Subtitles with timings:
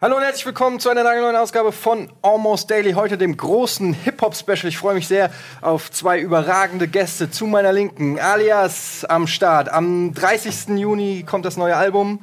[0.00, 2.92] Hallo und herzlich willkommen zu einer neuen Ausgabe von Almost Daily.
[2.92, 4.68] Heute dem großen Hip-Hop-Special.
[4.68, 7.32] Ich freue mich sehr auf zwei überragende Gäste.
[7.32, 9.68] Zu meiner Linken, alias am Start.
[9.68, 10.78] Am 30.
[10.78, 12.22] Juni kommt das neue Album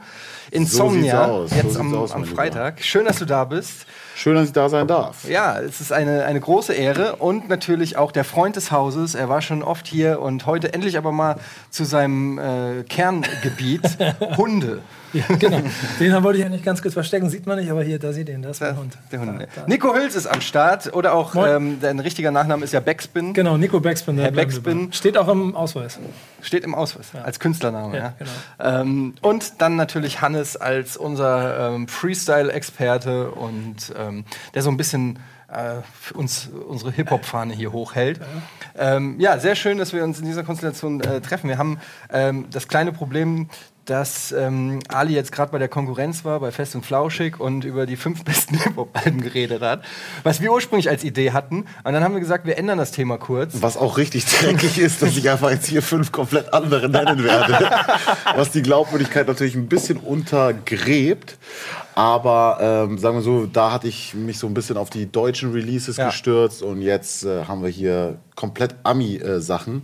[0.56, 1.48] Insomnia.
[1.48, 2.82] So jetzt so am, aus, am Freitag.
[2.84, 3.86] Schön, dass du da bist.
[4.16, 5.28] Schön, dass ich da sein darf.
[5.28, 9.14] Ja, es ist eine, eine große Ehre und natürlich auch der Freund des Hauses.
[9.14, 11.36] Er war schon oft hier und heute endlich aber mal
[11.70, 13.98] zu seinem äh, Kerngebiet
[14.38, 14.82] Hunde.
[15.12, 15.62] Ja, genau.
[16.00, 17.30] Den wollte ich eigentlich ganz kurz verstecken.
[17.30, 18.42] Sieht man nicht, aber hier, da sieht ihr ihn.
[18.42, 18.98] Das ist mein Hund.
[19.12, 19.42] Der Hund.
[19.42, 19.68] Da, da.
[19.68, 23.34] Nico Hüls ist am Start oder auch ähm, dein richtiger Nachname ist ja Backspin.
[23.34, 24.18] Genau, Nico Backspin.
[24.18, 24.94] Herr Backspin.
[24.94, 26.00] Steht auch im Ausweis.
[26.46, 27.98] Steht im Ausweis als Künstlername.
[27.98, 28.82] Ja, Ja, genau.
[28.82, 35.20] Ähm, und dann natürlich Hannes als unser ähm, Freestyle-Experte und ähm, der so ein bisschen
[35.48, 35.78] äh,
[36.14, 38.20] uns unsere Hip-Hop-Fahne hier hochhält.
[38.20, 38.96] Ja.
[38.96, 41.50] Ähm, ja, sehr schön, dass wir uns in dieser Konstellation äh, treffen.
[41.50, 41.80] Wir haben
[42.12, 43.50] ähm, das kleine Problem,
[43.86, 47.86] dass ähm, Ali jetzt gerade bei der Konkurrenz war, bei Fest und Flauschig und über
[47.86, 49.84] die fünf besten Hip-Hop-Alben geredet hat,
[50.24, 51.66] was wir ursprünglich als Idee hatten.
[51.84, 53.54] Und dann haben wir gesagt, wir ändern das Thema kurz.
[53.62, 57.54] Was auch richtig dreckig ist, dass ich einfach jetzt hier fünf komplett andere nennen werde.
[58.36, 61.38] Was die Glaubwürdigkeit natürlich ein bisschen untergräbt.
[61.94, 62.58] Aber
[62.90, 65.98] ähm, sagen wir so, da hatte ich mich so ein bisschen auf die deutschen Releases
[65.98, 66.08] Ja.
[66.08, 69.84] gestürzt und jetzt äh, haben wir hier komplett Ami-Sachen.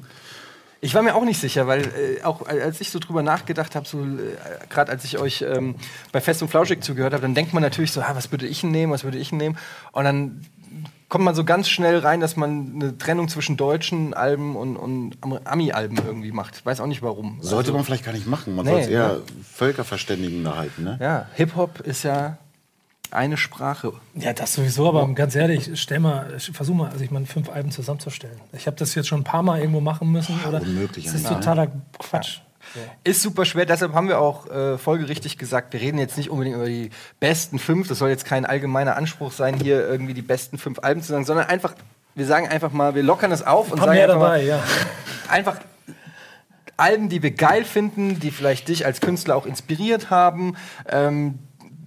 [0.83, 3.87] Ich war mir auch nicht sicher, weil äh, auch als ich so drüber nachgedacht habe,
[3.87, 4.07] so äh,
[4.69, 5.75] gerade als ich euch ähm,
[6.11, 8.63] bei Fest und Flauschig zugehört habe, dann denkt man natürlich so, ah, was würde ich
[8.63, 9.57] nehmen, was würde ich nehmen?
[9.91, 10.41] Und dann
[11.07, 15.17] kommt man so ganz schnell rein, dass man eine Trennung zwischen deutschen Alben und, und
[15.21, 16.55] Am- Ami-Alben irgendwie macht.
[16.57, 17.37] Ich weiß auch nicht warum.
[17.41, 18.55] Sollte Also, man vielleicht gar nicht machen.
[18.55, 19.17] Man Nee, soll es eher ja.
[19.53, 20.83] Völkerverständigender halten.
[20.83, 20.97] Ne?
[20.99, 22.37] Ja, Hip-Hop ist ja
[23.11, 23.93] eine Sprache.
[24.15, 27.71] Ja, das sowieso, aber ganz ehrlich, stell mal, versuch mal, also ich meine, fünf Alben
[27.71, 28.39] zusammenzustellen.
[28.53, 30.39] Ich habe das jetzt schon ein paar Mal irgendwo machen müssen.
[30.47, 31.67] Oder unmöglich Das ist eigentlich, totaler
[31.99, 32.39] Quatsch.
[33.03, 36.55] Ist super schwer, deshalb haben wir auch äh, folgerichtig gesagt, wir reden jetzt nicht unbedingt
[36.55, 36.89] über die
[37.19, 41.01] besten fünf, das soll jetzt kein allgemeiner Anspruch sein, hier irgendwie die besten fünf Alben
[41.01, 41.75] zu sagen, sondern einfach,
[42.15, 44.63] wir sagen einfach mal, wir lockern es auf und sagen einfach, dabei, mal, ja.
[45.27, 45.57] einfach
[46.77, 50.55] Alben, die wir geil finden, die vielleicht dich als Künstler auch inspiriert haben,
[50.89, 51.39] ähm,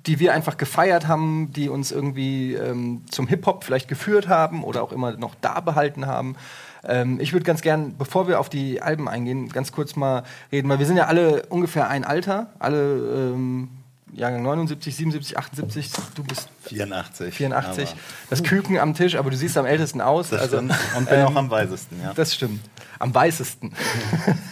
[0.07, 4.83] die wir einfach gefeiert haben, die uns irgendwie ähm, zum Hip-Hop vielleicht geführt haben oder
[4.83, 6.37] auch immer noch da behalten haben.
[6.85, 10.69] Ähm, ich würde ganz gern, bevor wir auf die Alben eingehen, ganz kurz mal reden,
[10.69, 13.69] weil wir sind ja alle ungefähr ein Alter, alle ähm,
[14.15, 17.35] Jahrgang 79, 77, 78, du bist 84.
[17.35, 17.89] 84.
[17.89, 17.99] Aber
[18.31, 20.31] Das Küken am Tisch, aber du siehst am ältesten aus.
[20.31, 20.75] Das also, stimmt.
[20.97, 22.13] Und bin auch am weisesten, ja.
[22.15, 22.61] das stimmt.
[22.99, 23.73] Am weißesten.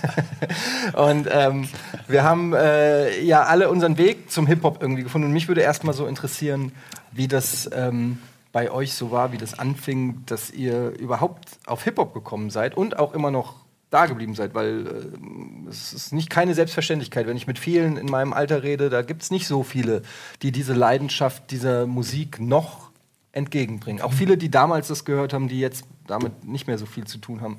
[0.95, 1.69] und ähm,
[2.09, 5.29] wir haben äh, ja alle unseren Weg zum Hip-Hop irgendwie gefunden.
[5.29, 6.73] Und mich würde erstmal so interessieren,
[7.13, 8.19] wie das ähm,
[8.53, 12.99] bei euch so war, wie das anfing, dass ihr überhaupt auf Hip-Hop gekommen seid und
[12.99, 13.62] auch immer noch
[13.93, 17.27] da geblieben seid, weil äh, es ist nicht keine Selbstverständlichkeit.
[17.27, 20.03] Wenn ich mit vielen in meinem Alter rede, da gibt es nicht so viele,
[20.41, 22.91] die diese Leidenschaft dieser Musik noch
[23.33, 24.03] entgegenbringen.
[24.03, 27.19] Auch viele, die damals das gehört haben, die jetzt damit nicht mehr so viel zu
[27.19, 27.59] tun haben.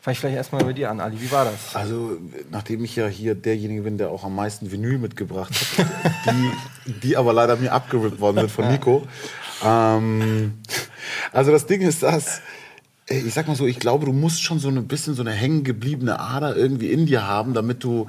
[0.00, 1.20] Fange ich vielleicht erstmal bei dir an, Ali.
[1.20, 1.74] Wie war das?
[1.74, 2.16] Also,
[2.50, 5.86] nachdem ich ja hier derjenige bin, der auch am meisten Vinyl mitgebracht hat,
[6.86, 9.06] die, die aber leider mir abgerippt worden sind von Nico.
[9.64, 10.54] Ähm,
[11.32, 12.40] also, das Ding ist das,
[13.12, 16.18] ich sag mal so, ich glaube, du musst schon so ein bisschen so eine hängengebliebene
[16.18, 18.06] Ader irgendwie in dir haben, damit du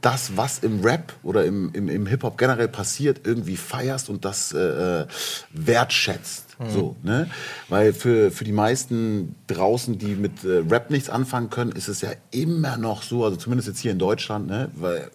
[0.00, 4.52] das, was im Rap oder im, im, im Hip-Hop generell passiert, irgendwie feierst und das
[4.52, 5.06] äh, äh,
[5.52, 6.56] wertschätzt.
[6.68, 7.28] So, ne?
[7.68, 12.02] Weil für, für die meisten draußen, die mit äh, Rap nichts anfangen können, ist es
[12.02, 14.70] ja immer noch so, also zumindest jetzt hier in Deutschland, ne?
[14.74, 15.10] weil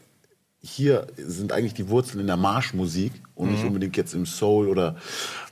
[0.61, 4.97] hier sind eigentlich die Wurzeln in der Marschmusik und nicht unbedingt jetzt im Soul oder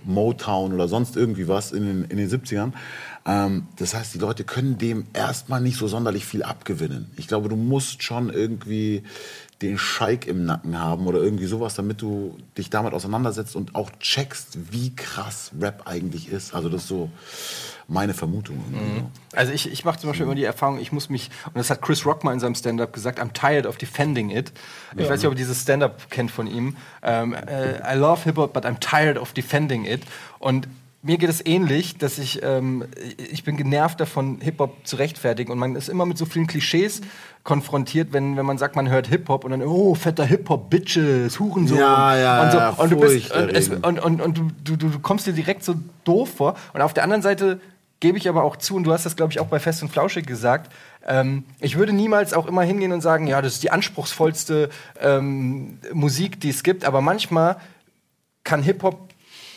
[0.03, 2.73] Motown oder sonst irgendwie was in den, in den 70ern.
[3.25, 7.11] Ähm, das heißt, die Leute können dem erstmal nicht so sonderlich viel abgewinnen.
[7.17, 9.03] Ich glaube, du musst schon irgendwie
[9.61, 13.89] den Scheik im Nacken haben oder irgendwie sowas, damit du dich damit auseinandersetzt und auch
[13.99, 16.53] checkst, wie krass Rap eigentlich ist.
[16.53, 17.09] Also das ist so
[17.87, 18.61] meine Vermutung.
[18.71, 19.37] so.
[19.37, 21.81] Also ich, ich mache zum Beispiel immer die Erfahrung, ich muss mich, und das hat
[21.81, 24.51] Chris Rock mal in seinem Stand-Up gesagt, I'm tired of defending it.
[24.97, 26.75] Ich weiß nicht, ob ihr dieses Stand-Up kennt von ihm.
[27.01, 30.01] Ähm, äh, I love Hip-Hop, but I'm tired of defending it.
[30.39, 30.67] Und
[31.05, 32.85] mir geht es ähnlich, dass ich, ähm,
[33.31, 35.51] ich bin genervt davon, Hip-Hop zu rechtfertigen.
[35.51, 37.01] Und man ist immer mit so vielen Klischees
[37.43, 41.77] konfrontiert, wenn, wenn man sagt, man hört Hip-Hop und dann, oh, fetter Hip-Hop, Bitches, Hurensohn.
[41.77, 42.57] Ja, ja, und so.
[42.57, 45.63] ja, und du bist, und, es, und, und, und du, du, du kommst dir direkt
[45.63, 45.75] so
[46.05, 46.55] doof vor.
[46.73, 47.61] Und auf der anderen Seite
[47.99, 49.89] gebe ich aber auch zu, und du hast das, glaube ich, auch bei Fest und
[49.89, 50.73] Flauschig gesagt,
[51.05, 54.69] ähm, ich würde niemals auch immer hingehen und sagen, ja, das ist die anspruchsvollste
[54.99, 57.57] ähm, Musik, die es gibt, aber manchmal
[58.43, 59.14] kann Hip-Hop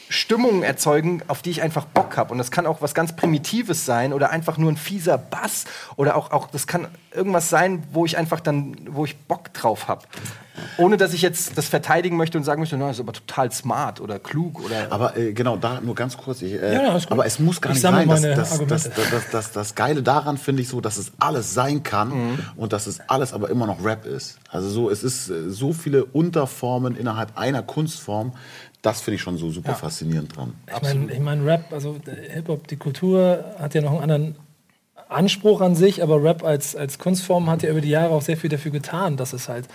[0.09, 2.33] Stimmungen erzeugen, auf die ich einfach Bock habe.
[2.33, 5.65] Und das kann auch was ganz Primitives sein oder einfach nur ein fieser Bass
[5.97, 9.89] oder auch, auch das kann irgendwas sein, wo ich einfach dann, wo ich Bock drauf
[9.89, 10.03] habe.
[10.77, 13.53] Ohne dass ich jetzt das verteidigen möchte und sagen möchte, no, das ist aber total
[13.53, 14.89] smart oder klug oder.
[14.91, 16.43] Aber äh, genau, da nur ganz kurz.
[16.43, 17.13] Ich, äh, Ja, ist gut.
[17.13, 18.09] aber es muss gar Ich nicht sein.
[18.09, 22.09] Das, das, das, das, das Geile daran finde ich so, dass es alles sein kann
[22.09, 22.39] Mhm.
[22.57, 24.39] und dass es alles aber immer noch Rap ist.
[24.51, 28.33] Also so, es ist äh, so viele Unterformen innerhalb einer Kunstform.
[28.83, 30.55] Das finde ich schon so super faszinierend dran.
[30.67, 34.37] Ich meine, ich mein, Rap, also der Hip-Hop, die Kultur hat ja noch einen anderen
[35.09, 38.37] Anspruch an sich, aber Rap als, als Kunstform hat ja über die Jahre auch sehr
[38.37, 39.67] viel dafür getan, dass es halt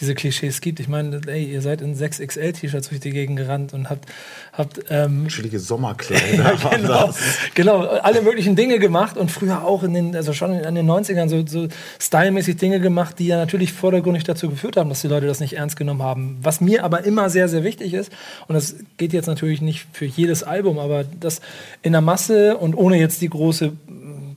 [0.00, 0.80] diese Klischees gibt.
[0.80, 4.06] Ich meine, ey, ihr seid in 6XL-T-Shirts durch die Gegend gerannt und habt,
[4.52, 6.44] habt ähm, Chillige Sommerkleider.
[6.62, 7.14] war genau,
[7.54, 11.28] genau, alle möglichen Dinge gemacht und früher auch in den, also schon in den 90ern
[11.28, 11.68] so, so
[11.98, 15.54] stylmäßig Dinge gemacht, die ja natürlich vordergründig dazu geführt haben, dass die Leute das nicht
[15.54, 16.38] ernst genommen haben.
[16.42, 18.12] Was mir aber immer sehr, sehr wichtig ist,
[18.46, 21.40] und das geht jetzt natürlich nicht für jedes Album, aber das
[21.80, 23.72] in der Masse und ohne jetzt die große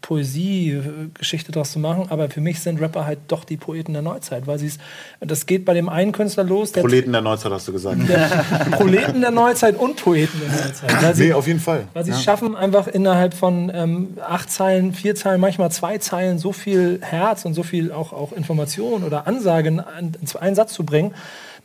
[0.05, 4.45] Poesie-Geschichte draus zu machen, aber für mich sind Rapper halt doch die Poeten der Neuzeit,
[4.45, 4.77] weil sie es,
[5.19, 7.99] das geht bei dem einen Künstler los, der Proleten der Neuzeit hast du gesagt.
[8.71, 11.03] Proleten der Neuzeit und Poeten der Neuzeit.
[11.03, 11.87] Weil sie Nee, auf jeden Fall.
[11.93, 12.23] weil sie es Ja.
[12.23, 17.45] schaffen, einfach innerhalb von ähm, acht Zeilen, vier Zeilen, manchmal zwei Zeilen so viel Herz
[17.45, 21.13] und so viel auch, auch Information oder Ansagen in, in einen Satz zu bringen.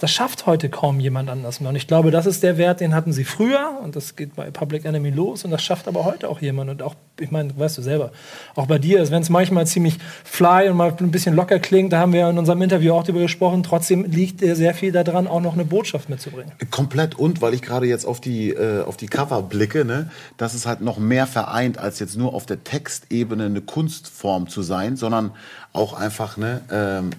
[0.01, 1.69] Das schafft heute kaum jemand anders mehr.
[1.69, 4.51] Und ich glaube, das ist der Wert, den hatten sie früher und das geht bei
[4.51, 6.71] Public Enemy los und das schafft aber heute auch jemand.
[6.71, 8.11] Und auch, ich meine, weißt du selber,
[8.57, 11.99] auch bei dir, wenn es manchmal ziemlich fly und mal ein bisschen locker klingt, da
[11.99, 15.43] haben wir in unserem Interview auch drüber gesprochen, trotzdem liegt dir sehr viel daran, auch
[15.43, 16.51] noch eine Botschaft mitzubringen.
[16.71, 20.09] Komplett und weil ich gerade jetzt auf die, äh, auf die Cover blicke, ne,
[20.39, 24.63] dass es halt noch mehr vereint, als jetzt nur auf der Textebene eine Kunstform zu
[24.63, 25.33] sein, sondern
[25.75, 27.11] auch einfach ne, ähm,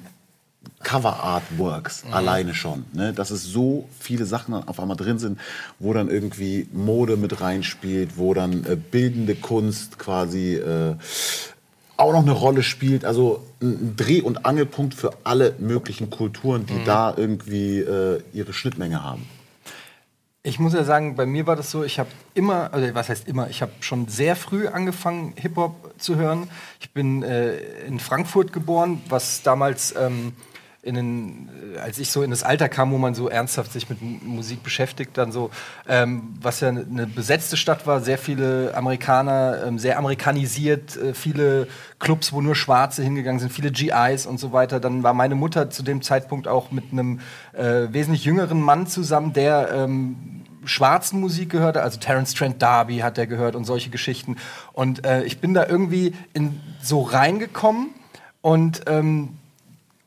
[0.83, 2.85] Cover Artworks alleine schon.
[2.93, 3.13] Ne?
[3.13, 5.39] Dass es so viele Sachen auf einmal drin sind,
[5.79, 10.95] wo dann irgendwie Mode mit reinspielt, wo dann äh, bildende Kunst quasi äh,
[11.97, 13.05] auch noch eine Rolle spielt.
[13.05, 19.03] Also ein Dreh- und Angelpunkt für alle möglichen Kulturen, die da irgendwie äh, ihre Schnittmenge
[19.03, 19.27] haben.
[20.43, 23.27] Ich muss ja sagen, bei mir war das so, ich habe immer, also was heißt
[23.27, 26.49] immer, ich habe schon sehr früh angefangen, Hip-Hop zu hören.
[26.79, 30.33] Ich bin äh, in Frankfurt geboren, was damals, ähm,
[30.83, 33.89] in den, äh, als ich so in das Alter kam, wo man so ernsthaft sich
[33.89, 35.51] mit Musik beschäftigt, dann so,
[35.87, 41.67] ähm, was ja eine besetzte Stadt war, sehr viele Amerikaner, ähm, sehr amerikanisiert, äh, viele
[41.99, 44.79] Clubs, wo nur Schwarze hingegangen sind, viele GIs und so weiter.
[44.79, 47.19] Dann war meine Mutter zu dem Zeitpunkt auch mit einem
[47.53, 53.17] äh, wesentlich jüngeren Mann zusammen, der ähm, schwarzen Musik gehörte, also Terence Trent D'Arby hat
[53.17, 54.37] er gehört und solche Geschichten.
[54.73, 57.89] Und äh, ich bin da irgendwie in, so reingekommen
[58.41, 59.37] und ähm,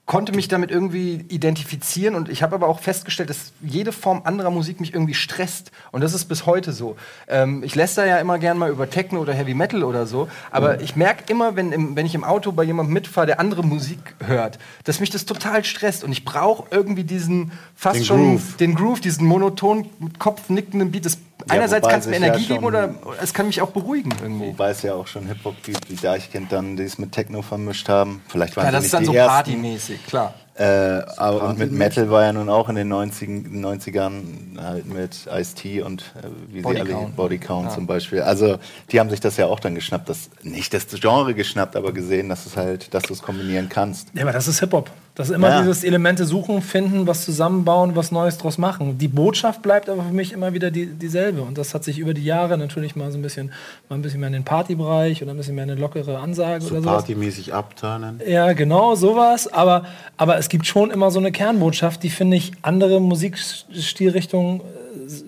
[0.06, 4.51] konnte mich damit irgendwie identifizieren und ich habe aber auch festgestellt, dass jede Form anderer
[4.51, 6.97] Musik mich irgendwie stresst und das ist bis heute so.
[7.27, 10.83] Ähm, ich lässt ja immer gern mal über Techno oder Heavy Metal oder so, aber
[10.83, 14.15] ich merke immer, wenn, im, wenn ich im Auto bei jemandem mitfahre, der andere Musik
[14.23, 18.57] hört, dass mich das total stresst und ich brauche irgendwie diesen fast Den schon Groove.
[18.59, 21.07] den Groove, diesen monoton mit Kopf nickenden Beat.
[21.07, 21.19] Das,
[21.49, 24.13] einerseits wobei kann es mir sich ja Energie geben oder es kann mich auch beruhigen
[24.23, 24.49] irgendwie.
[24.49, 27.89] Wobei es ja auch schon Hip-Hop gibt, wie Deichkind dann, die es mit Techno vermischt
[27.89, 28.23] haben.
[28.29, 29.35] Vielleicht waren Ja, das nicht ist dann die so ersten.
[29.35, 30.35] partymäßig, klar.
[30.56, 35.27] Äh, aber und mit Metal war ja nun auch in den 90, 90ern halt mit
[35.33, 37.17] Ice-T und äh, wie Body sie alle Count.
[37.17, 38.21] Body Count zum Beispiel.
[38.23, 38.59] Also
[38.93, 42.28] die haben sich das ja auch dann geschnappt, das nicht das Genre geschnappt, aber gesehen,
[42.28, 44.09] dass es halt, dass du es kombinieren kannst.
[44.14, 44.90] Ja, aber das ist Hip-Hop.
[45.17, 45.61] Das ist immer Ja.
[45.61, 48.99] dieses Elemente suchen, finden, was zusammenbauen, was Neues draus machen.
[48.99, 51.43] Die Botschaft bleibt aber für mich immer wieder die, dieselbe.
[51.43, 53.52] Und das hat sich über die Jahre natürlich mal so ein bisschen,
[53.88, 56.73] mal ein bisschen mehr in den Partybereich oder ein bisschen mehr eine lockere Ansage So
[56.73, 56.95] oder sowas.
[57.05, 58.21] partymäßig abturnen.
[58.26, 59.47] Ja, genau, sowas.
[59.52, 59.85] Aber,
[60.17, 64.63] aber es gibt schon immer so eine Kernbotschaft, die, finde ich, andere Musikstilrichtungen äh,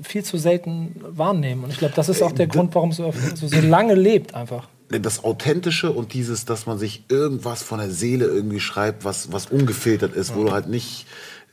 [0.03, 1.65] viel zu selten wahrnehmen.
[1.65, 4.69] Und ich glaube, das ist auch der Grund, warum es so, so, lange lebt einfach.
[4.91, 9.47] Das Authentische und dieses, dass man sich irgendwas von der Seele irgendwie schreibt, was, was
[9.47, 11.07] ungefiltert ist, wo du halt nicht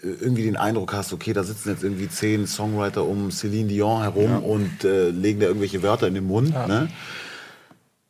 [0.03, 4.01] äh, irgendwie den Eindruck hast, okay, da sitzen jetzt irgendwie zehn Songwriter um Celine Dion
[4.01, 6.49] herum und äh, legen da irgendwelche Wörter in den Mund.
[6.67, 6.89] Ne?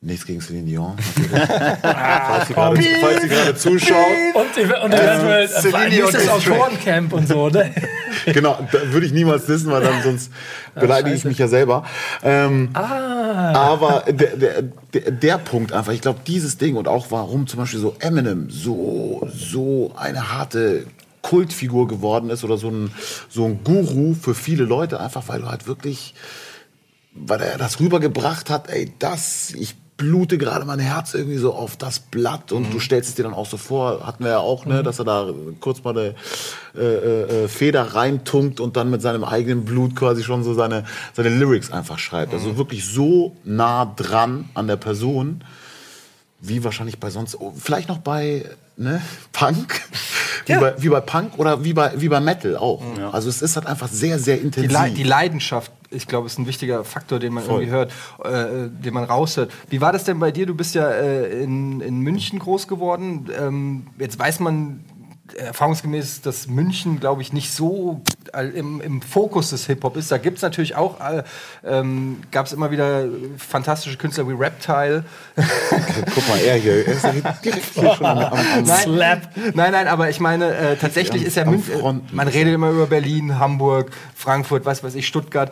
[0.05, 0.97] Nichts gegen Celine Dion.
[1.81, 3.95] falls, sie gerade, falls sie gerade zuschaut.
[4.33, 4.41] Und,
[4.83, 7.47] und eventuell Celine äh, nächstes Dion Autorencamp und so.
[7.47, 7.73] Ne?
[8.25, 10.29] genau, da würde ich niemals wissen, weil dann sonst
[10.75, 11.85] beleidige ich mich ja selber.
[12.21, 13.53] Ähm, Ah.
[13.53, 14.61] Aber der, der,
[14.93, 18.49] der, der Punkt einfach, ich glaube, dieses Ding und auch warum zum Beispiel so Eminem
[18.49, 20.85] so, so eine harte
[21.21, 22.91] Kultfigur geworden ist oder so ein,
[23.29, 26.13] so ein Guru für viele Leute, einfach weil du halt wirklich,
[27.13, 31.77] weil er das rübergebracht hat, ey, das, ich blute gerade mein Herz irgendwie so auf
[31.77, 32.71] das Blatt und Mhm.
[32.71, 35.05] du stellst es dir dann auch so vor, hatten wir ja auch, ne, dass er
[35.05, 35.27] da
[35.59, 36.15] kurz mal eine
[36.75, 41.29] äh, äh, Feder reintunkt und dann mit seinem eigenen Blut quasi schon so seine, seine
[41.29, 42.31] Lyrics einfach schreibt.
[42.33, 42.39] Mhm.
[42.39, 45.43] Also wirklich so nah dran an der Person,
[46.41, 48.45] wie wahrscheinlich bei sonst, oh, vielleicht noch bei
[48.75, 49.79] ne, Punk,
[50.47, 50.59] wie, Ja.
[50.59, 52.81] bei, wie bei Punk oder wie bei, wie bei Metal auch.
[53.11, 54.71] Also es ist halt einfach sehr, sehr Die, intensiv.
[54.71, 57.63] Le die Leidenschaft, ich glaube, ist ein wichtiger Faktor, den man Voll.
[57.63, 57.91] irgendwie hört,
[58.23, 59.51] äh, den man raushört.
[59.69, 60.45] Wie war das denn bei dir?
[60.45, 63.29] Du bist ja äh, in, in München groß geworden.
[63.39, 64.83] Ähm, jetzt weiß man
[65.37, 68.01] erfahrungsgemäß, dass München, glaube ich, nicht so
[68.53, 70.11] im, im Fokus des Hip-Hop ist.
[70.11, 71.23] Da gibt es natürlich auch, äh,
[71.65, 73.05] ähm, gab es immer wieder
[73.37, 75.03] fantastische Künstler wie Reptile.
[76.15, 77.03] Guck mal, er hier, er ist
[77.43, 79.21] direkt hier schon am, am, Nein,
[79.53, 82.87] nein, nein, aber ich meine, äh, tatsächlich Am- ist ja München, man redet immer über
[82.87, 85.51] Berlin, Hamburg, Frankfurt, was weiß ich, Stuttgart.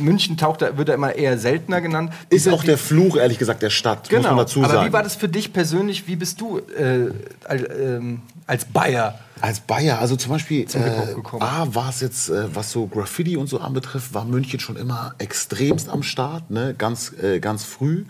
[0.00, 2.12] München taucht, da, wird da immer eher seltener genannt.
[2.28, 4.88] Ist Diese- auch der Fluch, ehrlich gesagt, der Stadt, muss Genau, man dazu aber sagen.
[4.88, 6.06] wie war das für dich persönlich?
[6.06, 7.10] Wie bist du äh,
[7.44, 9.18] als, ähm, als Bayer?
[9.40, 11.44] Als Bayer, also zum Beispiel, Hip-Hop äh.
[11.44, 15.14] A, war es jetzt, äh, was so Graffiti und so anbetrifft, war München schon immer
[15.18, 16.74] extremst am Start, ne?
[16.76, 18.04] ganz, äh, ganz früh.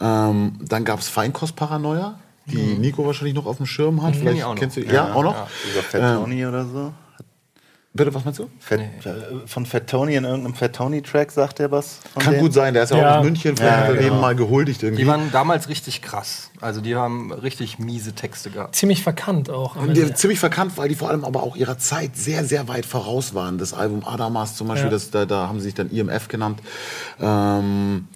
[0.00, 4.14] Ähm, dann gab es Feinkostparanoia, die Nico wahrscheinlich noch auf dem Schirm hat.
[4.14, 4.18] Mhm.
[4.18, 4.60] Vielleicht ich auch noch.
[4.60, 5.48] kennst du, ja, auch noch?
[5.72, 6.92] Über Fat Tony oder so.
[7.92, 8.48] Bitte, was meinst du?
[8.60, 8.86] Fat, äh,
[9.46, 11.98] Von Fat Tony in irgendeinem Fat Tony-Track sagt er was?
[12.16, 12.44] Kann denen?
[12.44, 13.14] gut sein, der ist ja, Ja.
[13.14, 14.14] auch aus München, vielleicht Ja, hat er genau.
[14.14, 15.02] dem mal gehuldigt irgendwie.
[15.02, 16.52] Die waren damals richtig krass.
[16.60, 18.76] Also die haben richtig miese Texte gehabt.
[18.76, 19.74] Ziemlich verkannt auch.
[19.88, 23.34] die, ziemlich verkannt, weil die vor allem aber auch ihrer Zeit sehr, sehr weit voraus
[23.34, 23.58] waren.
[23.58, 24.90] Das Album Adamas zum Beispiel, Ja.
[24.92, 26.60] das, da, da haben sie sich dann IMF genannt.
[27.20, 28.06] Ähm,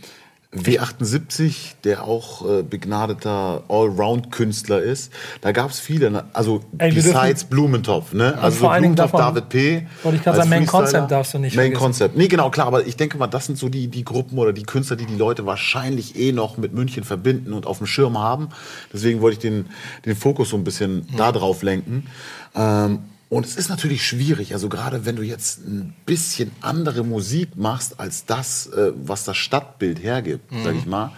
[0.54, 5.12] W78, der auch äh, begnadeter Allround-Künstler ist.
[5.40, 6.24] Da gab es viele, ne?
[6.32, 8.12] also Ey, besides Blumentopf.
[8.12, 8.38] Ne?
[8.40, 9.86] Also vor Blumentopf, man- David P.
[10.02, 10.66] wollte ich gerade sagen, Main.
[10.66, 11.80] Concept darfst du nicht Main vergessen.
[11.82, 12.16] Concept.
[12.16, 14.62] Nee, genau, klar, aber ich denke mal, das sind so die, die Gruppen oder die
[14.62, 18.48] Künstler, die die Leute wahrscheinlich eh noch mit München verbinden und auf dem Schirm haben.
[18.92, 19.66] Deswegen wollte ich den,
[20.04, 22.06] den Fokus so ein bisschen da drauf lenken.
[22.54, 27.56] Ähm, und es ist natürlich schwierig, also gerade wenn du jetzt ein bisschen andere Musik
[27.56, 31.12] machst als das, äh, was das Stadtbild hergibt, sag ich mal,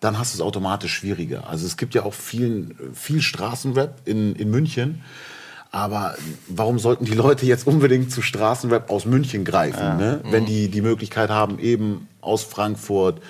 [0.00, 1.48] dann hast du es automatisch schwieriger.
[1.48, 5.02] Also es gibt ja auch viel, viel Straßenrap in, in München.
[5.72, 6.16] Aber
[6.48, 10.20] warum sollten die Leute jetzt unbedingt zu Straßenrap aus München greifen, ne?
[10.30, 13.20] wenn die die Möglichkeit haben, eben aus Frankfurt,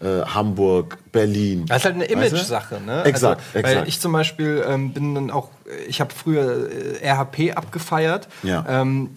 [0.00, 1.66] äh, Hamburg, Berlin.
[1.66, 2.04] Das ist halt eine?
[2.04, 3.04] Image-Sache, ne?
[3.04, 3.76] Exakt, also, exakt.
[3.80, 5.48] Weil ich zum Beispiel ähm, bin dann auch,
[5.88, 6.68] ich habe früher
[7.02, 8.28] äh, RHP abgefeiert.
[8.42, 8.64] Ja.
[8.68, 9.10] Ähm,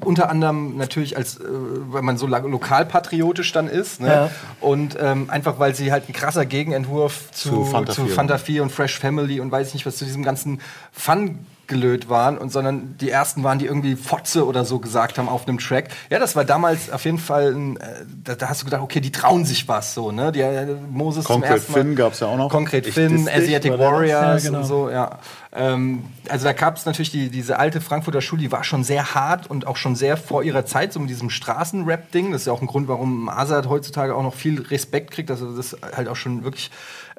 [0.00, 4.00] unter anderem natürlich als, äh, weil man so lokalpatriotisch dann ist.
[4.00, 4.08] Ne?
[4.08, 4.30] Ja.
[4.60, 8.38] Und ähm, einfach, weil sie halt ein krasser Gegenentwurf zu, Zu Fanta zu 4 Fanta
[8.38, 10.60] 4 und Fresh Family und weiß ich nicht, was zu diesem ganzen
[10.92, 15.28] Fun gelöt waren und sondern die ersten waren, die irgendwie Fotze oder so gesagt haben
[15.28, 15.88] auf einem Track.
[16.10, 19.00] Ja, das war damals auf jeden Fall, ein, äh, da, da hast du gedacht, okay,
[19.00, 20.32] die trauen sich was so, ne?
[20.32, 21.78] Die, äh, Moses zum Concrete ersten Mal.
[21.78, 22.50] Finn gab's ja auch noch.
[22.50, 23.78] Concrete Ich Finn, Asiatic?
[23.78, 24.58] Warriors Ja, genau.
[24.58, 25.18] und so, ja.
[25.52, 29.14] Ähm, also da gab es natürlich die, diese alte Frankfurter Schule, die war schon sehr
[29.14, 32.32] hart und auch schon sehr vor ihrer Zeit, so mit diesem Straßenrap-Ding.
[32.32, 35.40] Das ist ja auch ein Grund, warum Azad heutzutage auch noch viel Respekt kriegt, dass
[35.40, 36.70] er das halt auch schon wirklich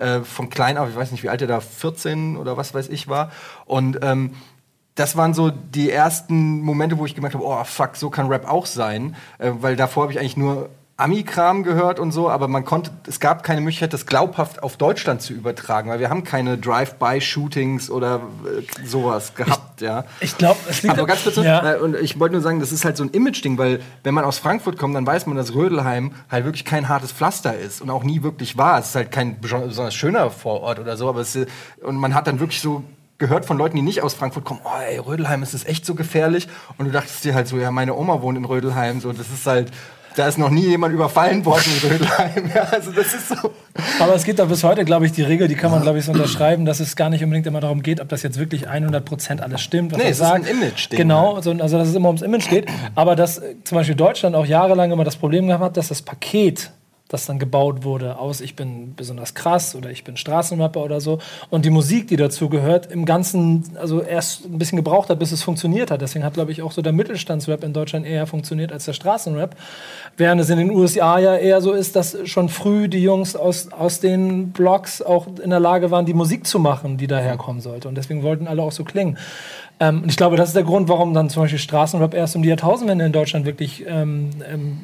[0.01, 2.89] äh, von klein auf, ich weiß nicht, wie alt er da, 14 oder was weiß
[2.89, 3.31] ich war.
[3.65, 4.33] Und ähm,
[4.95, 8.47] das waren so die ersten Momente, wo ich gemerkt habe, oh fuck, so kann Rap
[8.47, 10.69] auch sein, äh, weil davor habe ich eigentlich nur
[11.01, 15.21] Ami-Kram gehört und so, aber man konnte, es gab keine Möglichkeit, das glaubhaft auf Deutschland
[15.21, 20.05] zu übertragen, weil wir haben keine Drive-by-Shootings oder äh, sowas gehabt, ja.
[20.19, 21.73] Ich glaube, es liegt Aber ganz kurz, ja.
[21.73, 24.23] äh, und ich wollte nur sagen, das ist halt so ein Image-Ding, weil wenn man
[24.23, 27.89] aus Frankfurt kommt, dann weiß man, dass Rödelheim halt wirklich kein hartes Pflaster ist und
[27.89, 28.79] auch nie wirklich war.
[28.79, 31.37] Es ist halt kein beson- besonders schöner Vorort oder so, aber es
[31.81, 32.83] und man hat dann wirklich so
[33.17, 35.95] gehört von Leuten, die nicht aus Frankfurt kommen, oh ey, Rödelheim, ist das echt so
[35.95, 36.47] gefährlich?
[36.77, 39.45] Und du dachtest dir halt so, ja, meine Oma wohnt in Rödelheim, so, das ist
[39.45, 39.71] halt,
[40.15, 43.51] da ist noch nie jemand überfallen worden in Rödelheim, ja, also das ist so.
[43.99, 46.05] Aber es gibt da bis heute, glaube ich, die Regel, die kann man, glaube ich,
[46.05, 49.39] so unterschreiben, dass es gar nicht unbedingt immer darum geht, ob das jetzt wirklich 100%
[49.39, 49.91] alles stimmt.
[49.93, 50.45] Was Nee, es ist sagt.
[50.45, 52.67] ein Image-Ding Genau, also, also dass es immer ums Image geht.
[52.95, 56.01] Aber dass äh, zum Beispiel Deutschland auch jahrelang immer das Problem gehabt hat, dass das
[56.01, 56.71] Paket
[57.11, 61.19] das dann gebaut wurde, aus ich bin besonders krass oder ich bin Straßenrapper oder so.
[61.49, 65.33] Und die Musik, die dazu gehört, im Ganzen, also erst ein bisschen gebraucht hat, bis
[65.33, 66.01] es funktioniert hat.
[66.01, 69.57] Deswegen hat, glaube ich, auch so der Mittelstandsrap in Deutschland eher funktioniert als der Straßenrap.
[70.15, 73.71] Während es in den USA ja eher so ist, dass schon früh die Jungs aus,
[73.73, 77.89] aus den Blogs auch in der Lage waren, die Musik zu machen, die daherkommen sollte.
[77.89, 79.17] Und deswegen wollten alle auch so klingen.
[79.81, 82.43] Ähm, und ich glaube, das ist der Grund, warum dann zum Beispiel Straßenrap erst um
[82.43, 84.81] die Jahrtausendwende in Deutschland wirklich ähm, ähm,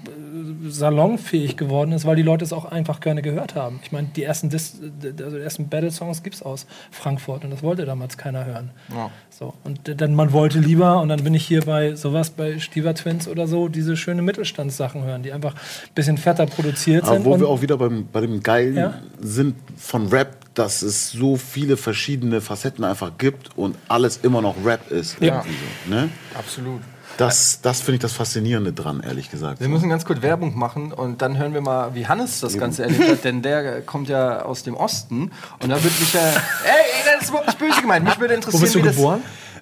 [0.68, 3.80] salonfähig geworden ist, weil die Leute es auch einfach gerne gehört haben.
[3.84, 4.78] Ich meine, die ersten, Dis
[5.20, 8.72] also die ersten Battle-Songs gibt es aus Frankfurt und das wollte damals keiner hören.
[8.94, 9.10] Ja.
[9.30, 12.94] So, und dann man wollte lieber, und dann bin ich hier bei sowas, bei Stieber
[12.96, 17.26] Twins oder so, diese schöne Mittelstandssachen hören, die einfach ein bisschen fetter produziert Aber sind.
[17.26, 18.94] wo und- wir auch wieder beim, bei dem Geilen Ja.
[19.20, 24.56] sind von Rap, dass es so viele verschiedene Facetten einfach gibt und alles immer noch
[24.66, 25.22] Rap ist.
[25.22, 25.44] Ja.
[25.44, 26.10] So, ne?
[26.38, 26.82] Absolut.
[27.18, 29.60] Das, das finde ich das Faszinierende dran, ehrlich gesagt.
[29.60, 32.84] Wir müssen ganz kurz Werbung machen und dann hören wir mal, wie Hannes das Ganze
[32.84, 35.32] erlebt hat, denn der kommt ja aus dem Osten
[35.62, 36.22] und da würde mich ja.
[36.22, 38.06] Ey, ey, das ist überhaupt nicht böse gemeint.
[38.06, 38.96] Mich würde interessieren, Wo bist du wie das.
[38.96, 39.22] geboren?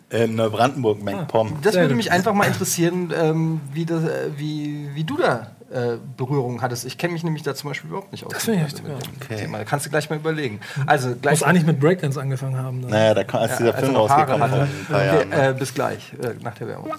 [0.09, 1.57] In Neubrandenburg, Mengpom.
[1.63, 5.54] Das Sehr würde mich einfach mal interessieren, ähm, wie, das, äh, wie, wie du da
[5.71, 6.85] äh, Berührung hattest.
[6.85, 8.31] Ich kenne mich nämlich da zum Beispiel überhaupt nicht aus.
[8.33, 9.35] Das finde ich echt, mit dem Okay.
[9.37, 9.57] Thema.
[9.57, 10.59] Da kannst du gleich mal überlegen.
[10.85, 11.39] Also gleich.
[11.39, 12.81] Muss eigentlich mit Breakdance angefangen haben.
[12.81, 12.91] Dann.
[12.91, 14.67] Naja, da kam, als dieser als er Film Haare rausgekommen hatte.
[14.89, 15.49] paar Okay, ne?
[15.49, 16.91] äh, bis gleich, äh, nach der Werbung.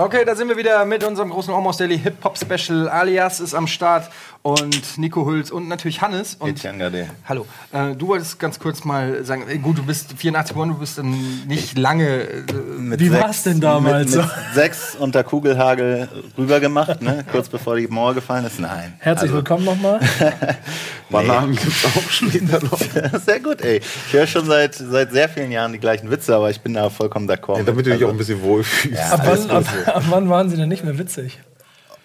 [0.00, 2.88] Okay, da sind wir wieder mit unserem großen Almost Daily Hip Hop Special.
[2.88, 4.08] Alias ist am Start
[4.42, 6.36] und Nico Hülz und natürlich Hannes.
[6.38, 7.08] Und Etienne Gade.
[7.28, 7.44] Hallo.
[7.72, 11.16] Äh, du wolltest ganz kurz mal sagen, gut, du bist 84 geboren, du bist dann
[11.48, 12.20] nicht lange.
[12.20, 12.42] Äh,
[12.78, 17.24] Mit Wie sechs- war's denn damals Mit, mit sechs unter Kugelhagel rübergemacht, ne?
[17.32, 18.60] kurz bevor die Mauer gefallen ist.
[18.60, 18.94] Nein.
[19.00, 19.98] Herzlich Also, willkommen nochmal.
[21.10, 22.78] Bananen gibt es auch später noch.
[23.26, 23.80] Sehr gut, ey.
[24.06, 26.88] Ich höre schon seit, seit sehr vielen Jahren die gleichen Witze, aber ich bin da
[26.88, 27.56] vollkommen d'accord.
[27.58, 28.96] Ja, damit du dich Also, auch ein bisschen wohlfühlst.
[28.96, 29.64] Ja, Ab wann, ab,
[29.94, 31.38] ab wann waren sie denn nicht mehr witzig?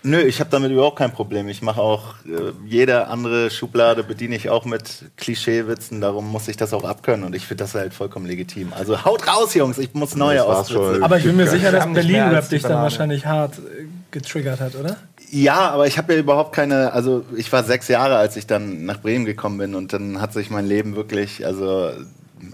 [0.06, 1.48] Nö, ich habe damit überhaupt kein Problem.
[1.48, 6.02] Ich mache auch äh, jede andere Schublade bediene ich auch mit Klischeewitzen.
[6.02, 8.74] Darum muss ich das auch abkönnen und ich finde das halt vollkommen legitim.
[8.74, 11.02] Also haut raus, Jungs, ich muss neue schon.
[11.02, 14.98] Aber ich bin mir sicher, dass Berlin-Rap dich dann wahrscheinlich hart äh, getriggert hat, oder?
[15.32, 18.84] Ja, aber ich habe ja überhaupt keine, also ich war sechs Jahre, als ich dann
[18.86, 21.92] nach Bremen gekommen bin und dann hat sich mein Leben wirklich, also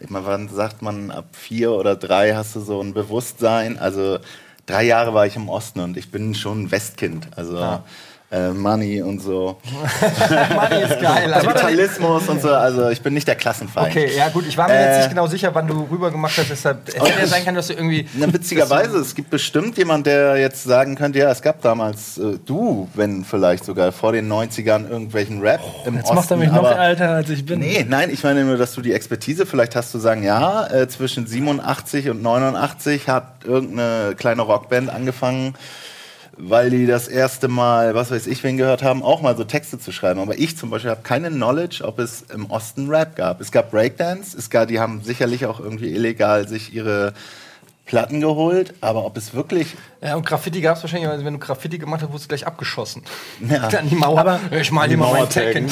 [0.02, 4.20] ich meine, wann sagt man, ab vier oder drei hast du so ein Bewusstsein, also
[4.70, 7.82] drei Jahre war ich im Osten und ich bin schon Westkind, also
[8.32, 9.58] äh, Money und so,
[10.56, 11.34] Money ist geil.
[11.34, 13.88] Also, Kapitalismus und so, also ich bin nicht der Klassenfeind.
[13.90, 16.38] okay, ja gut, ich war mir jetzt Äh, nicht genau sicher, wann du rüber gemacht
[16.38, 18.08] hast, deshalb es hätte ja sein können, dass du irgendwie.
[18.14, 22.38] Na, witzigerweise, es gibt bestimmt jemand, der jetzt sagen könnte, ja, es gab damals äh,
[22.46, 26.16] du, wenn vielleicht sogar vor den 90ern irgendwelchen Rap im Jetzt Osten.
[26.16, 27.60] macht er mich noch älter, als ich bin.
[27.60, 30.88] Nee, nein, ich meine nur, dass du die Expertise, vielleicht hast du sagen, ja, äh,
[30.88, 35.56] zwischen 87 und 89 hat irgendeine kleine Rockband angefangen,
[36.42, 39.78] weil die das erste Mal, was weiß ich, wen gehört haben, auch mal so Texte
[39.78, 40.20] zu schreiben.
[40.22, 43.42] Aber ich zum Beispiel habe keine Knowledge, ob es im Osten Rap gab.
[43.42, 47.14] Es gab Breakdance, es gab, die haben sicherlich auch irgendwie illegal sich ihre
[47.90, 51.40] Platten geholt, aber ob es wirklich Ja, und Graffiti gab es wahrscheinlich, also wenn du
[51.40, 53.02] Graffiti gemacht hast, wurdest du gleich abgeschossen.
[53.50, 53.68] Ja.
[53.72, 54.20] Dann die Mauer.
[54.20, 55.68] Aber- ich mal hier mal meinen Tekken.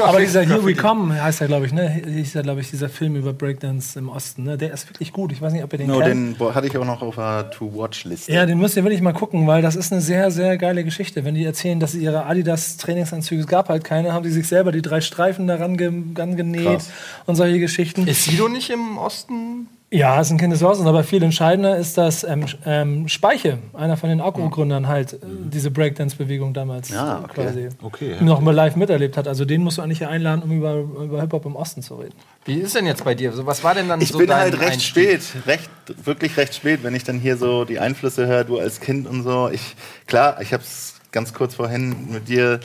[0.00, 1.88] Aber dieser Here We Come heißt ja, glaube ich, ne?
[2.06, 4.56] Hieß ja, glaube ich, dieser Film über Breakdance im Osten, ne?
[4.56, 5.32] Der ist wirklich gut.
[5.32, 6.38] Ich weiß nicht, ob ihr den No, kennt.
[6.40, 8.30] den hatte ich auch noch auf der To-Watch-Liste.
[8.32, 11.24] Ja, den müsst ihr wirklich mal gucken, weil das ist eine sehr, sehr geile Geschichte.
[11.24, 14.70] Wenn die erzählen, dass sie ihre Adidas-Trainingsanzüge, es gab halt keine, haben die sich selber
[14.70, 16.90] die drei Streifen daran ge ran genäht Krass.
[17.26, 18.06] und solche Geschichten.
[18.06, 19.66] Ist Sido nicht im Osten?
[19.92, 24.08] Ja, ist ein Kind des aber viel entscheidender ist, dass ähm, ähm, Speiche, einer von
[24.08, 27.34] den Akku-Gründern, halt äh, diese Breakdance-Bewegung damals Ja, äh, okay.
[27.34, 29.28] quasi Okay, noch mal live miterlebt hat.
[29.28, 32.14] Also den musst du eigentlich hier einladen, um über, über Hip-Hop im Osten zu reden.
[32.46, 33.34] Wie ist denn jetzt bei dir?
[33.46, 35.20] Was war denn dann Ich so bin dein halt recht Einstieg?
[35.20, 35.70] spät, recht,
[36.04, 39.22] wirklich recht spät, wenn ich dann hier so die Einflüsse höre, du als Kind und
[39.24, 39.50] so.
[39.52, 39.76] Ich,
[40.06, 42.60] klar, ich habe es ganz kurz vorhin mit dir,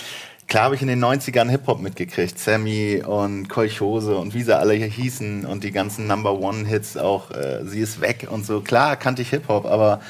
[0.47, 2.39] klar habe ich in den 90ern Hip-Hop mitgekriegt.
[2.39, 7.65] Sammy und Kolchose und wie sie alle hier hießen und die ganzen Number-One-Hits auch, äh,
[7.65, 8.61] sie ist weg und so.
[8.61, 10.01] Klar kannte ich Hip-Hop, aber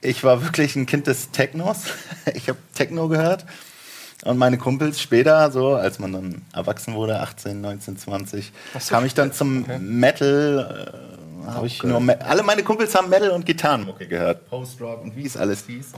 [0.00, 1.84] ich war wirklich ein Kind des Technos.
[2.34, 3.46] Ich habe Techno gehört.
[4.24, 9.04] Und meine Kumpels später, so als man dann erwachsen wurde, 18, 19, 20, so, kam
[9.04, 10.92] ich dann zum Metal.
[11.46, 15.26] Äh, hab ich nur alle meine Kumpels haben Metal und Gitarrenmucke gehört, Post-Rock und wie
[15.26, 15.92] es alles hieß.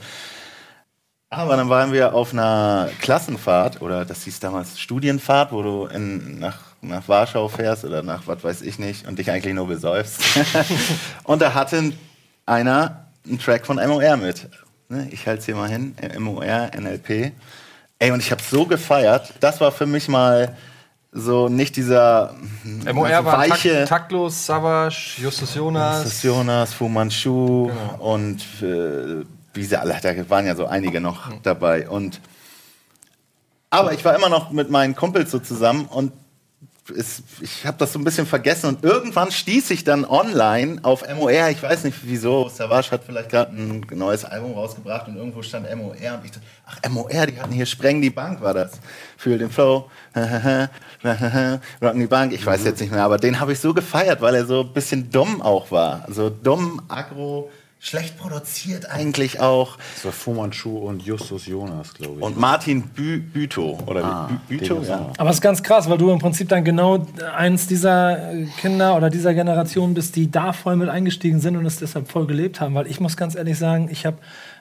[1.30, 6.38] Aber dann waren wir auf einer Klassenfahrt, oder das hieß damals Studienfahrt, wo du in,
[6.38, 10.22] nach, nach Warschau fährst oder nach was weiß ich nicht und dich eigentlich nur besäufst.
[11.24, 11.92] und da hatte
[12.46, 14.48] einer einen Track von MOR mit.
[14.88, 17.32] Ne, Ich halte es hier mal hin, MOR, NLP.
[17.98, 19.34] Ey, und ich habe so gefeiert.
[19.40, 20.56] Das war für mich mal
[21.12, 26.04] so nicht dieser MOR also war weiche takt, taktlos, Savage, Justus Jonas.
[26.04, 29.24] das Jonas, Fu Manchu und äh,
[29.58, 31.88] wie sie alle, da waren ja so einige noch dabei.
[31.88, 32.20] Und
[33.70, 36.12] aber ich war immer noch mit meinen Kumpels so zusammen und
[36.90, 41.04] ist, ich habe das so ein bisschen vergessen und irgendwann stieß ich dann online auf
[41.14, 41.50] MOR.
[41.50, 42.48] Ich weiß nicht wieso.
[42.48, 46.46] Savage hat vielleicht gerade ein neues Album rausgebracht und irgendwo stand MOR und ich dachte,
[46.64, 48.72] ach MOR, die hatten hier Spreng die Bank war das.
[49.18, 49.90] Fühl den Flow,
[51.82, 52.32] Rocken die Bank.
[52.32, 54.72] Ich weiß jetzt nicht mehr, aber den habe ich so gefeiert, weil er so ein
[54.72, 56.06] bisschen dumm auch war.
[56.08, 59.76] So dumm, aggro schlecht produziert eigentlich auch.
[59.94, 62.22] Das war Fu Manchu und Justus Jonas, glaube ich.
[62.22, 63.80] Und Martin Bü Bütow.
[63.86, 65.12] Oder Ah, Bü Bütow, den ist ja.
[65.16, 68.18] Aber es ist ganz krass, weil du im Prinzip dann genau eins dieser
[68.60, 72.26] Kinder oder dieser Generation bist, die da voll mit eingestiegen sind und es deshalb voll
[72.26, 72.74] gelebt haben.
[72.74, 74.18] Weil ich muss ganz ehrlich sagen, ich habe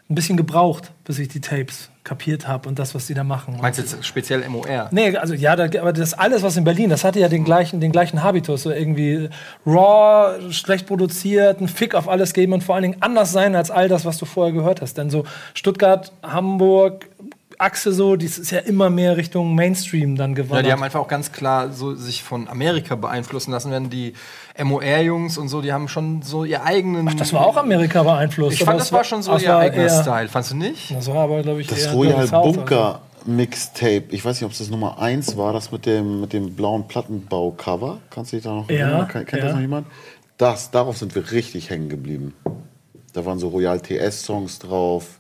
[0.09, 3.57] ein bisschen gebraucht, bis ich die Tapes kapiert habe und das, was die da machen.
[3.61, 4.87] Meinst du jetzt speziell MOR?
[4.91, 7.81] Nee, also ja, da, aber das alles, was in Berlin, das hatte ja den gleichen,
[7.81, 8.63] den gleichen Habitus.
[8.63, 9.29] So irgendwie
[9.65, 13.69] raw, schlecht produziert, ein Fick auf alles geben und vor allen Dingen anders sein als
[13.69, 14.97] all das, was du vorher gehört hast.
[14.97, 17.09] Denn so Stuttgart, Hamburg,
[17.59, 20.65] Achse so, das ist ja immer mehr Richtung Mainstream dann Ja, gewandert.
[20.67, 24.13] die haben einfach auch ganz klar so sich von Amerika beeinflussen lassen, wenn die
[24.63, 27.17] MOR-Jungs und so, die haben schon so ihr eigenen.
[27.17, 28.57] das war auch Amerika beeinflusst.
[28.59, 30.27] Ich fand, das war schon so ihr eigener Style.
[30.27, 30.91] Fandst du nicht?
[30.91, 32.41] Das war aber, glaube ich, Das eher Royal also.
[32.41, 36.31] Bunker Mixtape, ich weiß nicht, ob es das Nummer 1 war, das mit dem, mit
[36.33, 37.99] dem blauen Plattenbau-Cover.
[38.09, 39.07] Kannst du dich da noch Ja, erinnern?
[39.09, 39.47] Kennt kennt ja.
[39.47, 39.87] das noch jemand?
[40.37, 42.33] Das, darauf sind wir richtig hängen geblieben.
[43.13, 45.19] Da waren so Royal TS-Songs drauf.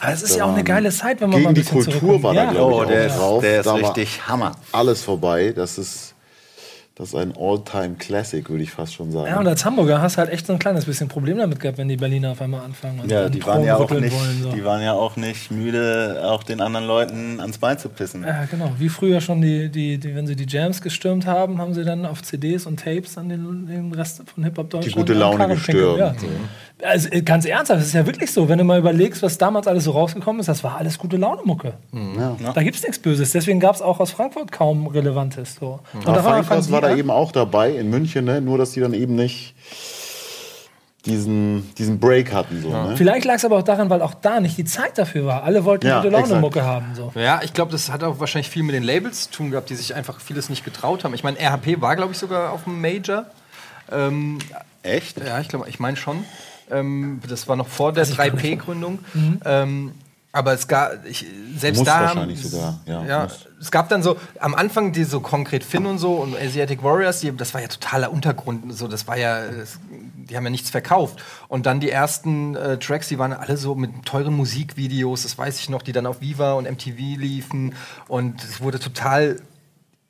[0.00, 1.76] Aber es ist ja auch eine geile Zeit, wenn man mal Gegen ein die bisschen
[1.82, 2.22] Kultur zurückkommt.
[2.24, 2.50] war da, Ja.
[2.52, 3.42] glaube ich, Oh, auch der ist, drauf.
[3.42, 4.52] der ist Da richtig Hammer.
[4.72, 5.52] alles vorbei.
[5.54, 6.14] Das ist,
[6.94, 9.28] das ist ein All-Time-Classic, würde ich fast schon sagen.
[9.28, 11.78] Ja, und als Hamburger hast du halt echt so ein kleines bisschen Problem damit gehabt,
[11.78, 14.42] wenn die Berliner auf einmal anfangen und Ja, die waren ja, auch nicht, wollen.
[14.42, 14.50] So.
[14.52, 18.24] die waren ja auch nicht müde, auch den anderen Leuten ans Bein zu pissen.
[18.24, 18.72] Ja, genau.
[18.78, 22.04] Wie früher schon, die, die, die, wenn sie die Jams gestürmt haben, haben sie dann
[22.04, 25.98] auf CDs und Tapes dann den, den Rest von Hip-Hop Deutschland gute an Laune gestürmt.
[26.00, 26.14] Ja.
[26.82, 29.66] Also äh, ganz ernsthaft, es ist ja wirklich so, wenn du mal überlegst, was damals
[29.66, 31.74] alles so rausgekommen ist, das war alles gute Laune-Mucke.
[31.92, 32.52] Ja.
[32.52, 33.32] Da gibt es nichts Böses.
[33.32, 35.56] Deswegen gab es auch aus Frankfurt kaum Relevantes.
[35.60, 35.80] So.
[35.92, 38.40] Und Aber davon fangen Frankfurt war da eben auch dabei, in München, ne?
[38.40, 39.54] nur dass die dann eben nicht
[41.04, 42.62] diesen, diesen Break hatten.
[42.62, 42.94] So, ne?
[42.96, 45.42] Vielleicht lag es aber auch daran, weil auch da nicht die Zeit dafür war.
[45.42, 46.94] Alle wollten Ja, gute Laune-Mucke haben.
[46.94, 47.12] So.
[47.14, 49.74] Ja, ich glaube, das hat auch wahrscheinlich viel mit den Labels zu tun gehabt, die
[49.74, 51.14] sich einfach vieles nicht getraut haben.
[51.14, 53.26] Ich meine, RHP war, glaube ich, sogar auf dem Major.
[53.90, 54.38] Ähm,
[54.82, 55.18] Echt?
[55.18, 56.24] ja, ich glaube, ich meine schon.
[56.70, 58.98] Ähm, das war noch vor der Also ich kann 3P-Gründung.
[59.44, 59.92] Ähm,
[60.30, 61.24] aber es gab, ich,
[61.56, 63.46] selbst Muss da wahrscheinlich haben, sogar, ja, ja muss.
[63.60, 67.20] es gab dann so am Anfang die so konkret Finn und so und Asiatic Warriors,
[67.20, 70.68] die, das war ja totaler Untergrund, so das war ja, das, die haben ja nichts
[70.68, 71.22] verkauft.
[71.48, 75.58] Und dann die ersten äh, Tracks, die waren alle so mit teuren Musikvideos, das weiß
[75.60, 77.74] ich noch, die dann auf Viva und MTV liefen
[78.06, 79.40] und es wurde total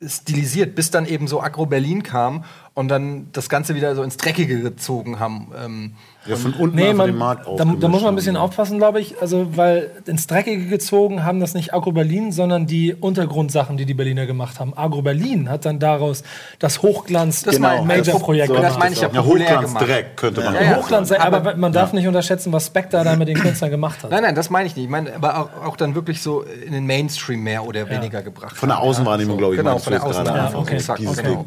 [0.05, 2.43] stilisiert, bis dann eben so Agro Berlin kam
[2.73, 5.51] und dann das Ganze wieder so ins Dreckige gezogen haben.
[5.57, 5.93] Ähm,
[6.29, 8.43] Ja, von unten Nee, man, den Markt da, da muss man ein bisschen haben.
[8.43, 9.21] aufpassen, glaube ich.
[9.21, 13.93] Also, weil ins Dreckige gezogen haben das nicht Agro Berlin, sondern die Untergrundsachen, die die
[13.93, 14.73] Berliner gemacht haben.
[14.77, 16.23] Agro Berlin hat dann daraus
[16.59, 18.69] das Hochglanz Das genau, meine- Major-Projekt so, gemacht.
[18.71, 19.23] das meine ich ja Ja.
[19.23, 20.67] Hochglanzdreck könnte man Ja, ja.
[20.69, 20.81] sagen.
[20.81, 24.11] Hochglanz, aber, Aber- man darf nicht unterschätzen, was Spectre da mit den Künstlern gemacht hat.
[24.11, 24.85] Nein, nein, das meine ich nicht.
[24.85, 28.55] Ich meine, aber auch, auch dann wirklich so in den Mainstream mehr oder weniger gebracht.
[28.55, 30.45] Von der Außenwahrnehmung, glaube ich, Genau, von der Außenwahrnehmung.
[30.47, 30.79] einfach okay.
[30.79, 31.45] so, Exakt, genau.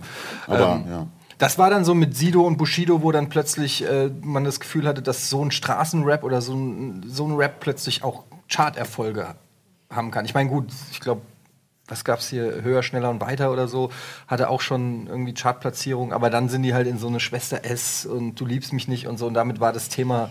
[0.49, 1.07] Aber, Ähm, ja.
[1.39, 4.87] Das war dann so mit Sido und Bushido, wo dann plötzlich äh, man das Gefühl
[4.87, 9.35] hatte, dass so ein Straßenrap oder so ein, so ein Rap plötzlich auch Charterfolge
[9.91, 10.25] haben kann.
[10.25, 11.23] Ich meine, gut, ich glaube,
[11.89, 13.91] was gab's hier, höher, schneller und weiter oder so,
[14.27, 18.07] hatte auch schon irgendwie Chartplatzierung, aber dann sind die halt in so eine Schwester S
[18.07, 20.31] und du liebst mich nicht und so und damit war das Thema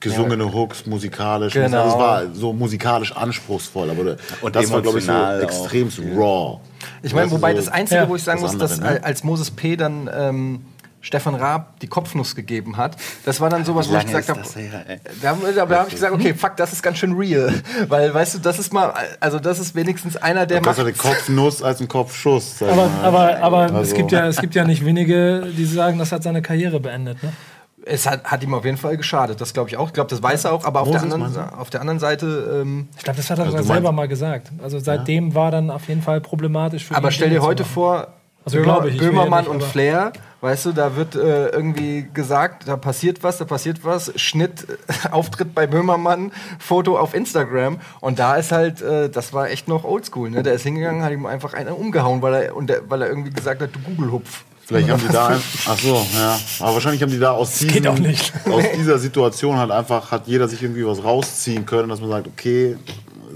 [0.00, 1.54] Gesungene Hooks, musikalisch.
[1.54, 1.82] Genau.
[1.82, 6.58] Also es war so musikalisch anspruchsvoll, aber Und das war, glaube ich, so extremst raw.
[7.02, 8.08] Ich meine, wobei so das Einzige, Ja.
[8.08, 9.00] wo ich sagen das muss, dass ne?
[9.02, 9.76] als Moses P.
[9.76, 10.64] dann ähm,
[11.00, 14.40] Stefan Raab die Kopfnuss gegeben hat, das war dann sowas, wo ich gesagt habe,
[15.22, 17.54] da, da, da habe ich gesagt, okay, fuck, das ist ganz schön real,
[17.88, 20.94] weil, weißt du, das ist mal, also das ist wenigstens einer, der Besser macht.
[20.94, 22.62] den Kopfnuss als ein Kopfschuss.
[22.62, 26.10] Aber, aber, aber es, Also- gibt ja, es gibt ja nicht wenige, die sagen, das
[26.10, 27.22] hat seine Karriere beendet.
[27.22, 27.32] Ne?
[27.84, 29.88] Es hat, hat ihm auf jeden Fall geschadet, das glaube ich auch.
[29.88, 32.60] Ich glaube, das weiß er auch, aber auf, der anderen, auf der anderen Seite.
[32.62, 34.50] Ähm, Ich glaube, das hat er Also selber mal gesagt.
[34.62, 38.08] Also seitdem war dann auf jeden Fall problematisch für aber ihn, stell dir heute vor,
[38.44, 41.48] Also Böhmer, glaube ich, ich ja Böhmermann nicht, und Flair, weißt du, da wird äh,
[41.48, 47.14] irgendwie gesagt, da passiert was, da passiert was, Schnitt, äh, Auftritt bei Böhmermann, Foto auf
[47.14, 50.42] Instagram und da ist halt, äh, das war echt noch oldschool, ne?
[50.42, 53.30] Der ist hingegangen, hat ihm einfach einen umgehauen, weil er, und der, weil er irgendwie
[53.30, 54.44] gesagt hat, du Google-Hupf.
[54.68, 56.38] Vielleicht haben die da, ein- ach so, ja.
[56.60, 58.34] Aber wahrscheinlich haben die da aus, geht diesem, auch nicht.
[58.50, 62.26] aus dieser Situation halt einfach, hat jeder sich irgendwie was rausziehen können, dass man sagt,
[62.26, 62.76] okay,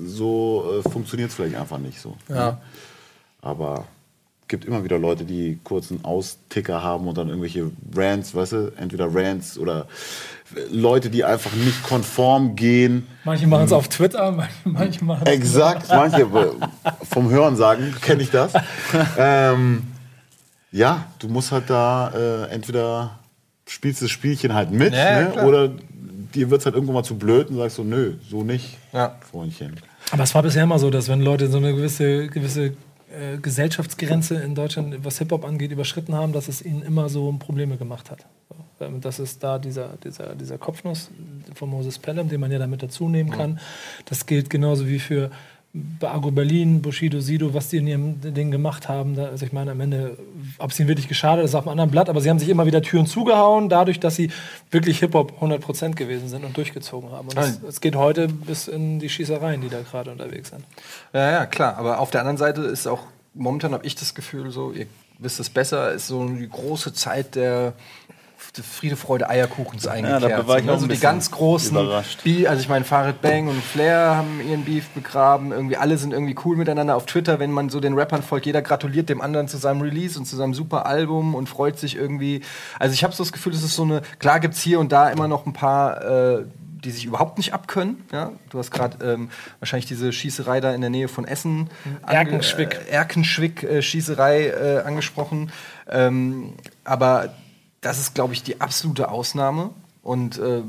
[0.04, 2.18] so äh, funktioniert es vielleicht einfach nicht so.
[2.28, 2.60] Ja.
[3.40, 3.86] Aber
[4.46, 9.06] gibt immer wieder Leute, die kurzen Austicker haben und dann irgendwelche Rants, weißt du, entweder
[9.14, 9.86] Rants oder
[10.70, 13.06] Leute, die einfach nicht konform gehen.
[13.24, 15.32] Manche machen es auf Twitter, manche, manche machen es.
[15.32, 16.50] Exakt, manche äh,
[17.10, 18.52] vom Hören sagen, kenne ich das.
[19.16, 19.84] ähm,
[20.72, 23.18] ja, du musst halt da äh, entweder
[23.66, 25.44] spielst das Spielchen halt mit, Ja, ne?
[25.44, 25.68] oder
[26.34, 29.16] dir wird es halt irgendwann mal zu blöd und sagst so, nö, so nicht, Ja.
[29.30, 29.76] Freundchen.
[30.10, 32.64] Aber es war bisher immer so, dass wenn Leute so eine gewisse, gewisse
[33.12, 37.76] äh, Gesellschaftsgrenze in Deutschland, was Hip-Hop angeht, überschritten haben, dass es ihnen immer so Probleme
[37.76, 38.26] gemacht hat.
[38.48, 41.10] So, ähm, das ist da dieser, dieser, dieser Kopfnuss
[41.54, 43.60] von Moses Pelham, den man ja damit dazu nehmen kann.
[44.06, 45.30] Das gilt genauso wie für
[46.02, 49.16] Argo Berlin, Bushido, Sido, was die in ihrem Ding gemacht haben.
[49.16, 50.18] Da, also ich meine, am Ende,
[50.58, 52.66] ob es ihnen wirklich geschadet ist, auf einem anderen Blatt, aber sie haben sich immer
[52.66, 54.30] wieder Türen zugehauen, dadurch, dass sie
[54.70, 57.28] wirklich Hip-Hop 100% gewesen sind und durchgezogen haben.
[57.28, 60.64] Und es es geht heute bis in die Schießereien, die da gerade unterwegs sind.
[61.14, 61.78] Ja, ja, klar.
[61.78, 64.86] Aber auf der anderen Seite ist auch, momentan habe ich das Gefühl, so, ihr
[65.18, 67.72] wisst es besser, ist so die große Zeit der
[68.62, 70.22] Friede, Freude, Eierkuchens eingekehrt.
[70.22, 72.22] da war ich also ein die ganz großen, überrascht.
[72.24, 75.52] Bi- also ich meine, Farid Bang und Flair haben ihren Beef begraben.
[75.52, 78.46] Irgendwie alle sind irgendwie cool miteinander auf Twitter, wenn man so den Rappern folgt.
[78.46, 81.96] Jeder gratuliert dem anderen zu seinem Release und zu seinem super Album und freut sich
[81.96, 82.42] irgendwie.
[82.78, 85.08] Also ich habe so das Gefühl, das ist so eine, klar gibt's hier und da
[85.10, 86.02] immer noch ein paar
[86.40, 86.44] äh,
[86.84, 88.02] die sich überhaupt nicht abkönnen.
[88.12, 88.32] Ja?
[88.50, 91.70] Du hast gerade ähm, wahrscheinlich diese Schießerei da in der Nähe von Essen,
[92.04, 92.74] ange- Erkenschwick.
[92.88, 95.52] äh, Erkenschwick-Schießerei äh, angesprochen.
[95.88, 97.34] Ähm, aber
[97.82, 99.70] das ist, glaube ich, die absolute Ausnahme.
[100.02, 100.62] Und äh,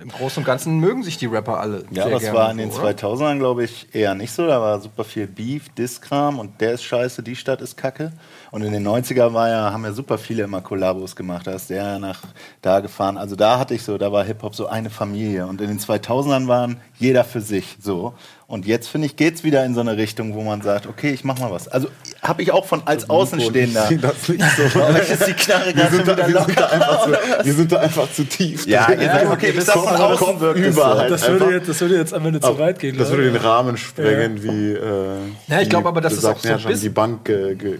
[0.00, 1.84] im Großen und Ganzen mögen sich die Rapper alle.
[1.90, 2.90] Ja, sehr es gerne war in den oder?
[2.90, 4.46] 2000ern, glaube ich, eher nicht so.
[4.46, 8.12] Da war super viel Beef, Disskram und der ist scheiße, die Stadt ist kacke.
[8.50, 11.46] Und in den 90er war ja, haben ja super viele immer Kollabos gemacht.
[11.46, 12.20] Da ist der nach
[12.62, 13.16] da gefahren.
[13.16, 15.46] Also da hatte ich so, da war Hip-Hop so eine Familie.
[15.46, 18.14] Und in den 2000ern waren jeder für sich so.
[18.48, 21.22] Und jetzt, finde ich, geht's wieder in so eine Richtung, wo man sagt, okay, ich
[21.22, 21.68] mach mal was.
[21.68, 21.86] Also
[22.20, 23.82] habe ich auch von als Außenstehender.
[23.84, 24.62] Ich sehe das nicht so.
[25.12, 27.10] Ist die Knarre Wir sind, da, wir, sind da einfach zu,
[27.44, 28.66] wir sind da einfach zu tief.
[28.66, 29.02] Ja, drin.
[29.02, 31.96] ja, okay, ich sag von außen wirkt es über halt Das würde, jetzt, das würde
[31.96, 32.98] jetzt am Ende zu weit gehen.
[32.98, 33.36] Das würde den.
[33.36, 34.80] Rahmen sprengen, wie äh,
[35.46, 37.78] Ja, ich die glaub aber, das ist auch so bis- die Bank ge ge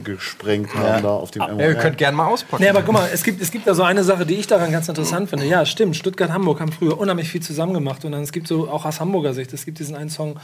[0.65, 2.63] gesprengt haben da auf dem Ja, ihr könnt gerne mal auspacken.
[2.63, 4.73] Nee, aber guck mal, es gibt, es gibt da so eine Sache, die ich daran
[4.73, 5.47] ganz interessant finde.
[5.47, 8.05] Ja, stimmt, Stuttgart, Hamburg haben früher unheimlich viel zusammen gemacht.
[8.05, 10.39] Und dann es gibt so, auch aus Hamburger Sicht, es gibt diesen einen Song,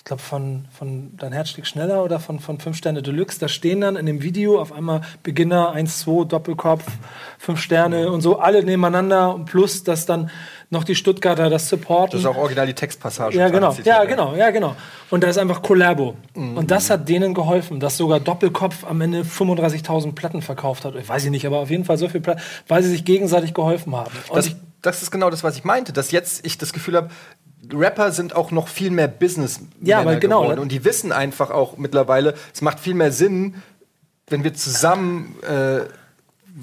[0.00, 3.38] ich glaube von, von Dein Herz schlägt schneller oder von, von Fünf Sterne Deluxe.
[3.38, 6.86] Da stehen dann in dem Video auf einmal Beginner 1, 2, Doppelkopf,
[7.38, 9.34] Fünf Sterne und so, alle nebeneinander.
[9.34, 10.30] Und plus, dass dann
[10.70, 12.12] noch die Stuttgarter das supporten.
[12.12, 13.36] das ist auch original die Textpassage.
[13.36, 13.76] Ja, genau.
[13.84, 14.74] Ja, genau, ja, genau.
[15.10, 16.16] Und da ist einfach Collabo.
[16.34, 20.94] Und das hat denen geholfen, dass sogar Doppelkopf am Ende 35.000 Platten verkauft hat.
[20.94, 23.52] Ich weiß ich nicht, aber auf jeden Fall so viel Platten, weil sie sich gegenseitig
[23.52, 24.12] geholfen haben.
[24.30, 27.10] Und Das, das ist genau das, was ich meinte, dass jetzt ich das Gefühl habe,
[27.72, 30.62] Rapper sind auch noch viel mehr Business Ja, aber genau, geworden ne?
[30.62, 33.54] und die wissen einfach auch mittlerweile, es macht viel mehr Sinn,
[34.28, 35.80] wenn wir zusammen äh,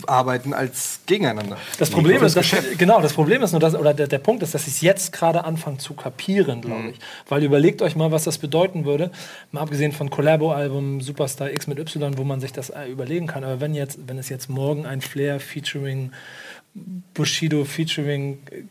[0.06, 1.58] arbeiten als gegeneinander.
[1.80, 2.46] das Problem ist, dass,
[2.78, 5.12] genau, das Problem ist nur, dass, oder der, der Punkt ist, dass sie es jetzt
[5.14, 6.90] gerade anfangen zu kapieren, glaube Mhm.
[6.90, 7.00] ich.
[7.30, 9.12] Weil überlegt euch mal, was das bedeuten würde,
[9.52, 13.44] mal abgesehen von Collabo-Album Superstar X mit Y, wo man sich das äh, überlegen kann.
[13.44, 16.12] Aber wenn jetzt, wenn es jetzt morgen ein Flair featuring
[17.14, 18.64] Bushido featuring äh,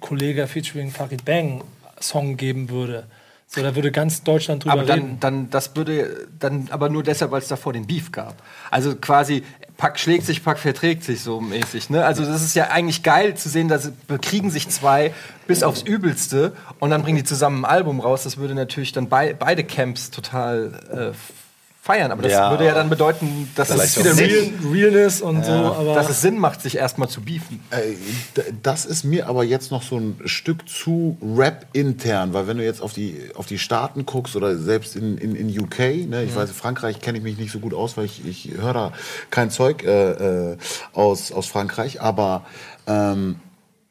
[0.00, 1.64] Kollege featuring Farid Bang
[2.00, 3.06] Song geben würde,
[3.46, 5.20] so da würde ganz Deutschland drüber aber dann, reden.
[5.20, 8.34] dann, das würde dann aber nur deshalb, weil es davor den Beef gab.
[8.70, 9.44] Also quasi,
[9.76, 11.90] Pack schlägt sich, Pack verträgt sich so mäßig.
[11.90, 12.04] Ne?
[12.04, 15.12] Also das ist ja eigentlich geil zu sehen, dass bekriegen sich zwei
[15.46, 18.24] bis aufs Übelste und dann bringen die zusammen ein Album raus.
[18.24, 21.16] Das würde natürlich dann bei, beide Camps total äh,
[21.84, 22.10] feiern.
[22.10, 25.52] Aber das Ja, würde ja dann bedeuten, dass es wieder real, Real, Realness und so,
[25.52, 27.60] aber dass es Sinn macht, sich erstmal zu beefen.
[27.70, 27.92] Äh,
[28.62, 32.64] Das ist mir aber jetzt noch so ein Stück zu Rap intern, weil wenn du
[32.64, 36.34] jetzt auf die, auf die Staaten guckst oder selbst in, in, in UK, ne, ich
[36.34, 38.92] weiß, Frankreich kenne ich mich nicht so gut aus, weil ich, ich höre da
[39.30, 40.56] kein Zeug äh, äh,
[40.94, 42.46] aus, aus Frankreich, aber
[42.86, 43.36] ähm,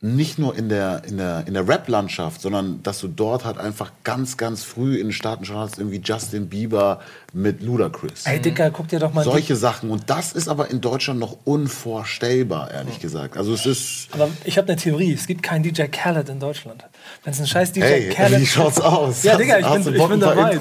[0.05, 3.91] nicht nur in der, in der, in der Rap-Landschaft, sondern dass du dort halt einfach
[4.03, 6.99] ganz, ganz früh in den Staaten schon hast, irgendwie Justin Bieber
[7.31, 8.25] mit Ludacris.
[8.25, 9.89] ey Dicker, guck dir doch mal Solche Sachen.
[9.91, 13.37] Und das ist aber in Deutschland noch unvorstellbar, ehrlich gesagt.
[13.37, 14.07] Also es ist.
[14.11, 16.83] aber ich habe eine Theorie, es gibt keinen DJ Khaled in Deutschland.
[17.23, 19.23] Wenn es ein scheiß DJ Hey, Khaled wie schaut's aus?
[19.23, 20.59] Ja, Digga, ich Hast bin, ich bin dabei.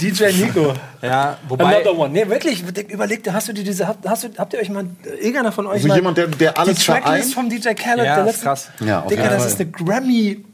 [0.00, 0.74] DJ Nico.
[1.00, 1.76] Ja, wobei.
[1.76, 2.10] Another one.
[2.10, 4.84] Nee, wirklich, überlegt, hast du dir diese, habt, hast du, habt ihr euch mal,
[5.20, 7.34] irgendeiner von euch Also mal jemand, der- der alles die Tracklist vereint?
[7.34, 8.67] vom DJ Khaled, Ja, der ist letzten, krass.
[8.80, 10.44] Ja, auf Digga, das ist eine Grammy.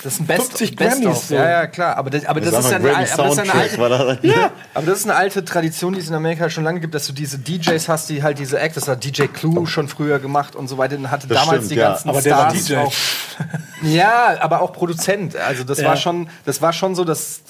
[0.00, 1.34] Das ein Best, 50 Best Grammys, so.
[1.34, 1.96] Ja, ja, klar.
[1.96, 4.18] Aber das, aber das, Sag ist ja eine, aber das ist eine alte.
[4.28, 7.08] Ja, aber das ist eine alte Tradition, die es in Amerika schon lange gibt, dass
[7.08, 10.54] du diese DJs hast, die halt diese Acts, das hat DJ Clue schon früher gemacht
[10.54, 11.88] und so weiter, den hatte Das damals stimmt, die ja.
[11.88, 12.76] ganzen Aber der war Stars DJ.
[12.76, 12.92] auch.
[13.82, 15.34] Ja, aber auch Produzent.
[15.36, 15.88] Also das Ja.
[15.88, 17.42] war schon, das war schon so, dass,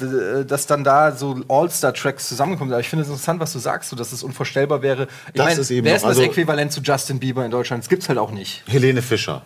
[0.46, 2.70] dass dann da so All-Star-Tracks zusammenkommen.
[2.72, 5.02] Aber ich finde es interessant, was du sagst, so, dass es unvorstellbar wäre.
[5.28, 7.82] Ich Das meine, ist eben wer ist das also- Äquivalent zu Justin Bieber in Deutschland?
[7.82, 8.62] Das gibt's halt auch nicht.
[8.66, 9.42] Helene Fischer.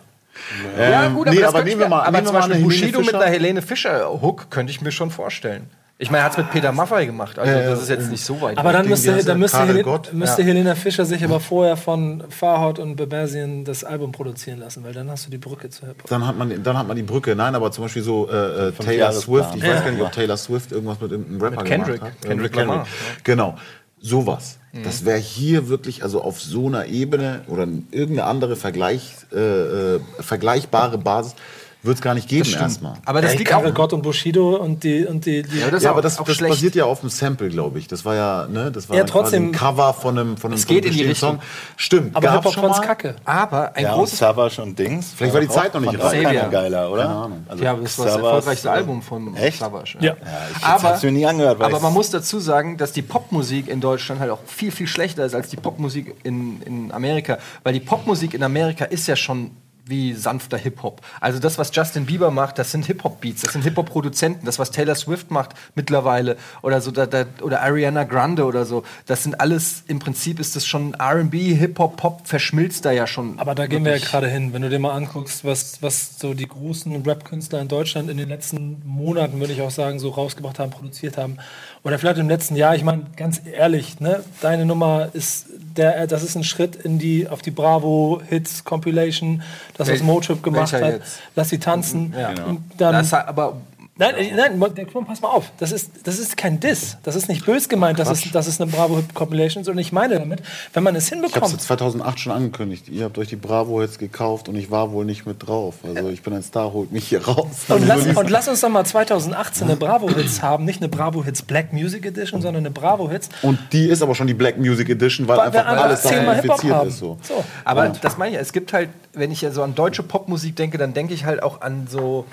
[0.77, 3.01] Ja, Ähm, gut, nee, das aber könnte ich nehmen wir mal, aber zum Beispiel Bushido
[3.01, 5.69] mit einer Helene Fischer-Hook könnte ich mir schon vorstellen.
[5.99, 8.41] Ich meine, er hat es mit Peter Maffay gemacht, also das ist jetzt nicht so
[8.41, 8.57] weit.
[8.57, 10.11] Aber dann müsste, dann müsste, Hel Gott?
[10.11, 10.47] müsste Ja.
[10.49, 15.09] Helena Fischer sich aber vorher von Farhad und Bebersien das Album produzieren lassen, weil dann
[15.09, 16.09] hast du die Brücke zu Hip-Hop.
[16.09, 17.35] Dann hat, man, dann hat man die Brücke.
[17.35, 19.11] Nein, aber zum Beispiel so äh, äh, Taylor.
[19.13, 19.55] Swift.
[19.55, 19.79] Ich weiß Ja.
[19.81, 21.99] gar nicht, ob Taylor Swift irgendwas mit irgendeinem Rapper Mit Kendrick.
[21.99, 22.21] gemacht hat.
[22.27, 22.87] Kendrick mit Lamar,
[23.23, 23.55] Genau.
[24.01, 24.57] Sowas.
[24.81, 29.99] Das wäre hier wirklich, also auf so einer Ebene oder irgendeine andere Vergleich, äh, äh,
[30.19, 31.35] vergleichbare Basis,
[31.83, 32.93] wird es gar nicht geben erstmal.
[33.05, 33.73] aber das Ey, liegt auch.
[33.73, 36.25] Gott und Bushido und die, und die, die Ja, aber das ja, aber das, auch
[36.25, 36.53] das schlecht.
[36.53, 37.87] basiert ja auf dem Sample, glaube ich.
[37.87, 40.65] Das war ja, ne, das war Ja, trotzdem- ein Cover von einem, von einem, Es
[40.65, 41.39] geht in die Richtung.
[41.77, 42.85] Stimmt, aber gab's Hip-Hop schon fand's mal.
[42.85, 43.15] kacke.
[43.25, 44.17] aber ein Ja, großes.
[44.19, 45.11] Savage und Dings.
[45.15, 46.23] Vielleicht war die Zeit noch nicht reif.
[46.23, 47.03] keiner geiler, oder?
[47.03, 47.45] Keine Ahnung.
[47.47, 49.59] Also Ja, das war das erfolgreichste Album von Echt?
[49.59, 49.97] Savage.
[49.99, 50.15] Ja.
[50.57, 54.21] ich hab's mir nie angehört, aber man muss dazu sagen, dass die Popmusik in Deutschland
[54.21, 57.37] halt auch viel, viel schlechter ist als die Popmusik in, in Amerika.
[57.63, 59.51] Weil die Popmusik in Amerika ist ja schon
[59.85, 61.01] wie sanfter Hip-Hop.
[61.19, 64.45] Also das, was Justin Bieber macht, das sind Hip-Hop-Beats, das sind Hip-Hop-Produzenten.
[64.45, 68.83] Das, was Taylor Swift macht mittlerweile oder so, da, da, oder Ariana Grande oder so,
[69.05, 73.39] das sind alles, im Prinzip ist das schon R&B, Hip-Hop, Pop, verschmilzt da ja schon.
[73.39, 74.53] Aber da gehen wir ja gerade hin.
[74.53, 78.29] Wenn du dir mal anguckst, was, was so die großen Rap-Künstler in Deutschland in den
[78.29, 81.37] letzten Monaten, würde ich auch sagen, so rausgebracht haben, produziert haben.
[81.83, 86.23] Oder vielleicht im letzten Jahr, ich meine, ganz ehrlich, ne, deine Nummer ist der, das
[86.23, 89.41] ist ein Schritt in die, auf die Bravo Hits Compilation,
[89.75, 90.81] das, was Motrip gemacht hat.
[90.81, 91.19] jetzt?
[91.35, 92.13] Lass sie tanzen.
[92.17, 92.45] Ja.
[92.45, 93.57] Und dann, Das aber
[93.95, 94.59] Nein, äh, nein,
[95.05, 95.51] pass mal auf.
[95.59, 96.97] Das ist, das ist kein Diss.
[97.03, 99.69] Das ist nicht bös gemeint, dass es, dass es eine Bravo Hip Compilation ist.
[99.69, 100.41] Und ich meine damit,
[100.73, 102.89] wenn man es Ich habe es hinbekommt, 2008 schon angekündigt.
[102.89, 105.75] Ihr habt euch die Bravo jetzt gekauft und ich war wohl nicht mit drauf.
[105.83, 107.65] Also ich bin ein Star, holt mich hier raus.
[107.67, 110.65] Und lass, Also so und lass uns doch mal 2018 eine Bravo-Hits haben.
[110.65, 113.29] Nicht eine Bravo-Hits Black Music Edition, sondern eine Bravo-Hits.
[113.43, 116.73] Und die ist aber schon die Black Music Edition, weil, Weil einfach alles Hip-Hop infiziert
[116.73, 116.89] haben.
[116.89, 116.97] ist.
[116.97, 117.19] So.
[117.21, 117.43] So.
[117.63, 120.79] Aber das meine ich, es gibt halt, wenn ich ja so an deutsche Popmusik denke,
[120.79, 122.25] dann denke ich halt auch an so,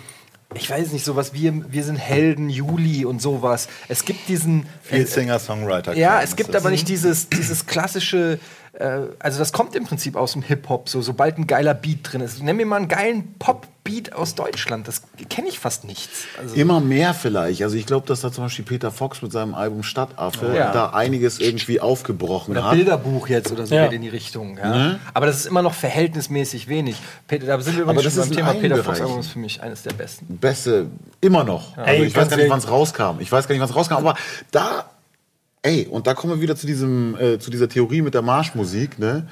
[0.55, 3.69] ich weiß nicht, sowas wie Wir sind Helden, Juli und sowas.
[3.89, 4.67] Es gibt diesen.
[4.83, 5.95] Viel Singer-Songwriter.
[5.95, 8.39] Ja, es gibt aber nicht dieses, dieses klassische, äh,
[9.19, 12.41] also das kommt im Prinzip aus dem Hip-Hop, so, sobald ein geiler Beat drin ist.
[12.43, 16.25] Nenn mir mal einen geilen Pop-Beat aus Deutschland, das kenne ich fast nichts.
[16.41, 17.63] Also, Immer mehr vielleicht.
[17.65, 20.73] Also ich glaube, dass da zum Beispiel Peter Fox mit seinem Album Stadtaffe Ja.
[20.73, 22.73] da einiges irgendwie aufgebrochen oder hat.
[22.75, 23.85] Bilderbuch jetzt oder so Ja.
[23.85, 24.57] geht in die Richtung.
[24.57, 25.01] Ja?
[25.15, 26.97] Aber das ist immer noch verhältnismäßig wenig.
[27.27, 28.55] Peter, da sind wir übrigens das schon ist beim Thema.
[28.55, 28.85] Peter.
[28.85, 30.39] Fox Album ist für mich eines der besten.
[30.39, 30.87] Beste,
[31.21, 31.77] immer noch.
[31.77, 33.19] Also Ey, ich weiß gar nicht, wann es rauskam.
[33.19, 33.95] Ich weiß gar nicht, wann es rauskam.
[33.95, 34.15] Aber
[34.53, 34.85] da,
[35.63, 38.99] ey, und da kommen wir wieder zu diesem, äh, zu dieser Theorie mit der Marschmusik,
[38.99, 39.27] ne?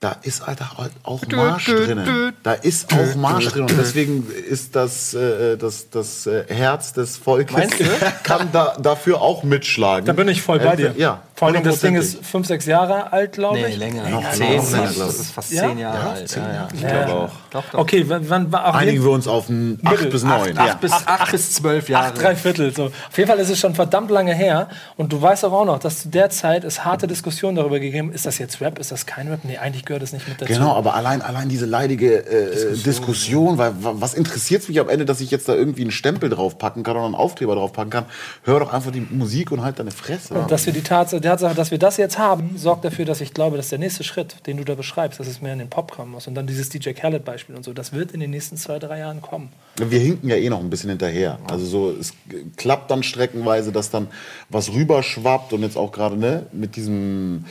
[0.00, 0.70] Da ist Alter
[1.02, 2.32] auch Marsch drinnen.
[2.44, 3.62] Da ist auch Marsch drin.
[3.62, 7.84] Und deswegen ist das, äh, das, das äh, Herz des Volkes Meinst du?
[8.22, 10.06] kann da, dafür auch mitschlagen.
[10.06, 10.94] Da bin ich voll bei dir.
[10.96, 11.22] Ja.
[11.38, 13.64] Vor allem, das Ding ist fünf, sechs Jahre alt, glaube ich.
[13.64, 15.14] Noch zehn, zehn, länger, das glaub ich.
[15.20, 15.68] ist fast Ja?
[15.68, 16.28] zehn Jahre Ja, alt.
[16.28, 16.54] zehn Ja, ja.
[16.54, 16.68] Jahre.
[16.74, 17.30] Ich glaube auch.
[17.50, 17.78] Doch, doch.
[17.78, 20.58] Okay, wann, wann war auch Einigen wir uns auf ein 8 bis 9.
[20.58, 22.06] Acht, bis, acht bis zwölf Jahre.
[22.08, 22.74] Acht, drei Viertel.
[22.74, 22.86] So.
[22.86, 24.68] Auf jeden Fall ist es schon verdammt lange her.
[24.96, 28.26] Und du weißt auch noch, dass zu der Zeit es harte Diskussionen darüber gegeben ist
[28.26, 29.40] das jetzt Rap, ist das kein Rap?
[29.44, 30.52] Nee, eigentlich gehört es nicht mit dazu.
[30.52, 34.88] Genau, aber allein, allein diese leidige äh, Diskussion, weil wa- was interessiert es mich am
[34.88, 38.04] Ende, dass ich jetzt da irgendwie einen Stempel draufpacken kann oder einen Aufkleber draufpacken kann?
[38.42, 40.34] Hör doch einfach die Musik und halt deine Fresse.
[40.34, 43.34] Und dass wir die Tatsache, Tatsache, dass wir das jetzt haben, sorgt dafür, dass ich
[43.34, 45.92] glaube, dass der nächste Schritt, den du da beschreibst, dass es mehr in den Pop
[45.92, 46.26] kommen muss.
[46.26, 49.20] Und dann dieses DJ Khaled-Beispiel und so, das wird in den nächsten zwei, drei Jahren
[49.20, 49.50] kommen.
[49.76, 51.38] Wir hinken ja eh noch ein bisschen hinterher.
[51.50, 52.14] Also so, es
[52.56, 54.08] klappt dann streckenweise, dass dann
[54.48, 57.44] was rüberschwappt und jetzt auch gerade ne, mit diesem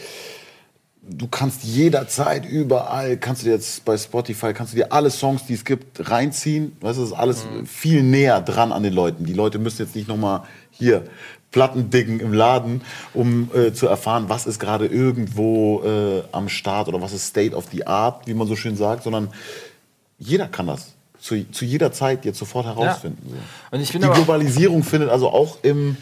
[1.09, 5.45] du kannst jederzeit überall, kannst du dir jetzt bei Spotify, kannst du dir alle Songs,
[5.45, 6.75] die es gibt, reinziehen.
[6.81, 9.25] Weißt du, das ist alles viel näher dran an den Leuten.
[9.25, 11.03] Die Leute müssen jetzt nicht nochmal hier
[11.51, 12.81] Platten diggen im Laden,
[13.13, 17.55] um äh, zu erfahren, was ist gerade irgendwo äh, am Start oder was ist State
[17.55, 19.29] of the Art, wie man so schön sagt, sondern
[20.19, 23.21] jeder kann das zu, zu jeder Zeit jetzt sofort herausfinden.
[23.29, 23.35] So.
[23.71, 25.97] Und ich Die Globalisierung findet also auch im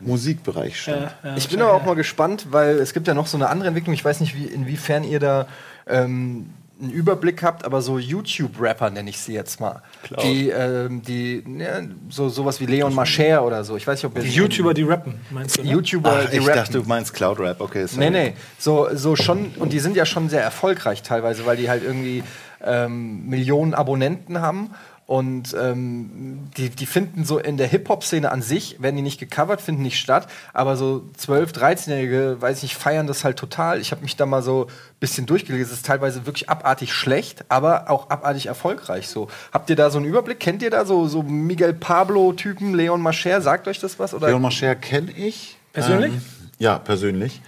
[0.00, 1.14] Musikbereich statt.
[1.36, 3.94] ich bin aber auch mal gespannt, weil es gibt ja noch so eine andere Entwicklung.
[3.94, 5.46] Ich weiß nicht, wie, inwiefern ihr da
[5.86, 6.50] ähm,
[6.82, 9.82] einen Überblick habt, aber so YouTube-Rapper nenne ich sie jetzt mal.
[10.22, 13.76] Die, ähm, die ja, so sowas wie Leon Mascher oder so.
[13.76, 15.62] Ich weiß nicht, ob ihr Die YouTuber, die rappen, meinst du?
[15.62, 15.70] Ne?
[15.70, 16.56] YouTuber, Ach, die ich rappen.
[16.56, 17.60] dachte, du meinst Cloud Rap.
[17.60, 18.10] Okay, sorry.
[18.10, 21.70] Nee, nee, so, so schon, und die sind ja schon sehr erfolgreich teilweise, weil die
[21.70, 22.24] halt irgendwie
[22.64, 24.70] ähm, Millionen Abonnenten haben.
[25.06, 29.60] Und ähm, die, die finden so in der Hip-Hop-Szene an sich, werden die nicht gecovert,
[29.60, 33.80] finden nicht statt, aber so 12-, 13-Jährige, weiß ich nicht, feiern das halt total.
[33.80, 37.44] Ich habe mich da mal so ein bisschen durchgelesen, es ist teilweise wirklich abartig schlecht,
[37.48, 39.28] aber auch abartig erfolgreich so.
[39.52, 40.38] Habt ihr da so einen Überblick?
[40.38, 44.14] Kennt ihr da so, so Miguel Pablo-Typen, Leon Mascher, sagt euch das was?
[44.14, 44.28] Oder?
[44.28, 45.56] Leon Mascher kenne ich.
[45.72, 46.12] Persönlich?
[46.12, 46.22] Ähm,
[46.58, 47.42] ja, persönlich.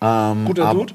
[0.00, 0.94] Ähm, Guter Dude?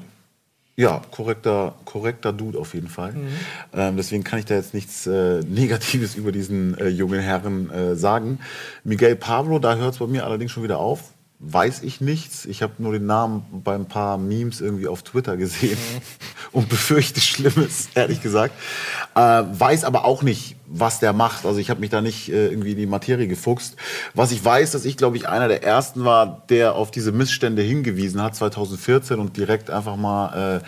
[0.78, 3.10] Ja, korrekter, korrekter Dude auf jeden Fall.
[3.10, 3.28] Mhm.
[3.74, 7.96] Ähm, deswegen kann ich da jetzt nichts äh, Negatives über diesen äh, jungen Herren äh,
[7.96, 8.38] sagen.
[8.84, 11.14] Miguel Pablo, da hört es bei mir allerdings schon wieder auf.
[11.40, 12.46] Weiß ich nichts.
[12.46, 16.00] Ich habe nur den Namen bei ein paar Memes irgendwie auf Twitter gesehen Mhm.
[16.50, 18.54] und befürchte Schlimmes, ehrlich gesagt.
[19.14, 21.46] Äh, weiß aber auch nicht, was der macht.
[21.46, 23.76] Also ich habe mich da nicht äh, irgendwie in die Materie gefuchst.
[24.14, 27.62] Was ich weiß, dass ich, glaube ich, einer der ersten war, der auf diese Missstände
[27.62, 30.62] hingewiesen hat, 2014 und direkt einfach mal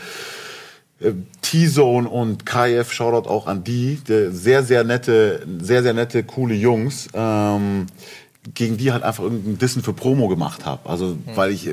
[1.00, 6.22] äh, äh, T-Zone und KF, Shoutout auch an die, sehr, sehr nette, sehr, sehr nette,
[6.22, 7.86] coole Jungs, ähm,
[8.54, 10.88] gegen die halt einfach irgendein Dissen für Promo gemacht habe.
[10.88, 11.70] Also, weil ich,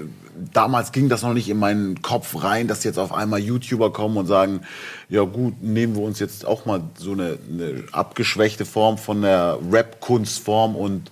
[0.53, 4.17] damals ging das noch nicht in meinen Kopf rein, dass jetzt auf einmal YouTuber kommen
[4.17, 4.61] und sagen,
[5.09, 9.57] ja gut, nehmen wir uns jetzt auch mal so eine, eine abgeschwächte Form von der
[9.71, 11.11] Rap-Kunstform und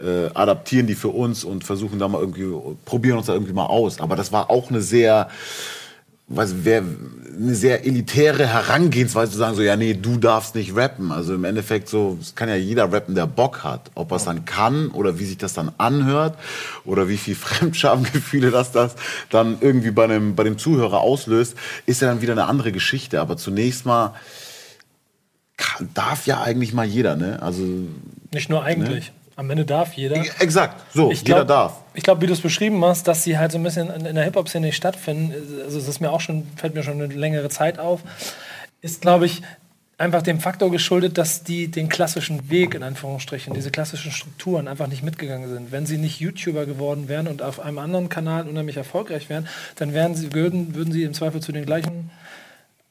[0.00, 2.52] äh, adaptieren die für uns und versuchen da mal irgendwie,
[2.84, 4.00] probieren uns da irgendwie mal aus.
[4.00, 5.28] Aber das war auch eine sehr,
[6.26, 6.84] was wäre
[7.36, 11.12] eine sehr elitäre Herangehensweise zu sagen, so ja, nee, du darfst nicht rappen.
[11.12, 13.90] Also im Endeffekt so, es kann ja jeder rappen, der Bock hat.
[13.94, 16.38] Ob er es dann kann oder wie sich das dann anhört
[16.84, 18.94] oder wie viel Fremdschamgefühle das das
[19.30, 21.56] dann irgendwie bei einem bei dem Zuhörer auslöst,
[21.86, 23.20] ist ja dann wieder eine andere Geschichte.
[23.20, 24.14] Aber zunächst mal
[25.56, 27.42] kann, darf ja eigentlich mal jeder, ne?
[27.42, 27.64] Also
[28.32, 29.12] Nicht nur eigentlich.
[29.36, 30.16] Am Ende darf jeder.
[30.40, 31.80] exakt, so, Ich jeder glaub- darf.
[31.94, 34.14] Ich glaube, wie du es beschrieben hast, dass sie halt so ein bisschen in, in
[34.14, 37.48] der Hip-Hop-Szene nicht stattfinden, also das ist mir auch schon, fällt mir schon eine längere
[37.48, 38.00] Zeit auf,
[38.80, 39.42] ist, glaube ich,
[39.96, 44.88] einfach dem Faktor geschuldet, dass die den klassischen Weg, in Anführungsstrichen, diese klassischen Strukturen einfach
[44.88, 45.70] nicht mitgegangen sind.
[45.72, 49.94] Wenn sie nicht YouTuber geworden wären und auf einem anderen Kanal unheimlich erfolgreich wären, dann
[49.94, 52.10] wären sie, würden, würden sie im Zweifel zu den gleichen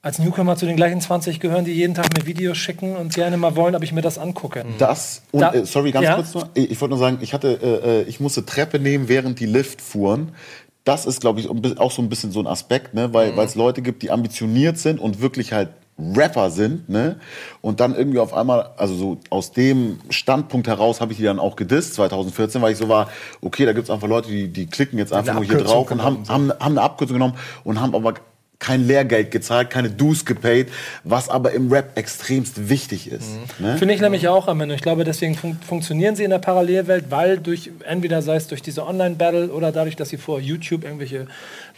[0.04, 3.38] als Newcomer zu den gleichen 20 gehören, die jeden Tag mir Videos schicken und gerne
[3.38, 4.66] mal wollen, ob ich mir das angucke.
[4.78, 6.16] Das und Da- äh, sorry, ganz ja.
[6.16, 6.50] kurz nur.
[6.54, 9.46] Ich, ich wollte nur sagen, ich hatte, äh, äh, ich musste Treppe nehmen, während die
[9.46, 10.34] Lift fuhren.
[10.84, 11.50] Das ist, glaube ich,
[11.80, 13.14] auch so ein bisschen so ein Aspekt, ne?
[13.14, 17.20] weil es Leute gibt, die ambitioniert sind und wirklich halt Rapper sind, ne?
[17.62, 21.40] Und dann irgendwie auf einmal, also so aus dem Standpunkt heraus habe ich die dann
[21.40, 23.10] auch gedisst, 2014, weil ich so war,
[23.42, 25.92] okay, da gibt es einfach Leute, die, die klicken jetzt einfach nur hier Abkürzung drauf
[25.92, 28.16] und haben, haben, haben eine Abkürzung genommen und haben aber
[28.64, 30.68] kein Lehrgeld gezahlt, keine Dues gepaid,
[31.04, 33.28] was aber im Rap extremst wichtig ist.
[33.60, 33.78] Ne?
[33.78, 34.74] Finde ich nämlich auch am Ende.
[34.76, 38.62] Ich glaube, deswegen fun funktionieren sie in der Parallelwelt, weil durch, entweder sei es durch
[38.62, 41.28] diese Online-Battle oder dadurch, dass sie vor YouTube irgendwelche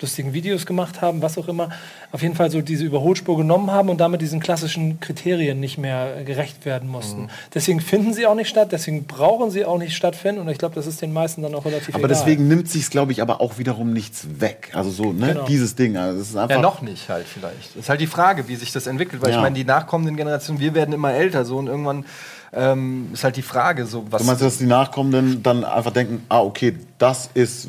[0.02, 1.70] lustigen Videos gemacht haben, was auch immer,
[2.12, 6.24] auf jeden Fall so diese Überholspur genommen haben und damit diesen klassischen Kriterien nicht mehr
[6.26, 7.30] gerecht werden mussten.
[7.54, 10.76] Deswegen finden sie auch nicht statt, deswegen brauchen sie auch nicht stattfinden und ich glaube,
[10.76, 12.10] das ist den meisten dann auch relativ Aber egal.
[12.10, 14.72] deswegen nimmt sich glaube ich, aber auch wiederum nichts weg.
[14.74, 15.46] Also so, ne, Genau.
[15.46, 15.98] dieses Ding.
[15.98, 16.56] Also es ist einfach.
[16.56, 17.76] Ja, noch nicht halt vielleicht.
[17.76, 19.22] Ist halt die Frage, wie sich das entwickelt.
[19.22, 19.38] Weil Ja.
[19.38, 22.06] ich meine, die nachkommenden Generationen, wir werden immer älter so und irgendwann
[22.54, 24.22] ähm, ist halt die Frage, so was.
[24.22, 27.68] Du meinst, dass die Nachkommenden dann einfach denken, ah, okay, das ist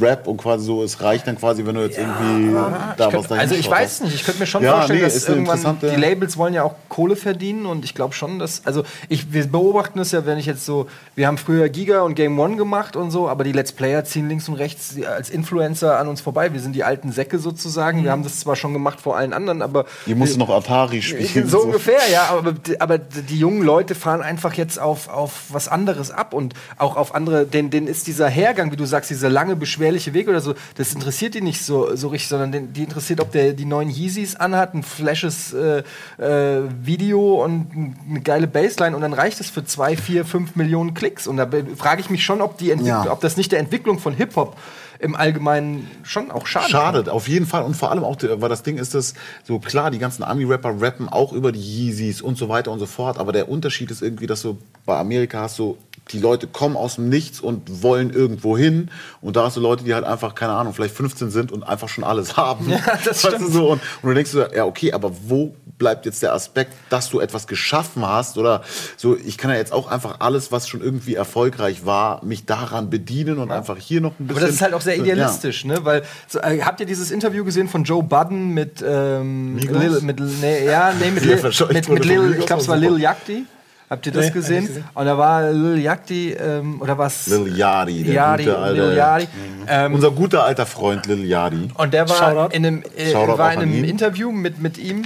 [0.00, 2.52] Rap und quasi so, es reicht dann quasi, wenn du jetzt irgendwie
[2.96, 5.28] da was dahin also ich weiß nicht, ich könnte mir schon Ja, vorstellen, nee, dass
[5.28, 9.32] irgendwann die Labels wollen ja auch Kohle verdienen und ich glaube schon, dass also ich
[9.32, 12.56] wir beobachten es ja, wenn ich jetzt so, wir haben früher Giga und Game One
[12.56, 16.20] gemacht und so, aber die Let's Player ziehen links und rechts als Influencer an uns
[16.20, 16.52] vorbei.
[16.52, 18.04] Wir sind die alten Säcke sozusagen.
[18.04, 21.48] Wir haben das zwar schon gemacht vor allen anderen, aber Ihr musst noch Atari spielen.
[21.48, 22.28] so ungefähr, ja.
[22.30, 26.96] Aber, aber die jungen Leute fahren einfach jetzt auf, auf was anderes ab und auch
[26.96, 27.46] auf andere.
[27.46, 30.94] Denen, denen ist dieser Hergang, wie du sagst, dieser lange, beschwerliche Weg oder so, das
[30.94, 34.34] interessiert die nicht so, so richtig, sondern den, die interessiert, ob der die neuen Yeezys
[34.36, 35.82] anhat, ein flashes äh,
[36.18, 40.94] äh, Video und eine geile Baseline und dann reicht es für zwei, vier, fünf Millionen
[40.94, 41.26] Klicks.
[41.26, 43.10] Und da frage ich mich schon, ob, die Entwick- Ja.
[43.12, 44.56] ob das nicht der Entwicklung von Hip-Hop
[44.98, 46.70] im Allgemeinen schon auch schadet.
[46.70, 47.62] Schadet, auf jeden Fall.
[47.64, 49.12] Und vor allem auch, weil das Ding ist, dass
[49.44, 52.86] so klar, die ganzen Ami-Rapper rappen auch über die Yeezys und so weiter und so
[52.86, 53.18] fort.
[53.18, 54.56] Aber der Unterschied ist irgendwie, dass du
[54.86, 55.76] bei Amerika hast so,
[56.12, 58.90] die Leute kommen aus dem Nichts und wollen irgendwo hin.
[59.20, 61.88] Und da hast du Leute, die halt einfach, keine Ahnung, vielleicht 15 sind und einfach
[61.88, 62.68] schon alles haben.
[62.70, 63.52] Ja, das Weißt du, stimmt.
[63.52, 67.10] so, und, und du denkst so, ja, okay, aber wo bleibt jetzt der Aspekt, dass
[67.10, 68.38] du etwas geschaffen hast?
[68.38, 68.62] Oder
[68.96, 72.88] so, ich kann ja jetzt auch einfach alles, was schon irgendwie erfolgreich war, mich daran
[72.88, 74.36] bedienen und einfach hier noch ein bisschen.
[74.38, 75.02] Aber das ist halt auch sehr Ja.
[75.02, 75.84] idealistisch, ne?
[75.84, 79.58] Weil so, äh, habt ihr dieses Interview gesehen von Joe Budden mit ähm?
[79.58, 81.42] Lil, mit nee, ja, nee, mit, Lil,
[81.72, 82.76] mit, mit Lil, ich glaube es war.
[82.76, 83.44] Lil Yachty.
[83.88, 84.66] Habt ihr das Nee, gesehen?
[84.66, 84.84] gesehen.
[84.94, 87.28] Und da war Lil Yachty ähm, oder was?
[87.28, 89.28] Lil Yachty, der Yachty, gute alte, Lil Yachty.
[89.68, 91.68] Ähm, unser guter alter Freund Lil Yachty.
[91.76, 92.54] und der war Shoutout.
[92.56, 93.84] in einem, äh, war in einem.
[93.84, 95.02] Interview mit, mit ihm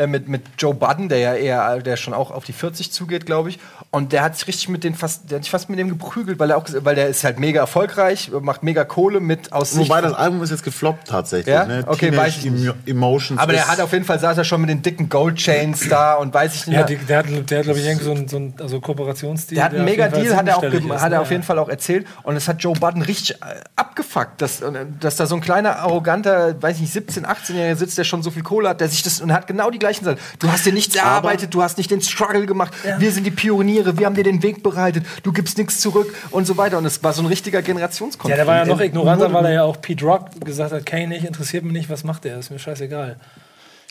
[0.00, 3.26] äh, mit, mit Joe Budden, der ja eher, der schon auch auf die 40 zugeht,
[3.26, 3.58] glaube ich.
[3.90, 6.38] Und der hat sich richtig mit den fast, der hat sich fast mit dem geprügelt,
[6.38, 9.90] weil er auch, weil der ist halt mega erfolgreich, macht mega Kohle mit aus Sicht
[9.90, 11.54] Wobei das Album ist jetzt gefloppt tatsächlich.
[11.54, 11.66] Ja?
[11.66, 11.84] Ne?
[11.86, 12.66] Okay, Teenage weiß ich nicht.
[12.66, 13.40] Emo- Emotions.
[13.40, 16.14] aber der hat auf jeden Fall saß er schon mit den dicken Gold Chains da
[16.14, 16.76] und weiß ich nicht.
[16.76, 16.86] Ja, mehr.
[16.86, 19.56] die, der hat, der hat glaube ich, irgendwie so einen so einen, also Kooperationsstil.
[19.56, 21.20] Der hat einen mega Deal, hat er, auch, ist, hat er ne?
[21.20, 22.06] auf jeden Fall auch erzählt.
[22.22, 25.80] Und es hat Joe Budden richtig äh, abgefuckt, dass, äh, dass da so ein kleiner,
[25.80, 29.02] arroganter, weiß ich nicht, 17-, 18-Jähriger sitzt, der schon so viel Kohle hat, der sich
[29.02, 30.18] das und hat genau die gleichen Sachen.
[30.38, 32.72] Du hast dir nichts erarbeitet, du hast nicht den Struggle gemacht.
[32.98, 36.46] Wir sind die Pioniere, wir haben dir den Weg bereitet, du gibst nichts zurück und
[36.46, 36.78] so weiter.
[36.78, 38.30] Und es war so ein richtiger Generationskonflikt.
[38.30, 41.08] Ja, der war ja noch ignoranter, weil er ja auch Pete Rock gesagt hat, Kane
[41.08, 43.16] nicht, interessiert mich nicht, was macht der, ist mir scheißegal.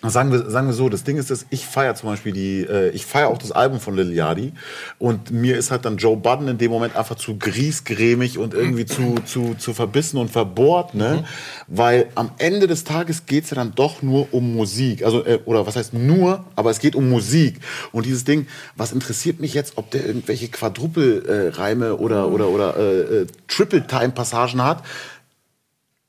[0.02, 2.89] Sagen wir, sagen wir so, das Ding ist, dass ich feiere zum Beispiel die, äh,
[2.91, 4.54] ich feiere auch das Album von Lil Yachty
[4.97, 8.86] und mir ist halt dann Joe Budden in dem Moment einfach zu griesgrämig und irgendwie
[8.86, 11.26] zu, zu, zu verbissen und verbohrt, ne?
[11.68, 15.04] Weil am Ende des Tages geht's ja dann doch nur um Musik.
[15.04, 17.60] Also, äh, oder was heißt nur, aber es geht um Musik.
[17.91, 18.47] Und dieses Ding,
[18.78, 24.82] was interessiert mich jetzt, ob der irgendwelche Quadruple-Reime oder, oder, oder äh, äh, Triple-Time-Passagen hat?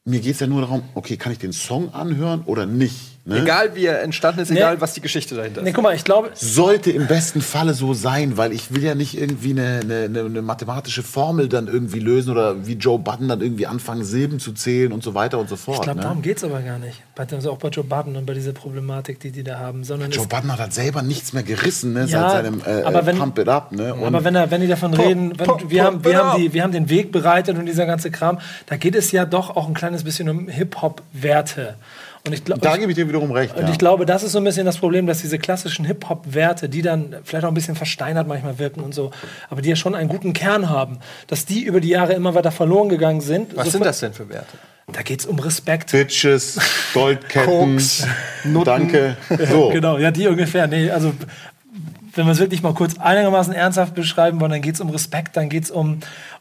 [0.05, 3.20] Mir geht's ja nur darum, okay, kann ich den Song anhören oder nicht?
[3.27, 3.43] Ne?
[3.43, 4.57] Egal wie er entstanden ist, Nee.
[4.57, 5.64] egal was die Geschichte dahinter ist.
[5.66, 8.95] Nee, guck mal, ich glaube, sollte im besten Falle so sein, weil ich will ja
[8.95, 13.43] nicht irgendwie eine, eine, eine, mathematische Formel dann irgendwie lösen oder wie Joe Budden dann
[13.43, 15.77] irgendwie anfangen, Silben zu zählen und so weiter und so fort.
[15.77, 16.05] ich glaube, ne?
[16.05, 17.03] darum geht es aber gar nicht.
[17.14, 19.85] Bei, also auch bei Joe Budden und bei dieser Problematik, die die da haben.
[19.85, 23.05] Sondern Joe Budden hat halt selber nichts mehr gerissen, ne, Ja, seit seinem äh, aber
[23.05, 23.71] wenn- Pump It Up.
[23.73, 23.95] Ne?
[23.95, 26.55] Und aber wenn, er, wenn die davon reden, wenn, pop, wir, haben, wir, haben die,
[26.55, 29.68] wir haben den Weg bereitet und dieser ganze Kram, da geht es ja doch auch
[29.68, 31.75] ein kleines bisschen um Hip-Hop-Werte.
[32.27, 33.57] Und ich glaube, da gebe ich dir wiederum recht.
[33.57, 33.71] Und ja.
[33.71, 37.16] ich glaube, das ist so ein bisschen das Problem, dass diese klassischen Hip-Hop-Werte, die dann
[37.25, 39.11] vielleicht auch ein bisschen versteinert manchmal wirken und so,
[39.49, 40.99] aber die ja schon einen guten Kern haben,
[41.29, 43.57] dass die über die Jahre immer weiter verloren gegangen sind.
[43.57, 44.59] Was So- sind das denn für Werte?
[44.93, 45.93] Da geht es um Respekt.
[45.93, 46.59] Bitches,
[46.95, 48.07] Goldketten, Koks,
[48.64, 49.16] Danke.
[49.49, 49.71] So.
[49.71, 50.66] Genau, ja, die ungefähr.
[50.66, 51.12] Nee, also
[52.14, 55.37] wenn wir es wirklich mal kurz einigermaßen ernsthaft beschreiben wollen, dann geht es um Respekt,
[55.37, 56.01] dann geht es um,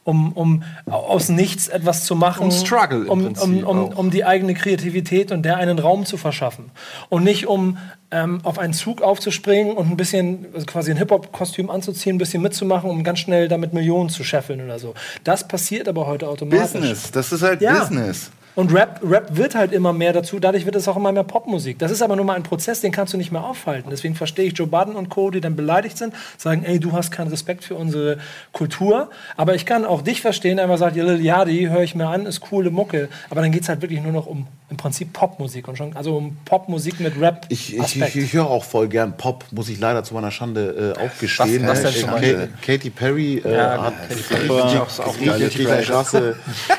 [0.10, 2.46] um, um aus nichts etwas zu machen.
[2.46, 6.06] Um Struggle im um, Prinzip um, um, um die eigene Kreativität und der einen Raum
[6.06, 6.72] zu verschaffen.
[7.10, 7.78] Und nicht um
[8.12, 12.42] ähm, auf einen Zug aufzuspringen und ein bisschen, also quasi ein Hip-Hop-Kostüm anzuziehen, ein bisschen
[12.42, 14.94] mitzumachen, um ganz schnell damit Millionen zu scheffeln oder so.
[15.24, 16.74] Das passiert aber heute automatisch.
[16.74, 17.80] Business, das ist halt Ja.
[17.80, 18.32] Business.
[18.56, 21.80] Und Rap, Rap wird halt immer mehr dazu, dadurch wird es auch immer mehr Popmusik.
[21.80, 23.90] Das ist aber nur mal ein Prozess, den kannst du nicht mehr aufhalten.
[23.90, 27.12] Deswegen verstehe ich Joe Budden und Co., die dann beleidigt sind, sagen, ey, du hast
[27.12, 28.18] keinen Respekt für unsere
[28.52, 29.10] Kultur.
[29.38, 32.26] Aber ich kann auch dich verstehen, der einfach sagt, ja, Yachty, höre ich mir an,
[32.26, 33.10] ist coole Mucke.
[33.30, 36.32] Aber dann geht es halt wirklich nur noch um im Prinzip Popmusik und schon, also
[36.46, 37.46] Popmusik mit Rap.
[37.50, 40.96] Ich, ich, ich, ich höre auch voll gern Pop, muss ich leider zu meiner Schande
[40.98, 41.68] äh, auch gestehen.
[41.68, 41.92] was ne?
[41.92, 42.50] denn Beispiel?
[42.66, 46.36] Katy Perry äh, Ja, hat richtig krasse,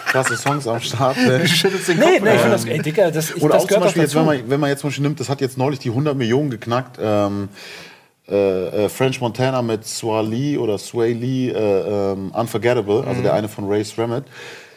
[0.06, 1.16] krasse Songs am Start.
[1.30, 1.46] Ne?
[1.46, 2.38] Schüttelst den Nee, Kopf, nee, ich oder?
[2.38, 4.60] finde das, ey, Dicker, das, ich, Oder das auch zum Beispiel, jetzt, wenn, man, wenn
[4.60, 6.98] man jetzt zum Beispiel nimmt, das hat jetzt neulich die 100 Millionen geknackt.
[7.00, 7.48] Ähm,
[8.28, 13.34] äh, äh, French Montana mit Sway Lee oder Sway Lee, äh, ähm, Unforgettable, also der
[13.34, 14.24] eine von Ray Srammett.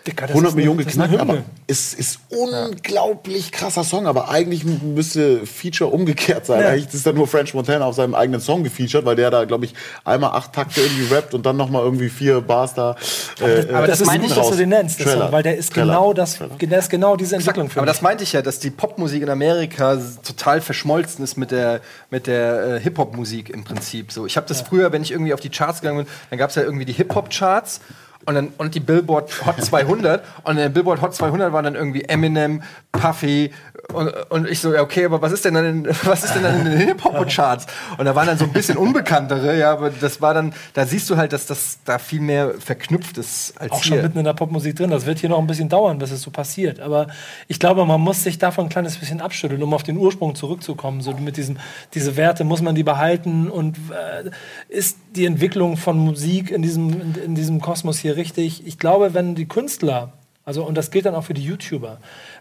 [0.06, 3.84] Dicker, das 100 ist eine- Millionen das ist eine geknackt, aber es ist unglaublich krasser
[3.84, 6.62] Song, aber eigentlich müsste Feature umgekehrt sein.
[6.62, 6.70] Ja.
[6.70, 9.66] Eigentlich ist da nur French Montana auf seinem eigenen Song gefeatured, weil der da, glaube
[9.66, 9.74] ich,
[10.04, 12.95] einmal acht Takte irgendwie rappt und dann nochmal irgendwie vier Bars da.
[13.39, 15.22] Äh, aber das, das ist meine ich dass du den nennst, das Trailer.
[15.26, 15.86] Song, weil der ist Trailer.
[15.93, 17.95] genau das, der ist genau diese Entwicklung für Aber mich.
[17.95, 22.28] das meinte ich ja, dass die Popmusik in Amerika total verschmolzen ist mit der, mit
[22.28, 24.12] der äh, Hip-Hop-Musik im Prinzip.
[24.12, 26.49] So, ich habe das früher, wenn ich irgendwie auf die Charts gegangen bin, dann gab
[26.49, 27.80] es ja irgendwie die Hip-Hop-Charts.
[28.26, 30.24] Und, dann, und die Billboard Hot 200.
[30.44, 33.52] und in der Billboard Hot 200 waren dann irgendwie Eminem, Puffy.
[33.92, 36.44] Und, und ich so, ja, okay, aber was ist denn dann in, was ist denn
[36.44, 37.68] dann in den Hip-Hop-Charts?
[37.98, 41.10] Und da waren dann so ein bisschen unbekanntere, ja, aber das war dann, da siehst
[41.10, 44.04] du halt, dass das da viel mehr verknüpft ist als auch schon hier.
[44.04, 44.90] mitten in der Popmusik drin.
[44.90, 46.80] Das wird hier noch ein bisschen dauern, bis es so passiert.
[46.80, 47.08] Aber
[47.48, 51.02] ich glaube, man muss sich davon ein kleines bisschen abschütteln, um auf den Ursprung zurückzukommen.
[51.02, 51.58] So mit diesem,
[51.94, 54.30] diese Werte muss man die behalten und äh,
[54.70, 58.66] ist die Entwicklung von Musik in diesem, in, in diesem Kosmos hier richtig?
[58.66, 60.14] Ich glaube, wenn die Künstler,
[60.45, 61.99] also und das gilt dann auch für die YouTuber,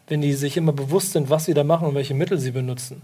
[0.08, 3.02] wenn die sich immer bewusst sind, was sie da machen und welche Mittel sie benutzen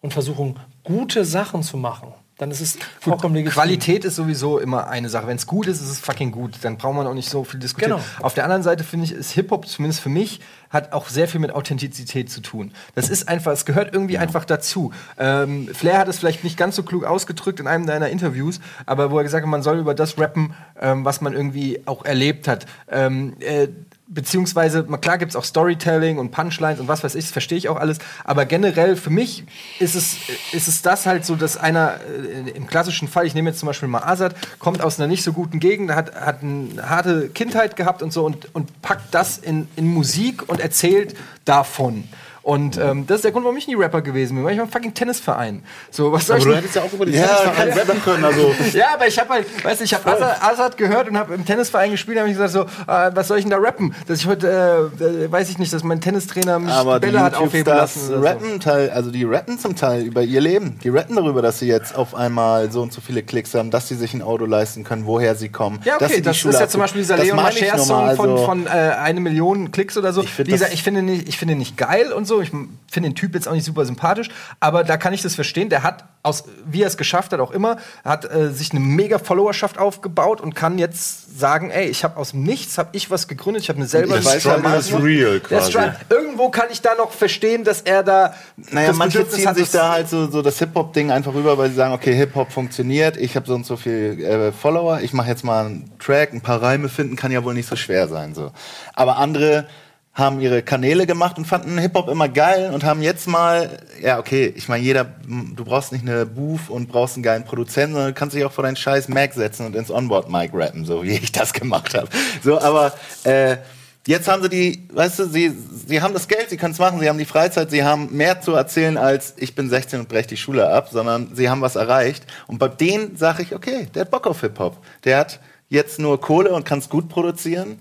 [0.00, 3.52] und versuchen, gute Sachen zu machen, dann ist es vollkommen legitim.
[3.52, 5.26] Qualität ist sowieso immer eine Sache.
[5.26, 6.54] Wenn es gut ist, ist es fucking gut.
[6.62, 7.98] Dann braucht man auch nicht so viel diskutieren.
[7.98, 8.24] Genau.
[8.24, 11.40] Auf der anderen Seite finde ich, ist Hip-Hop, zumindest für mich, hat auch sehr viel
[11.40, 12.72] mit Authentizität zu tun.
[12.94, 14.92] Das ist einfach, es gehört irgendwie einfach dazu.
[15.18, 19.10] Ähm, Flair hat es vielleicht nicht ganz so klug ausgedrückt in einem seiner Interviews, aber
[19.10, 22.48] wo er gesagt hat, man soll über das rappen, ähm, was man irgendwie auch erlebt
[22.48, 22.64] hat.
[22.88, 23.68] Ähm, äh,
[24.10, 27.68] beziehungsweise, klar gibt es auch Storytelling und Punchlines und was weiß ich, das verstehe ich
[27.68, 29.44] auch alles, aber generell für mich
[29.78, 30.16] ist es,
[30.52, 33.68] ist es das halt so, dass einer äh, im klassischen Fall, ich nehme jetzt zum
[33.68, 37.76] Beispiel mal Azad, kommt aus einer nicht so guten Gegend, hat, hat eine harte Kindheit
[37.76, 42.04] gehabt und so und, und packt das in, in Musik und erzählt davon.
[42.42, 44.64] Und ähm, das ist der Grund, warum ich nie Rapper gewesen bin, weil ich war
[44.66, 45.62] ein fucking Tennisverein.
[45.90, 48.24] So, was soll Aber ich du hättest ja auch über die Ja, Tennisvereine rappen können.
[48.24, 51.34] Also, ja, aber ich habe halt, weißt du, ich habe Azad, Azad gehört und habe
[51.34, 53.94] im Tennisverein gespielt, habe ich gesagt so, äh, was soll ich denn da rappen?
[54.08, 57.12] Dass ich heute, äh, äh, weiß ich nicht, dass mein Tennistrainer mich Aber die die
[57.12, 58.08] Bälle hat aufheben lassen.
[58.08, 58.24] Oder so.
[58.26, 60.78] rappen Teil, also die rappen zum Teil über ihr Leben.
[60.82, 63.88] Die rappen darüber, dass sie jetzt auf einmal so und so viele Klicks haben, dass
[63.88, 65.80] sie sich ein Auto leisten können, woher sie kommen.
[65.84, 67.88] Ja, dass okay, sie die das Schule ist ja zum Beispiel dieser Leon Mascher Song
[68.06, 70.22] mal, von, also- von äh, eine Million Klicks oder so.
[70.22, 72.29] Ich find Dieser, das- ich finde nicht, ich finde ihn nicht geil und so.
[72.40, 74.28] Ich m- finde den Typ jetzt auch nicht super sympathisch,
[74.60, 75.68] aber da kann ich das verstehen.
[75.70, 79.18] Der hat aus, wie er es geschafft hat, auch immer, hat äh, sich eine mega
[79.18, 83.26] Followerschaft aufgebaut und kann jetzt sagen, ey, ich habe aus dem Nichts, habe ich was
[83.26, 85.78] gegründet, ich habe mir selber Ich weiß ja, Struggle is real Der quasi.
[86.10, 88.34] Irgendwo kann ich da noch verstehen, dass er da.
[88.70, 91.70] Naja, das manche ziehen hat, sich da halt so, so das Hip-Hop-Ding einfach rüber, weil
[91.70, 95.28] sie sagen, okay, Hip-Hop funktioniert, ich habe so und so viel äh, Follower, ich mache
[95.28, 98.34] jetzt mal einen Track, ein paar Reime finden, kann ja wohl nicht so schwer sein.
[98.34, 98.50] So.
[98.94, 99.66] Aber andere
[100.12, 104.52] haben ihre Kanäle gemacht und fanden Hip-Hop immer geil und haben jetzt mal, ja, okay,
[104.56, 108.18] ich meine, jeder, du brauchst nicht eine Booth und brauchst einen geilen Produzenten, sondern du
[108.18, 111.32] kannst dich auch vor deinen scheiß Mac setzen und ins Onboard-Mic rappen, so wie ich
[111.32, 112.08] das gemacht habe.
[112.42, 112.92] So, aber
[113.24, 113.58] äh,
[114.06, 115.54] Jetzt haben sie die, weißt du, sie,
[115.86, 118.40] sie haben das Geld, sie können es machen, sie haben die Freizeit, sie haben mehr
[118.40, 121.76] zu erzählen als ich bin 16 und breche die Schule ab, sondern sie haben was
[121.76, 122.24] erreicht.
[122.46, 124.78] Und bei denen sage ich, okay, der hat Bock auf Hip-Hop.
[125.04, 125.38] Der hat
[125.68, 127.78] jetzt nur Kohle und kann es gut produzieren.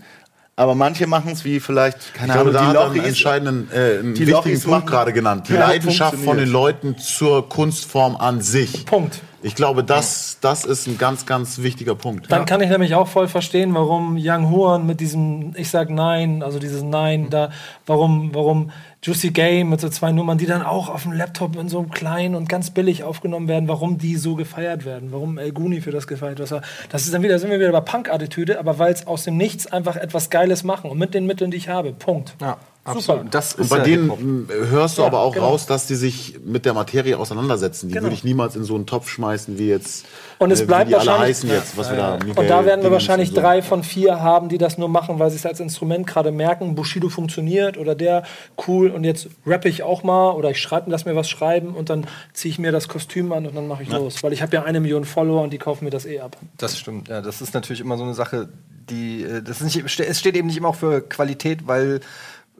[0.60, 3.08] Aber manche machen es wie vielleicht, keine Ich glaube, Ahnung, da die Lochis.
[3.08, 5.48] entscheidenden, äh, Die wichtigen Lochis Punkt gerade genannt.
[5.48, 8.86] Die Ja, Leidenschaft von den Leuten zur Kunstform an sich.
[8.86, 9.22] Punkt.
[9.42, 12.32] Ich glaube, das, das ist ein ganz, ganz wichtiger Punkt.
[12.32, 16.44] Dann kann ich nämlich auch voll verstehen, warum Young Horn mit diesem Ich sag Nein,
[16.44, 17.52] also dieses Nein da,
[17.86, 18.72] warum, warum
[19.02, 21.90] Juicy Game mit so zwei Nummern, die dann auch auf dem Laptop in so einem
[21.90, 25.92] kleinen und ganz billig aufgenommen werden, warum die so gefeiert werden, warum El Guni für
[25.92, 26.62] das gefeiert wird.
[26.90, 29.68] Das ist dann wieder, sind wir wieder bei Punk-Attitüde, aber weil es aus dem Nichts
[29.68, 31.94] einfach etwas Geiles machen und mit den Mitteln, die ich habe.
[31.94, 32.36] Punkt.
[32.42, 32.98] Ja, Super.
[32.98, 33.34] absolut.
[33.36, 35.50] Das Und bei ja denen hörst du Ja, aber auch genau.
[35.50, 37.88] raus, dass die sich mit der Materie auseinandersetzen.
[37.90, 38.06] Die Genau.
[38.06, 40.06] würde ich niemals in so einen Topf schmeißen, wie jetzt.
[40.40, 42.14] Und es äh, bleibt wahrscheinlich- heißen jetzt, was wir da.
[42.16, 43.36] Und da werden wir wahrscheinlich so.
[43.36, 46.74] drei von vier haben, die das nur machen, weil sie es als Instrument gerade merken.
[46.74, 48.24] Bushido funktioniert oder der
[48.68, 51.90] cool und jetzt rappe ich auch mal oder ich schreibe, lass mir was schreiben und
[51.92, 54.56] dann ziehe ich mir das Kostüm an und dann mache ich los, weil ich habe
[54.56, 56.38] ja eine Million Follower und die kaufen mir das eh ab.
[56.58, 57.22] Das stimmt, ja.
[57.22, 58.50] Das ist natürlich immer so eine Sache,
[58.90, 59.24] die.
[59.24, 62.00] äh, Das ist nicht, es steht eben nicht immer auch für Qualität, weil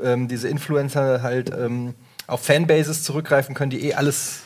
[0.02, 1.94] ähm, diese Influencer halt ähm,
[2.28, 4.42] auf Fanbases zurückgreifen können, die eh alles.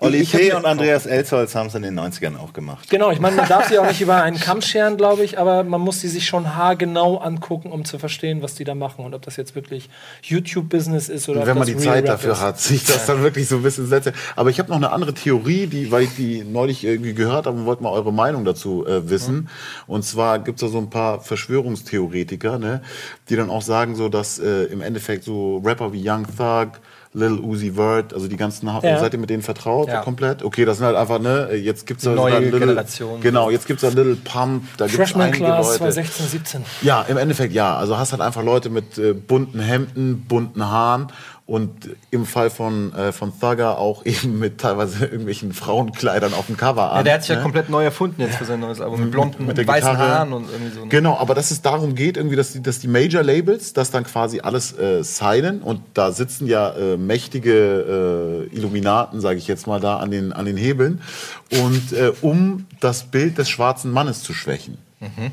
[0.00, 0.52] Hab P.
[0.52, 2.88] und Andreas Elsholz haben es in den 90ern auch gemacht.
[2.88, 5.64] Genau, ich meine, man darf sie auch nicht über einen Kamm scheren, glaube ich, aber
[5.64, 9.14] man muss sie sich schon haargenau angucken, um zu verstehen, was die da machen und
[9.14, 9.90] ob das jetzt wirklich
[10.22, 12.40] YouTube-Business ist oder Und ob wenn man das die Real Zeit Rap dafür ist.
[12.40, 14.12] hat, sich das dann wirklich so ein bisschen setzt.
[14.36, 17.58] Aber ich habe noch eine andere Theorie, die, weil ich die neulich irgendwie gehört habe
[17.58, 19.48] und wollte mal eure Meinung dazu äh, wissen.
[19.88, 22.82] Und zwar gibt es da so ein paar Verschwörungstheoretiker, ne,
[23.28, 26.80] die dann auch sagen, so dass äh, im Endeffekt so Rapper wie Young Thug,
[27.14, 28.98] Lil Uzi Vert, also die ganzen, ha- Ja.
[29.00, 30.02] seid ihr mit denen vertraut Ja.
[30.02, 30.42] komplett?
[30.42, 33.20] Okay, das sind halt einfach, ne, jetzt gibt's da neue Little- Generation.
[33.20, 35.78] Genau, jetzt gibt's da Little Pump, da gibt's Freshman einige Class Leute.
[35.78, 36.64] 2016, 17.
[36.82, 37.76] Ja, im Endeffekt ja.
[37.76, 41.08] Also hast halt einfach Leute mit äh, bunten Hemden, bunten Haaren
[41.48, 46.58] und im Fall von, äh, von Thugger auch eben mit teilweise irgendwelchen Frauenkleidern auf dem
[46.58, 46.98] Cover an.
[46.98, 47.42] Ja, der hat sich ja ne?
[47.42, 49.00] komplett neu erfunden jetzt für sein neues Album.
[49.00, 50.10] Mit blonden, mit der weißen Gitarre.
[50.10, 50.86] Haaren und irgendwie so.
[50.86, 54.40] Genau, aber dass es darum geht, irgendwie, dass die, dass die Major-Labels das dann quasi
[54.40, 59.80] alles äh, signen und da sitzen ja äh, mächtige äh, Illuminaten, sage ich jetzt mal,
[59.80, 61.00] da an den, an den Hebeln
[61.50, 64.76] und äh, um das Bild des schwarzen Mannes zu schwächen.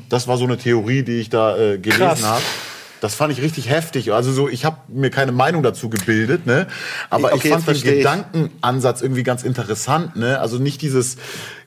[0.08, 2.42] Das war so eine Theorie, die ich da äh, gelesen habe.
[3.00, 4.12] Das fand ich richtig heftig.
[4.12, 6.66] Also so, ich habe mir keine Meinung dazu gebildet, ne?
[7.10, 7.98] Aber Okay, ich fand den.
[7.98, 10.40] Gedankenansatz irgendwie ganz interessant, ne?
[10.40, 11.16] Also nicht dieses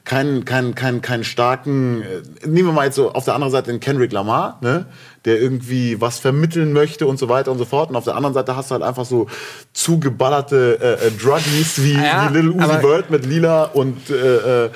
[0.06, 3.70] keinen keinen keinen keinen starken äh, nehmen wir mal jetzt so auf der anderen Seite
[3.70, 4.88] den Kendrick Lamar, ne?
[5.26, 8.34] Der irgendwie was vermitteln möchte und so weiter und so fort und auf der anderen
[8.34, 9.28] Seite hast du halt einfach so
[9.74, 14.70] zugeballerte äh, äh, Druggies wie, Ja, wie Little Uzi Vert mit lila und äh, äh,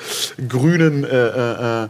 [0.46, 1.88] grünen äh, äh, äh,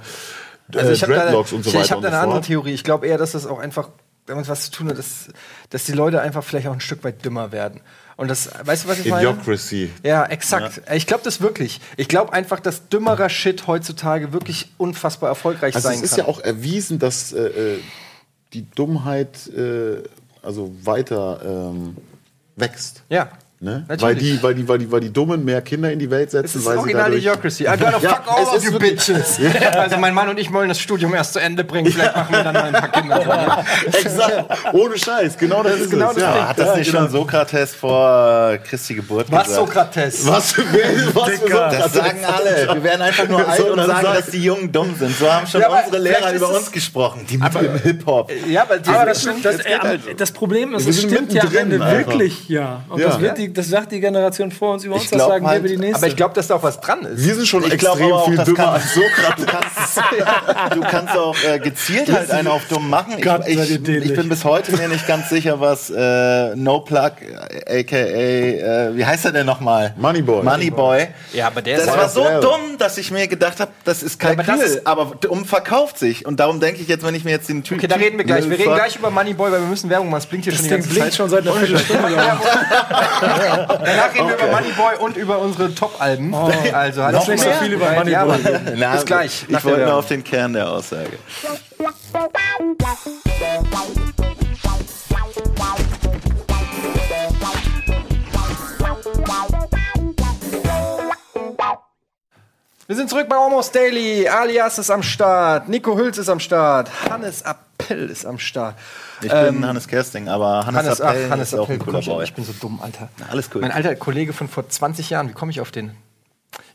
[0.77, 2.41] Also ich habe da, Dreadlocks und so ich, weiter ich hab und da eine andere.
[2.41, 2.73] Theorie.
[2.73, 3.89] Ich glaube eher, dass das auch einfach
[4.27, 5.29] damit was zu tun hat, dass,
[5.71, 7.81] dass die Leute einfach vielleicht auch ein Stück weit dümmer werden.
[8.17, 9.29] Und das, weißt du, was ich meine?
[9.29, 9.91] Idiocracy.
[10.03, 10.83] Ja, exakt.
[10.93, 11.81] Ich glaube das wirklich.
[11.97, 16.21] Ich glaube einfach, dass dümmerer Shit heutzutage wirklich unfassbar erfolgreich Also sein es ist kann.
[16.21, 17.81] ja auch erwiesen, dass äh, äh,
[18.53, 20.03] die Dummheit äh,
[20.43, 21.97] also weiter ähm,
[22.57, 23.03] wächst.
[23.09, 23.85] Ja, Ne?
[23.89, 26.43] Weil, die, weil, die, weil, die, weil die Dummen mehr Kinder in die Welt setzen,
[26.53, 27.23] Das ist weil sie original dadurch...
[27.23, 27.63] Idiocracy.
[27.65, 29.39] I gotta Ja, fuck all es of ist you bitches.
[29.75, 31.91] Also mein Mann und ich wollen das Studium erst zu Ende bringen.
[31.91, 33.65] Vielleicht machen wir dann mal ein paar Kinder.
[33.87, 36.15] Exakt, ohne Scheiß, genau das, ist genau es.
[36.17, 36.49] das ja.
[36.49, 39.67] Hat das nicht schon Sokrates vor Christi Geburt Was gesagt?
[39.69, 40.27] Sokrates?
[40.27, 40.63] Was für,
[41.15, 42.75] was für Das sagen alle.
[42.75, 44.19] Wir werden einfach nur Wer alt soll und das sagen, sagen?
[44.19, 45.17] dass die Jungen dumm sind.
[45.17, 47.25] So haben schon Ja, unsere Lehrer über uns es- gesprochen.
[47.31, 48.31] Die mit dem Hip-Hop.
[48.49, 50.13] Ja, aber, das, stimmt, das, Jetzt äh, halt so.
[50.13, 52.83] das Problem ist, es stimmt ja wirklich, ja.
[52.89, 53.09] Und Ja.
[53.09, 55.59] Das, wird die, das sagt die Generation vor uns über uns, das sagen wir halt-
[55.61, 55.97] über die nächste.
[55.99, 57.25] aber ich glaube, dass da auch was dran ist.
[57.25, 59.45] Wir sind schon Ich glaube extrem aber auch, viel dümmer kann, als Sokrates.
[59.45, 59.97] du kannst,
[60.75, 63.15] du kannst auch äh, gezielt halt einen auf dumm machen.
[63.47, 67.13] Ich, ich, ich bin bis heute mir nicht ganz sicher, was äh, No Plug,
[67.67, 69.95] äh, aka, äh, wie heißt er denn nochmal?
[69.97, 70.43] Moneyboy.
[70.45, 71.09] Moneyboy.
[71.33, 72.41] Ja, aber der Das ist war so geil.
[72.41, 75.45] dumm, dass ich mir gedacht habe, das ist Ja, aber Kalkül, das ist- aber dumm
[75.45, 76.27] verkauft sich.
[76.27, 77.79] Und darum denke ich jetzt, wenn ich mir jetzt den Typ.
[77.79, 78.49] Okay, da reden wir gleich.
[78.49, 80.21] Wir reden gleich über Moneyboy, weil wir müssen Werbung machen.
[80.21, 81.17] Es blinkt hier das schon die Ding ganze blinkt Zeit.
[81.17, 82.09] schon seit einer Viertelstunde.
[83.39, 86.35] Danach reden wir über Moneyboy und über unsere Top-Alben.
[86.73, 88.11] Also halt Noch nicht so viel über Moneyboy.
[88.13, 88.39] Ja, aber-
[88.77, 91.19] Na, Bis gleich, Ich wollte nur auf den Kern der Aussage.
[102.87, 104.29] Wir sind zurück bei Almost Daily.
[104.29, 105.69] Alias ist am Start.
[105.69, 106.91] Nico Hülz ist am Start.
[107.09, 108.77] Hannes Appell ist am Start.
[109.23, 111.77] Ich bin Hannes Kersting, aber Hannes, Hannes, ach, Appel Hannes ist auch Appell.
[111.77, 112.25] ein cooler Boy.
[112.25, 113.09] Ich bin so dumm, Alter.
[113.31, 113.63] alles cool.
[113.63, 115.31] Mein alter Kollege von vor 20 Jahren.
[115.31, 115.93] Wie komme ich auf den?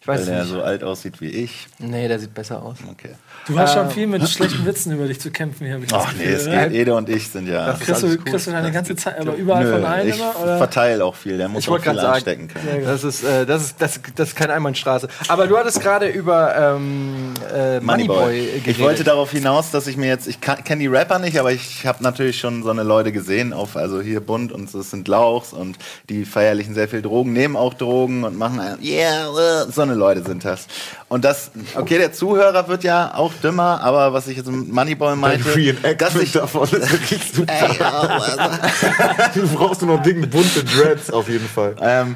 [0.01, 0.51] Ich weiß Weil der nicht.
[0.51, 1.67] so alt aussieht wie ich.
[1.77, 2.77] Nee, der sieht besser aus.
[2.89, 3.13] Okay.
[3.47, 5.79] Du hast schon viel mit schlechten Witzen über dich zu kämpfen hier.
[5.91, 6.71] Ach nee, es geht.
[6.71, 7.67] Ede und ich sind ja.
[7.67, 8.17] Das Kriegst du, cool.
[8.17, 10.35] kriegst du deine ganze Zeit, aber überall Nö, von allen ich immer?
[10.41, 10.57] Oder?
[10.57, 11.37] verteile auch viel.
[11.37, 12.83] Der muss Ich auch wollte viel gerade sagen, anstecken können.
[12.85, 15.07] das ist, äh, das, ist, das, das ist keine Einbahnstraße.
[15.27, 18.67] Aber du hattest gerade über ähm, äh, Moneyboy geredet.
[18.67, 21.85] Ich wollte darauf hinaus, dass ich mir jetzt, ich kenne die Rapper nicht, aber ich
[21.85, 25.53] habe natürlich schon so eine Leute gesehen, auf, also hier bunt und das sind Lauchs
[25.53, 25.77] und
[26.09, 29.27] die feierlichen sehr viel Drogen, nehmen auch Drogen und machen, ein, yeah,
[29.71, 30.67] so eine Leute sind das.
[31.07, 35.09] Und das, okay, der Zuhörer wird ja auch dümmer, aber was ich jetzt mit Moneyboy
[35.09, 37.51] Dein meinte, dass ich, davon ist wirklich super.
[37.53, 41.75] ey, oh, Du brauchst nur noch dicke, bunte Dreads auf jeden Fall.
[41.81, 42.15] ähm,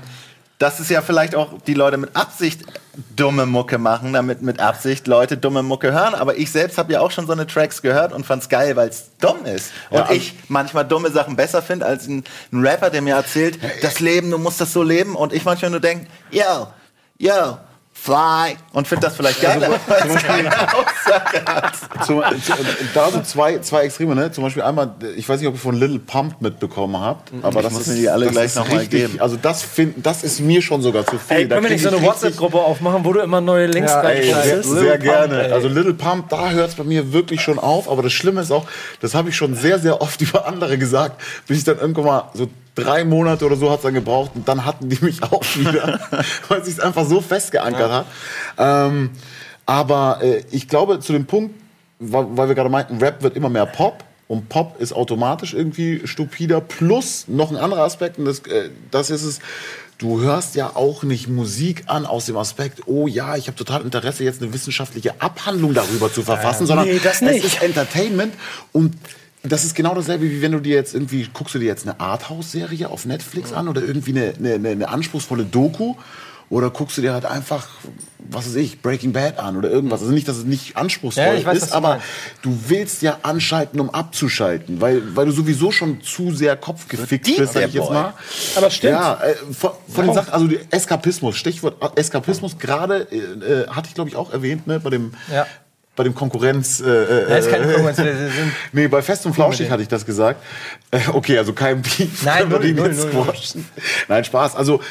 [0.60, 2.62] dass es ja vielleicht auch die Leute mit Absicht
[3.18, 6.16] dumme Mucke machen, damit mit Absicht Leute dumme Mucke hören.
[6.16, 8.88] Aber ich selbst habe ja auch schon so eine Tracks gehört und fand's geil, weil
[8.88, 9.72] es dumm ist.
[9.90, 13.16] Und Ja, also- ich manchmal dumme Sachen besser finde als ein, ein Rapper, der mir
[13.16, 15.16] erzählt, das Leben, du musst das so leben.
[15.16, 16.68] Und ich manchmal nur denke, yo,
[17.18, 17.58] yo,
[18.04, 18.56] fly.
[18.74, 21.74] Und finde das vielleicht Also, geiler, weil es keine Aussage hat.
[22.06, 22.54] Zum, zu-
[22.94, 24.32] da sind zwei, zwei Extreme, ne?
[24.32, 27.72] Zum Beispiel einmal, ich weiß nicht, ob ihr von Little Pump mitbekommen habt, aber das
[27.72, 29.22] muss ist mir die alle das gleich ist noch mal richtig- geben.
[29.22, 31.38] Also das find, das ist mir schon sogar zu viel.
[31.38, 33.92] Ey, Da können wir nicht so eine ich WhatsApp-Gruppe aufmachen, wo du immer neue Links
[33.92, 35.40] Ja, Ey, sehr, sehr gerne.
[35.40, 37.90] Pump, also Little Pump, da hört es bei mir wirklich schon auf.
[37.90, 38.66] Aber das Schlimme ist auch,
[39.02, 42.24] das habe ich schon sehr, sehr oft über andere gesagt, bis ich dann irgendwann mal
[42.34, 45.44] so drei Monate oder so hat es dann gebraucht und dann hatten die mich auch
[45.56, 46.00] wieder,
[46.48, 48.06] weil sich einfach so festgeankert hat.
[48.58, 49.12] Ähm,
[49.66, 51.56] aber äh, ich glaube zu dem Punkt,
[52.00, 54.04] weil, weil wir gerade meinten, Rap wird immer mehr Pop.
[54.28, 56.62] Und Pop ist automatisch irgendwie stupider.
[56.62, 59.40] Plus noch ein anderer Aspekt, und das, äh, das ist es,
[59.98, 63.82] du hörst ja auch nicht Musik an aus dem Aspekt, oh ja, ich habe total
[63.82, 67.44] Interesse, jetzt eine wissenschaftliche Abhandlung darüber zu verfassen, sondern nee, das nicht.
[67.44, 68.34] es ist Entertainment
[68.72, 68.96] und
[69.44, 72.00] das ist genau dasselbe, wie wenn du dir jetzt irgendwie, guckst du dir jetzt eine
[72.00, 75.96] Arthouse-Serie auf Netflix an oder irgendwie eine, eine, eine, anspruchsvolle Doku
[76.50, 77.68] oder guckst du dir halt einfach,
[78.20, 80.02] was weiß ich, Breaking Bad an oder irgendwas.
[80.02, 82.00] Also nicht, dass es nicht anspruchsvoll Ja, weiß, ist, aber
[82.42, 87.38] du willst ja anschalten, um abzuschalten, weil, weil du sowieso schon zu sehr kopfgefickt Deep,
[87.38, 88.14] bist, sag ich jetzt mal.
[88.56, 88.94] Aber stimmt.
[88.94, 93.90] Ja, äh, von, von den Sachen, also die Eskapismus, Stichwort Eskapismus, gerade äh, äh, hatte
[93.90, 95.46] ich glaube ich auch erwähnt, ne, bei dem, Ja.
[95.96, 96.80] Bei dem Konkurrenz.
[96.80, 99.88] Äh, äh, Ja, ist keine Konkurrenz, wir sind- nee, bei Fest und Flauschig hatte ich
[99.90, 100.44] das gesagt.
[100.92, 102.24] Äh, okay, also kein Beef.
[102.24, 103.34] Nein, null, null, null, null.
[104.08, 104.56] Nein, Spaß.
[104.56, 104.82] Also,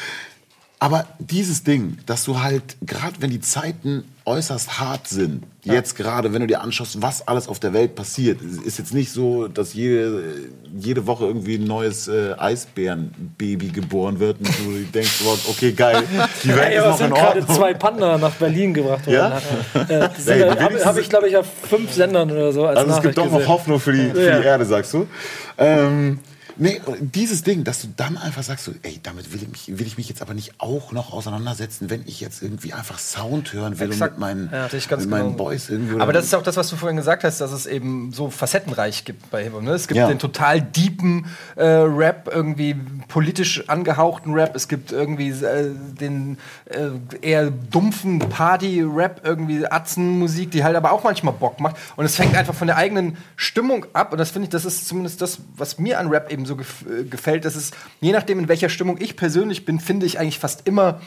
[0.79, 6.31] aber dieses Ding, dass du halt, gerade wenn die Zeiten äußerst hart sind, jetzt gerade,
[6.33, 9.73] wenn du dir anschaust, was alles auf der Welt passiert, ist jetzt nicht so, dass
[9.73, 10.23] jede,
[10.77, 16.03] jede Woche irgendwie ein neues äh, Eisbärenbaby geboren wird und du denkst, wow, okay, geil,
[16.43, 17.55] die Welt Ey, ist noch es sind in gerade Ordnung.
[17.57, 19.15] zwei Panda nach Berlin gebracht worden.
[19.15, 19.41] Ja?
[19.89, 22.51] Äh, die sind Ey, da- die Habe hab ich, glaube ich, auf fünf Sendern oder
[22.53, 23.47] so als Also es gibt Nachricht doch noch.
[23.47, 24.39] Hoffnung für die, für Ja.
[24.39, 25.07] die Erde, sagst du.
[25.57, 26.19] Ähm,
[26.57, 29.87] nee, dieses Ding, dass du dann einfach sagst, so, ey, damit will ich, mich, will
[29.87, 33.79] ich mich jetzt aber nicht auch noch auseinandersetzen, wenn ich jetzt irgendwie einfach Sound hören
[33.79, 34.13] will Exakt.
[34.13, 35.37] und mit meinen, Ja, mit meinen genau.
[35.37, 35.99] Boys irgendwie.
[35.99, 39.05] Aber das ist auch das, was du vorhin gesagt hast, dass es eben so facettenreich
[39.05, 39.61] gibt bei Hip-Hop.
[39.61, 39.71] Ne?
[39.71, 40.07] Es gibt Ja.
[40.07, 41.25] den total deepen
[41.55, 42.75] äh, Rap, irgendwie
[43.07, 44.55] politisch angehauchten Rap.
[44.55, 46.89] Es gibt irgendwie äh, den äh,
[47.21, 51.75] eher dumpfen Party-Rap, irgendwie Atzenmusik, die halt aber auch manchmal Bock macht.
[51.95, 54.11] Und es fängt einfach von der eigenen Stimmung ab.
[54.11, 56.85] Und das finde ich, das ist zumindest das, was mir an Rap eben so gef
[56.85, 57.71] äh, gefällt, dass es,
[58.01, 61.01] je nachdem, in welcher Stimmung ich persönlich bin, finde ich eigentlich fast immer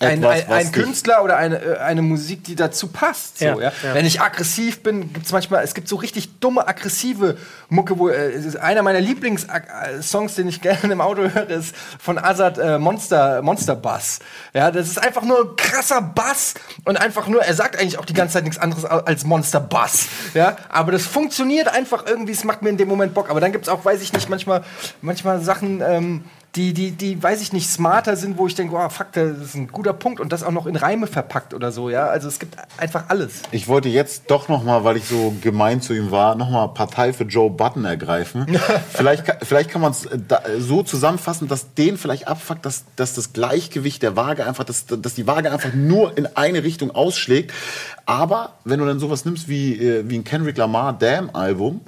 [0.00, 3.38] ein, Etwas, ein, ein Künstler oder eine, äh, eine Musik, die dazu passt.
[3.38, 3.94] So, Ja, ja, ja.
[3.94, 7.36] Wenn ich aggressiv bin, gibt es manchmal, es gibt so richtig dumme, aggressive
[7.68, 11.76] Mucke, wo äh, es ist einer meiner Lieblingssongs, den ich gerne im Auto höre, ist
[12.00, 14.18] von Azad äh, Monster, Monster Bass.
[14.52, 18.04] Ja, das ist einfach nur ein krasser Bass und einfach nur, er sagt eigentlich auch
[18.04, 20.06] die ganze Zeit nichts anderes als Monster Bass.
[20.34, 23.30] Ja, aber das funktioniert einfach irgendwie, es macht mir in dem Moment Bock.
[23.30, 24.64] Aber dann gibt es auch, weiß ich nicht, manchmal,
[25.02, 26.24] manchmal Sachen, ähm,
[26.56, 29.54] die, die, die, weiß ich nicht, smarter sind, wo ich denke, oh, fuck, das ist
[29.56, 32.06] ein guter Punkt und das auch noch in Reime verpackt oder so, ja.
[32.06, 33.42] Also es gibt einfach alles.
[33.50, 36.68] Ich wollte jetzt doch noch mal, weil ich so gemein zu ihm war, noch mal
[36.68, 38.46] Partei für Joe Button ergreifen.
[38.90, 40.08] vielleicht, vielleicht kann man es
[40.58, 45.14] so zusammenfassen, dass den vielleicht abfuckt, dass, dass das Gleichgewicht der Waage einfach, dass, dass
[45.14, 47.52] die Waage einfach nur in eine Richtung ausschlägt.
[48.06, 51.80] Aber wenn du dann sowas nimmst wie, äh, wie ein Kendrick Lamar Damn Album,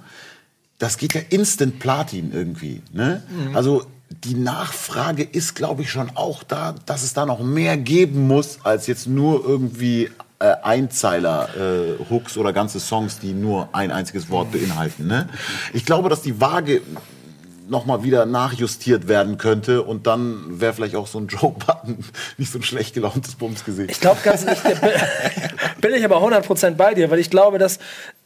[0.79, 2.83] das geht ja instant Platin irgendwie.
[2.93, 3.23] Ne?
[3.55, 8.27] Also die Nachfrage ist, glaube ich, schon auch da, dass es da noch mehr geben
[8.27, 14.53] muss, als jetzt nur irgendwie äh, Einzeiler-Hooks oder ganze Songs, die nur ein einziges Wort
[14.53, 15.07] beinhalten.
[15.07, 15.29] Ne?
[15.73, 16.83] Ich glaube, dass die Waage
[17.69, 21.99] noch mal wieder nachjustiert werden könnte und dann wäre vielleicht auch so ein Joe Button
[22.37, 23.91] nicht so ein schlecht gelauntes Bumsgesicht.
[23.91, 24.63] Ich glaube ganz nicht,
[25.81, 27.79] bin ich aber 100% bei dir, weil ich glaube, dass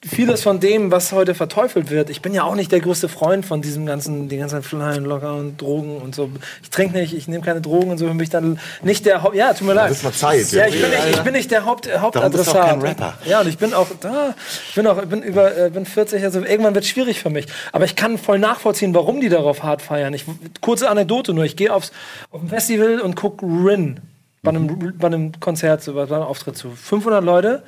[0.03, 3.45] vieles von dem, was heute verteufelt wird, ich bin ja auch nicht der größte Freund
[3.45, 6.31] von diesem ganzen, die ganzen Flyen, Locker und Drogen und so.
[6.63, 9.37] Ich trinke nicht, ich nehme keine Drogen und so, für mich dann nicht der Haupt,
[9.37, 9.91] ja, tut mir leid.
[9.91, 12.57] das war Zeit, Ja, ich bin nicht, ich bin nicht der Haupt, bist du Hauptadressat.
[12.57, 13.19] auch kein Rapper.
[13.27, 14.35] Ja, und ich bin auch da,
[14.69, 17.31] ich bin auch, ich bin über, äh, bin 40, also irgendwann wird es schwierig für
[17.31, 17.47] mich.
[17.73, 20.15] Aber ich kann voll nachvollziehen, warum die darauf hart feiern.
[20.15, 20.25] Ich,
[20.63, 21.93] kurze Anekdote nur, ich gehe aufs,
[22.31, 24.01] auf ein Festival und guck Rin
[24.43, 26.71] bei einem, bei einem Konzert, so, bei einem Auftritt zu.
[26.71, 27.63] 500 Leute.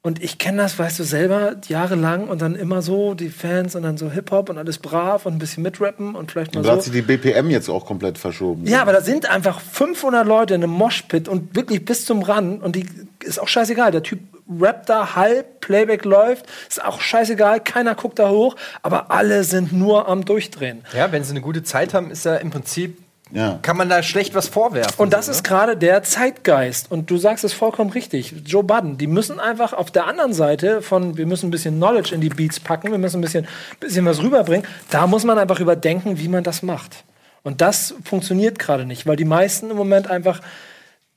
[0.00, 3.82] Und ich kenne das, weißt du, selber jahrelang und dann immer so die Fans und
[3.82, 6.82] dann so Hip-Hop und alles brav und ein bisschen mitrappen und vielleicht mal Da hat
[6.84, 6.90] so.
[6.90, 8.64] sich die BPM jetzt auch komplett verschoben.
[8.66, 12.62] Ja, aber da sind einfach 500 Leute in einem Moshpit und wirklich bis zum Rand
[12.62, 12.86] und die
[13.24, 13.90] ist auch scheißegal.
[13.90, 14.20] Der Typ
[14.60, 19.72] rappt da halb, Playback läuft, ist auch scheißegal, keiner guckt da hoch, aber alle sind
[19.72, 20.84] nur am Durchdrehen.
[20.96, 22.98] Ja, wenn sie eine gute Zeit haben, ist ja im Prinzip,
[23.30, 23.58] Ja.
[23.62, 24.94] kann man da schlecht was vorwerfen.
[24.96, 26.90] Und das so, ist gerade der Zeitgeist.
[26.90, 28.34] Und du sagst es vollkommen richtig.
[28.44, 32.14] Joe Budden, die müssen einfach auf der anderen Seite von, wir müssen ein bisschen Knowledge
[32.14, 33.46] in die Beats packen, wir müssen ein bisschen,
[33.80, 34.66] bisschen was rüberbringen.
[34.90, 37.04] Da muss man einfach überdenken, wie man das macht.
[37.42, 40.40] Und das funktioniert gerade nicht, weil die meisten im Moment einfach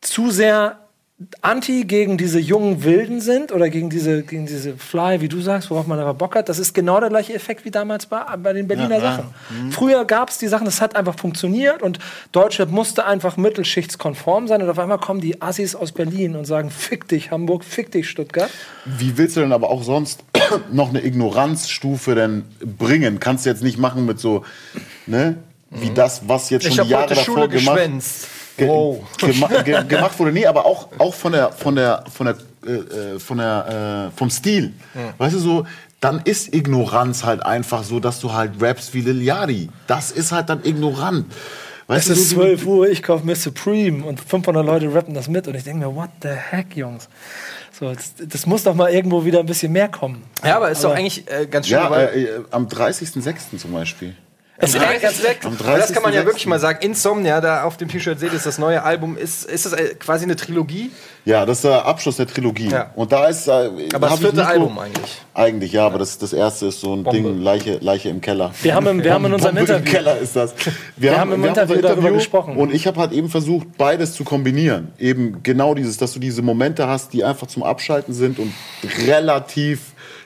[0.01, 0.79] zu sehr
[1.41, 5.69] anti gegen diese jungen Wilden sind oder gegen diese, gegen diese Fly, wie du sagst,
[5.69, 6.49] worauf man aber Bock hat.
[6.49, 9.15] Das ist genau der gleiche Effekt wie damals bei, bei den Berliner Ja, ja.
[9.17, 9.71] Sachen.
[9.71, 11.99] Früher gab es die Sachen, das hat einfach funktioniert und
[12.31, 16.69] Deutschland musste einfach mittelschichtskonform sein und auf einmal kommen die Assis aus Berlin und sagen,
[16.69, 18.49] fick dich Hamburg, fick dich Stuttgart.
[18.85, 20.23] Wie willst du denn aber auch sonst
[20.71, 22.43] noch eine Ignoranzstufe denn
[22.77, 23.19] bringen?
[23.19, 24.43] Kannst du jetzt nicht machen mit so,
[25.05, 25.37] ne?
[25.73, 28.27] Wie das, was jetzt schon ich die Jahre heute davor Schule gemacht, geschwänzt.
[28.57, 29.03] Ge Wow.
[29.17, 30.31] gema ge gemacht wurde.
[30.31, 32.35] Nee, aber auch, auch von der, von der, von der,
[32.65, 32.71] äh,
[33.15, 34.73] äh, von der, äh, vom Stil.
[35.17, 35.65] Weißt du so,
[35.99, 39.69] dann ist Ignoranz halt einfach so, dass du halt rappst wie Lil Yachty.
[39.87, 41.25] Das ist halt dann ignorant.
[41.87, 45.13] Weißt Es ist so, du- 12 Uhr, ich kaufe mir Supreme und 500 Leute rappen
[45.13, 47.09] das mit und ich denke mir, what the heck, Jungs?
[47.77, 50.23] So, das, das muss doch mal irgendwo wieder ein bisschen mehr kommen.
[50.43, 51.77] Ja, aber ist doch eigentlich äh, ganz schön.
[51.77, 53.57] Ja, äh, äh, am 30.06.
[53.57, 54.15] zum Beispiel.
[54.63, 55.45] Es 30.06.
[55.45, 56.25] Am Aber das kann man ja 30.06.
[56.25, 56.79] wirklich mal sagen.
[56.81, 59.17] Insomnia, da auf dem T-Shirt seht ihr, ist das neue Album.
[59.17, 60.91] Ist, ist das äh, quasi eine Trilogie?
[61.25, 62.69] Ja, das ist der Abschluss der Trilogie.
[62.69, 62.91] Ja.
[62.95, 63.47] Und da ist.
[63.47, 65.21] Äh, Aber das vierte Album eigentlich.
[65.33, 67.29] Eigentlich, ja, aber das, das erste ist so ein Bombe.
[67.29, 68.51] Ding, Leiche, Leiche im Keller.
[68.61, 70.53] Wir haben im- wir haben in unserem Bombe im Interview- Keller ist das.
[70.97, 72.55] Wir, haben im Interview darüber gesprochen.
[72.57, 74.91] Und ich habe halt eben versucht, beides zu kombinieren.
[74.99, 78.53] Eben genau dieses, dass du diese Momente hast, die einfach zum Abschalten sind und
[79.07, 79.79] relativ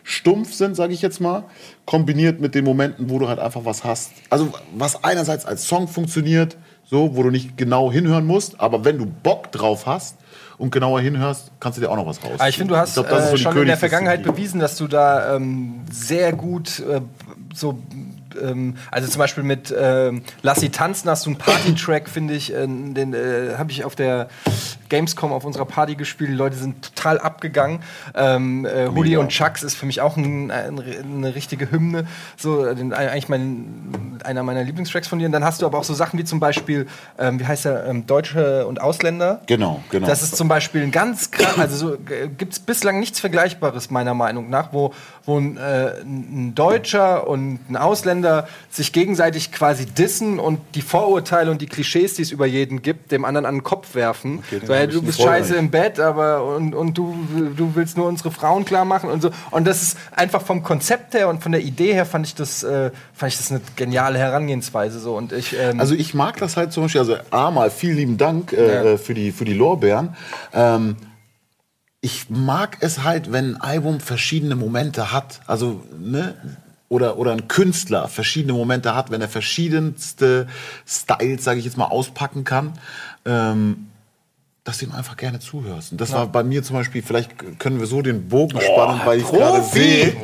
[0.07, 1.43] stumpf sind, sage ich jetzt mal,
[1.85, 4.11] kombiniert mit den Momenten, wo du halt einfach was hast.
[4.29, 8.99] Also was einerseits als Song funktioniert, so, wo du nicht genau hinhören musst, aber wenn
[8.99, 10.17] du Bock drauf hast
[10.59, 12.33] und genauer hinhörst, kannst du dir auch noch was raus.
[12.37, 13.77] Aber ich finde, du hast glaub, äh, so schon in der.
[13.77, 17.01] Vergangenheit bewiesen, dass du da ähm, sehr gut äh,
[17.55, 17.79] so
[18.41, 22.53] ähm, also zum Beispiel mit ähm, Lass sie tanzen hast du einen Party-Track, finde ich,
[22.53, 24.27] äh, den äh, habe ich auf der
[24.89, 26.29] Gamescom auf unserer Party gespielt.
[26.29, 27.79] Die Leute sind total abgegangen.
[28.13, 32.05] Ähm, äh, Hoodie und Chucks ist für mich auch ein, ein, eine richtige Hymne.
[32.37, 35.25] So, äh, den, eigentlich mein, einer meiner Lieblingstracks von dir.
[35.25, 37.87] Und dann hast du aber auch so Sachen wie zum Beispiel, ähm, wie heißt er,
[37.87, 39.41] ähm, Deutsche und Ausländer.
[39.47, 40.07] Genau, genau.
[40.07, 41.97] Das ist zum Beispiel ein ganz krass, also so,
[42.37, 44.93] gibt es bislang nichts Vergleichbares meiner Meinung nach, wo,
[45.25, 51.49] wo ein, äh, ein Deutscher und ein Ausländer sich gegenseitig quasi dissen und die Vorurteile
[51.51, 54.43] und die Klischees, die es über jeden gibt, dem anderen an den Kopf werfen.
[54.51, 57.15] so Weil du bist scheiße im Bett, aber und, und du,
[57.55, 59.31] du willst nur unsere Frauen klar machen und so.
[59.51, 62.63] Und das ist einfach vom Konzept her und von der Idee her fand ich das,
[62.63, 65.15] äh, fand ich das eine geniale Herangehensweise so.
[65.15, 68.17] Und ich, ähm, Also ich mag das halt zum Beispiel, also A mal vielen lieben
[68.17, 68.83] Dank äh, Ja.
[68.83, 70.15] äh, für, die, für die Lorbeeren.
[70.53, 70.97] Ähm,
[72.05, 75.39] ich mag es halt, wenn ein Album verschiedene Momente hat.
[75.47, 76.35] Also, ne?
[76.87, 80.47] Oder, oder ein Künstler verschiedene Momente hat, wenn er verschiedenste
[80.87, 82.73] Styles, sage ich jetzt mal, auspacken kann.
[83.25, 83.87] Ähm,
[84.65, 85.91] dass du ihm einfach gerne zuhörst.
[85.91, 89.19] Und das war bei mir zum Beispiel, vielleicht können wir so den Bogen spannen, weil
[89.19, 90.15] ich gerade sehe,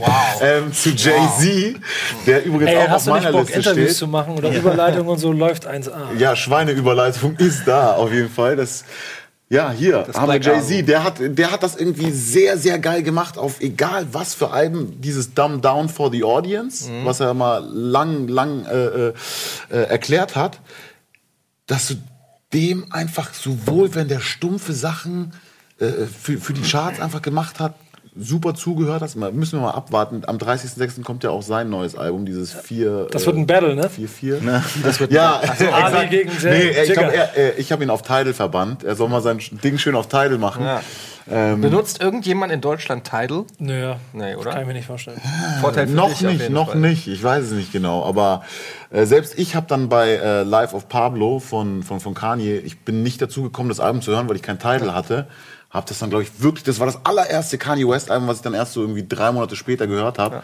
[0.41, 1.79] ähm, zu Jay-Z,
[2.25, 3.97] der übrigens Ey, auch auf meiner Bock, Liste Interviews steht.
[3.97, 6.17] zu machen oder Überleitung und so läuft 1A.
[6.17, 8.55] Ja, Schweineüberleitung ist da auf jeden Fall.
[8.55, 8.83] Das,
[9.51, 10.87] ja, hier Black Jay-Z.
[10.87, 15.01] Der hat, der hat das irgendwie sehr, sehr geil gemacht auf egal was für Alben.
[15.01, 19.13] Dieses Dumb Down for the Audience, was er mal lang, lang äh, äh,
[19.69, 20.61] äh, erklärt hat,
[21.67, 21.95] dass du
[22.53, 25.33] dem einfach sowohl, wenn der stumpfe Sachen
[25.79, 27.75] äh, für, für die Charts einfach gemacht hat,
[28.17, 29.15] super zugehört hast.
[29.15, 30.23] Mal- Müssen wir mal abwarten.
[30.27, 31.03] Am 30.06.
[31.03, 33.07] kommt ja auch sein neues Album, dieses 4.
[33.11, 33.87] Das wird ein Battle, ne?
[33.89, 34.61] 4-4.
[34.83, 35.41] Das wird ja,
[35.73, 38.83] Ali gegen Jay- nee, ich, ich habe ihn auf Tidal verbannt.
[38.83, 40.65] Er soll mal sein Ding schön auf Tidal machen.
[40.65, 40.81] ja.
[41.29, 43.45] Ähm, Benutzt irgendjemand in Deutschland Tidal?
[43.59, 44.51] Nö, Nee, oder?
[44.51, 45.21] kann ich mir nicht vorstellen.
[45.61, 46.79] Vorteil für noch nicht, noch Fall.
[46.79, 47.07] nicht.
[47.07, 48.03] Ich weiß es nicht genau.
[48.03, 48.41] Aber
[48.89, 52.79] äh, selbst ich habe dann bei äh, Life of Pablo von, von, von Kanye, ich
[52.79, 55.27] bin nicht dazu gekommen, das Album zu hören, weil ich kein Tidal hatte.
[55.71, 58.43] Hab das dann, glaube ich, wirklich, das war das allererste Kanye West Album, was ich
[58.43, 60.43] dann erst so irgendwie drei Monate später gehört habe.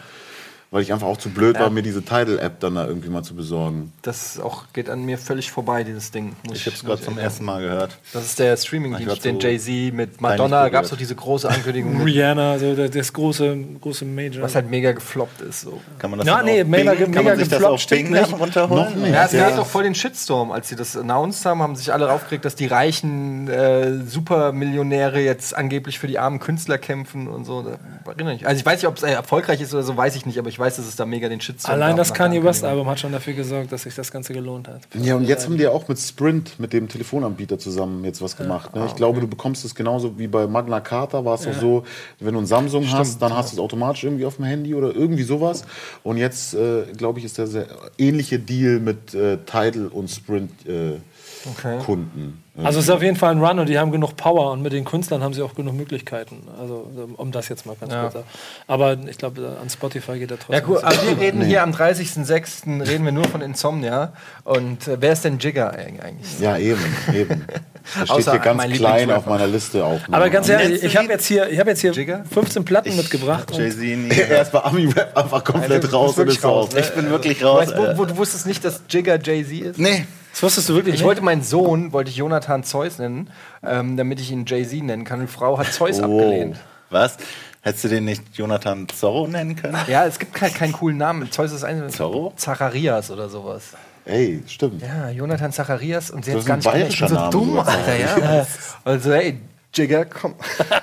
[0.70, 3.34] Weil ich einfach auch zu blöd war, mir diese Tidal-App dann da irgendwie mal zu
[3.34, 3.90] besorgen.
[4.02, 6.36] Das auch geht an mir völlig vorbei, dieses Ding.
[6.46, 7.96] Muss Ich habe es muss gerade zum ersten Mal gehört.
[8.12, 11.48] Das ist der Ich Streaming-Dienst, den so Jay-Z mit Madonna gab es doch diese große
[11.48, 14.42] Ankündigung, Rihanna, also das, das große, große Major.
[14.42, 15.62] was halt mega gefloppt ist.
[15.62, 15.80] So.
[15.98, 17.74] Kann man das Ja, dann nee, auf mega- Bing, kann mega man sich das gefloppt
[17.74, 18.32] auf stimmt Bing nicht.
[18.38, 18.84] runterholen?
[18.84, 19.14] Noch nicht.
[19.14, 19.48] Ja, es Ja.
[19.48, 22.56] gab doch voll den Shitstorm, als sie das announced haben, haben sich alle aufgeregt, dass
[22.56, 27.62] die reichen äh, Supermillionäre jetzt angeblich für die armen Künstler kämpfen und so.
[27.62, 27.78] Da
[28.10, 28.46] erinnere ich.
[28.46, 30.48] Also ich weiß nicht, ob es äh, erfolgreich ist oder so, weiß ich nicht, aber
[30.48, 32.64] ich weiß, dass es da mega den Shitstorm Allein gab das Kanye West.
[32.64, 34.82] Album hat schon dafür gesorgt, dass sich das Ganze gelohnt hat.
[34.94, 38.36] Ja, und jetzt haben die ja auch mit Sprint, mit dem Telefonanbieter zusammen jetzt was
[38.36, 38.74] gemacht.
[38.74, 38.86] Ne?
[38.86, 41.84] Ich glaube, du bekommst es genauso wie bei Magna Carta, war es doch so,
[42.20, 44.94] wenn du ein Samsung hast, dann hast du es automatisch irgendwie auf dem Handy oder
[44.94, 45.64] irgendwie sowas.
[46.02, 47.66] Und jetzt, äh, glaube ich, ist der sehr
[47.98, 50.98] ähnliche Deal mit äh, Tidal und Sprint äh,
[51.46, 51.78] Okay.
[51.84, 52.42] Kunden.
[52.64, 54.72] Also es ist auf jeden Fall ein Run und die haben genug Power und mit
[54.72, 56.42] den Künstlern haben sie auch genug Möglichkeiten.
[56.60, 58.08] Also um das jetzt mal ganz Ja.
[58.08, 58.24] kurz.
[58.66, 60.54] Aber ich glaube, an Spotify geht er trotzdem.
[60.56, 60.78] Ja, cool.
[60.82, 62.80] Aber wir reden hier am 30.06.
[62.88, 64.12] reden wir nur von Insomnia.
[64.44, 66.40] Und äh, wer ist denn Jigger eig- eigentlich?
[66.40, 66.80] Ja, eben,
[67.14, 67.44] eben.
[67.98, 70.06] Das steht hier ganz klein auf meiner Liste auch.
[70.08, 70.14] nur.
[70.16, 72.22] Aber ganz ehrlich, ich habe jetzt hier, ich habe jetzt hier Jigger?
[72.30, 73.50] 15 Platten mitgebracht.
[73.50, 74.10] und- Jay-Z nie.
[74.10, 76.68] er ist bei Ami-Rap einfach komplett Also, raus und ist raus.
[76.74, 77.68] raus, Ich bin wirklich raus.
[77.68, 79.78] weißt, wo, wo, du wusstest nicht, dass Jigger Jay-Z ist?
[79.78, 80.06] Nee.
[80.38, 81.06] Das wusstest du wirklich Ich nicht?
[81.08, 83.28] wollte meinen Sohn, wollte ich Jonathan Zeus nennen,
[83.64, 85.18] ähm, damit ich ihn Jay-Z nennen kann.
[85.18, 86.04] Eine Frau hat Zeus Oh.
[86.04, 86.56] abgelehnt.
[86.90, 87.16] Was?
[87.60, 89.76] Hättest du den nicht Jonathan Zorro nennen können?
[89.88, 91.28] Ja, es gibt keinen, keinen coolen Namen.
[91.32, 92.32] Zeus ist ein Zorro?
[92.36, 93.72] Zacharias oder sowas.
[94.04, 94.80] Ey, stimmt.
[94.80, 97.30] Ja, Jonathan Zacharias und sie Das hat ist gar ein nicht ich bin so bayerischer
[97.30, 98.46] dumm, Name, Alter, ja.
[98.84, 99.40] Also, hey,
[99.74, 100.34] Jigger, komm.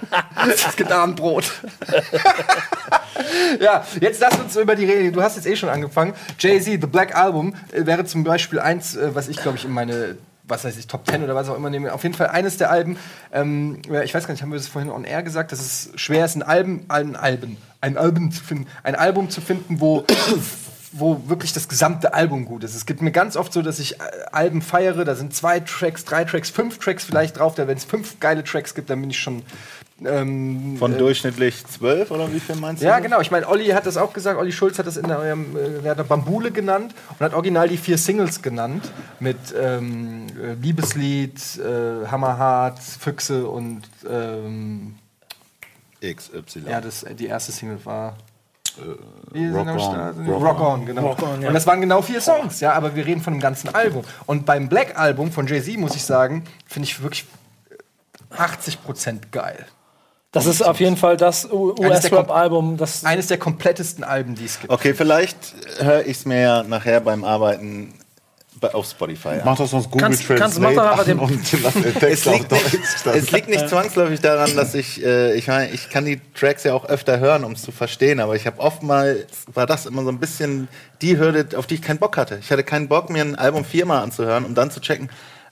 [0.36, 1.52] das gibt Abendbrot.
[3.60, 5.12] ja, jetzt lass uns über die Rede.
[5.12, 6.14] Du hast jetzt eh schon angefangen.
[6.40, 9.72] Jay-Z, The Black Album, äh, wäre zum Beispiel eins, äh, was ich, glaube ich, in
[9.72, 10.18] meine
[10.48, 11.92] was weiß ich, Top 10 oder was auch immer nehme.
[11.92, 12.98] Auf jeden Fall eines der Alben,
[13.34, 16.26] ähm, ich weiß gar nicht, haben wir das vorhin on air gesagt, dass es schwer
[16.26, 20.06] ist, ein Album, ein Alben, ein Album zu finden, ein Album zu finden, wo
[20.98, 22.74] wo wirklich das gesamte Album gut ist.
[22.74, 26.06] Es gibt mir ganz oft so, dass ich äh, Alben feiere, da sind zwei Tracks,
[26.06, 27.56] drei Tracks, fünf Tracks vielleicht drauf.
[27.56, 29.43] Da wenn es fünf geile Tracks gibt, dann bin ich schon
[30.06, 32.88] ähm, Von durchschnittlich zwölf oder wie viel meinst du?
[32.88, 33.20] ja, genau.
[33.20, 34.39] Ich meine, Olli hat das auch gesagt.
[34.39, 37.68] Olli Schulz hat das in eurem, äh, der hat das Bambule genannt und hat original
[37.68, 38.89] die vier Singles genannt
[39.20, 44.96] mit ähm, äh, Liebeslied, äh, Hammerhart, Füchse und ähm,
[46.02, 46.64] XY.
[46.70, 48.18] ja, das, die erste Single war.
[49.32, 49.80] Wir Rock On.
[49.80, 50.16] Start.
[50.28, 51.02] Rock Rock, On, genau.
[51.08, 51.48] Rock On, ja.
[51.50, 54.04] Und das waren genau vier Songs, ja, aber wir reden von dem ganzen Album.
[54.26, 57.26] Und beim Black Album von Jay-Z, muss ich sagen, finde ich wirklich
[58.36, 59.66] 80% geil.
[60.32, 64.72] Das ist auf jeden Fall das US-Rap-Album, das Eines der komplettesten Alben, die es gibt.
[64.72, 65.38] Okay, vielleicht
[65.80, 68.05] höre ich es mir ja nachher beim Arbeiten bei-
[68.62, 69.41] auf Spotify.
[69.43, 71.39] Mach doch sonst Google Kannst- kannst- Translate einfach an den- und
[72.03, 73.16] Es liegt, nicht, Deutsch.
[73.16, 76.74] es liegt nicht zwangsläufig daran, dass ich, äh, ich meine, ich kann die Tracks ja
[76.74, 80.10] auch öfter hören, um es zu verstehen, aber ich habe oftmals, war das immer so
[80.10, 80.68] ein bisschen
[81.01, 82.38] die Hürde, auf die ich keinen Bock hatte.
[82.41, 85.10] Ich hatte keinen Bock, mir ein Album viermal anzuhören, um dann zu checken,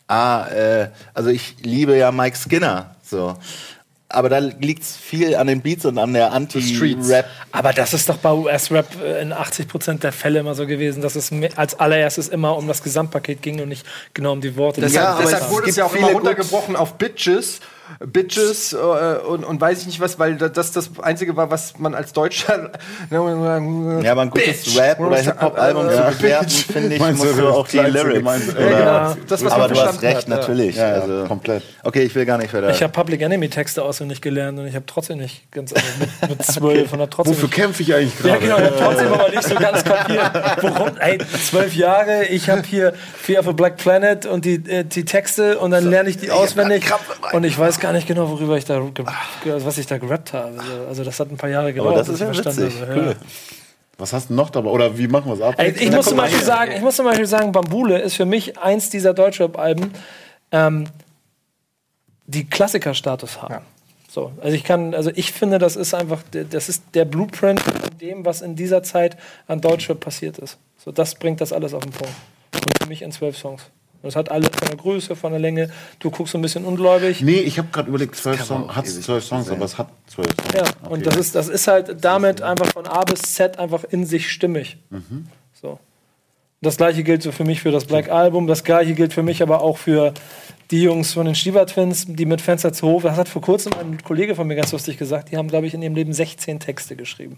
[0.08, 3.36] ah, äh, also ich liebe ja Mike Skinner, so.
[4.14, 7.26] Aber da liegt es viel an den Beats und an der Anti-Rap.
[7.52, 11.16] Aber das ist doch bei US-Rap äh, in 80% der Fälle immer so gewesen, dass
[11.16, 14.82] es als allererstes immer um das Gesamtpaket ging und nicht genau um die Worte.
[14.82, 17.60] die Deshalb, deshalb wurde es ja auch immer runtergebrochen auf Bitches.
[18.06, 21.94] Bitches äh, und, und weiß ich nicht was, weil das das Einzige war, was man
[21.96, 22.72] als Deutscher.
[23.12, 24.78] Ja, aber ein gutes Bitch.
[24.80, 28.14] Rap- oder Hip-Hop-Album Ja, zu bewerten, finde ich, Meinst musst du das auch die Lyrics.
[28.18, 28.44] gemeint?
[28.58, 28.78] Ja, Ja,
[29.14, 29.18] genau.
[29.28, 30.36] Das, was aber man du hast recht, hat, ja.
[30.36, 30.76] natürlich.
[30.76, 31.64] Ja, ja, also, komplett.
[31.84, 32.70] Okay, ich will gar nicht weiter.
[32.70, 36.30] Ich habe Public Enemy Texte auswendig gelernt und ich habe trotzdem nicht ganz also mit,
[36.30, 38.42] mit zwölf und trotzdem Wofür kämpfe ich eigentlich ja, gerade?
[38.42, 40.32] genau, ich habe trotzdem aber nicht so ganz kapiert,
[40.62, 40.98] warum.
[40.98, 41.18] Ey,
[41.50, 45.60] zwölf Jahre, ich habe hier Fear of a Black Planet und die, äh, die Texte
[45.60, 46.86] und dann lerne ich die auswendig
[47.34, 48.82] und ich weiß gar nicht genau, worüber ich da,
[49.46, 50.54] was ich da gerappt habe.
[50.88, 51.98] Also, das hat ein paar Jahre gedauert.
[51.98, 52.82] das ist bis ja ich verstanden witzig.
[52.82, 53.06] habe.
[53.12, 53.16] Ja.
[53.98, 54.70] Was hast du noch dabei?
[54.70, 55.54] Oder wie machen wir es ab?
[55.58, 58.58] Ey, ich, muss zum Beispiel sagen, ich muss zum Beispiel sagen, Bambule ist für mich
[58.58, 59.92] eins dieser Deutschrap-Alben,
[60.52, 60.86] ähm,
[62.26, 63.64] die Klassikerstatus haben.
[64.10, 67.60] So, also ich kann, also ich finde, das ist einfach, der- das ist der Blueprint
[67.60, 69.18] von dem, was in dieser Zeit
[69.48, 70.58] an Deutschrap passiert ist.
[70.78, 72.14] So, das bringt das alles auf den Punkt.
[72.54, 73.64] Und für mich in zwölf Songs.
[74.04, 75.70] Und es hat alles von der Größe, von der Länge.
[76.00, 77.22] Du guckst so ein bisschen ungläubig.
[77.22, 80.54] Nee, ich habe gerade überlegt, zwölf Songs, hat zwölf Songs, aber es hat zwölf Songs.
[80.54, 80.94] Ja, Okay.
[80.94, 84.30] und das ist, das ist halt damit einfach von A bis Z einfach in sich
[84.30, 84.78] stimmig.
[85.60, 85.80] So.
[86.62, 89.42] Das gleiche gilt so für mich für das Black Album, das gleiche gilt für mich
[89.42, 90.14] aber auch für
[90.72, 93.74] die Jungs von den Stieber Twins, die mit Fenster zu Hof, das hat vor kurzem
[93.80, 96.60] ein Kollege von mir ganz lustig gesagt, die haben, glaube ich, in ihrem Leben 16
[96.62, 97.38] Texte geschrieben.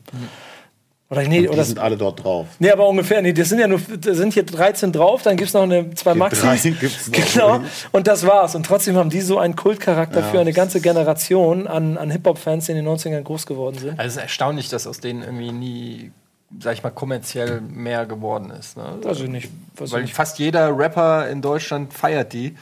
[1.09, 2.47] Oder nee, Die oder sind alle dort drauf.
[2.57, 5.49] Nee, aber ungefähr, nee, das sind ja nur, da sind hier 13 drauf, dann gibt
[5.49, 6.41] es noch eine, zwei Die Maxis.
[6.41, 7.59] 13 gibt's noch.
[7.59, 8.55] Genau, und das war's.
[8.55, 12.71] Und trotzdem haben die so einen Kultcharakter für eine ganze Generation an, an Hip-Hop-Fans, die
[12.71, 13.99] in den 90ern groß geworden sind.
[13.99, 16.11] Also es ist erstaunlich, dass aus denen irgendwie nie,
[16.59, 18.75] sag ich mal, kommerziell mehr geworden ist.
[18.75, 18.97] Ne?
[19.03, 19.49] Weiß ich nicht.
[19.77, 20.15] Weiß Weil nicht.
[20.15, 22.55] fast jeder Rapper in Deutschland feiert die,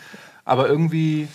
[0.43, 1.29] aber irgendwie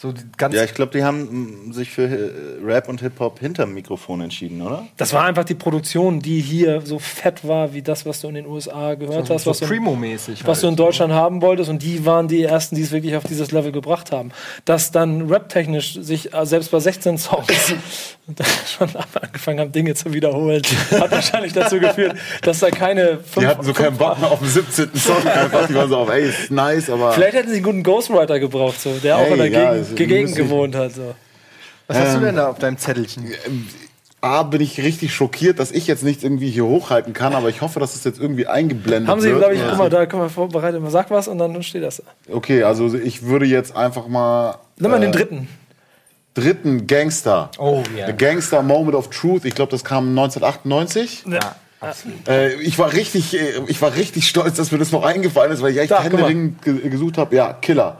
[0.00, 3.38] so die ganz ja, ich glaube, die haben mm, sich für äh, Rap und Hip-Hop
[3.38, 4.86] hinterm Mikrofon entschieden, oder?
[4.96, 8.34] Das war einfach die Produktion, die hier so fett war, wie das, was du in
[8.34, 10.46] den USA gehört hast, so was, du, Primo-mäßig.
[10.46, 10.80] was du in halt.
[10.80, 11.68] Deutschland haben wolltest.
[11.68, 14.32] Und die waren die ersten, die es wirklich auf dieses Level gebracht haben.
[14.64, 17.74] Dass dann rap-technisch sich äh, selbst bei 16 Songs
[18.78, 18.88] schon
[19.20, 23.64] angefangen haben, Dinge zu wiederholen, hat wahrscheinlich dazu geführt, dass da keine Die fünf, hatten
[23.64, 24.94] so keinen Bock mehr auf den 17.
[24.94, 25.66] Song einfach.
[25.66, 27.12] Die waren so auf, ey, ist nice, aber.
[27.12, 30.22] Vielleicht hätten sie einen guten Ghostwriter gebraucht, so, der auch Ey, in der ja, Gegend
[30.22, 30.92] müssen- gewohnt hat.
[30.92, 31.14] So.
[31.86, 33.32] Was hast du denn da auf deinem Zettelchen?
[34.22, 37.62] A, bin ich richtig schockiert, dass ich jetzt nichts irgendwie hier hochhalten kann, aber ich
[37.62, 39.38] hoffe, dass es jetzt irgendwie eingeblendet Haben sie, wird.
[39.38, 39.70] glaube ich, Ja.
[39.70, 42.02] guck mal, da kann man vorbereitet, man sagt was und dann steht das.
[42.28, 42.34] da.
[42.34, 44.58] Okay, also ich würde jetzt einfach mal.
[44.78, 45.48] Nimm mal äh, den dritten.
[46.34, 47.50] Dritten Gangster.
[47.58, 48.06] Oh, ja.
[48.06, 49.44] The Gangster Moment of Truth.
[49.46, 51.24] Ich glaube, das kam 1998.
[51.26, 52.28] Ja, absolut.
[52.28, 55.62] Äh, ich war richtig, äh, ich war richtig stolz, dass mir das noch eingefallen ist,
[55.62, 57.34] weil ich echt Da, ge gesucht habe.
[57.34, 57.98] Ja, Killer.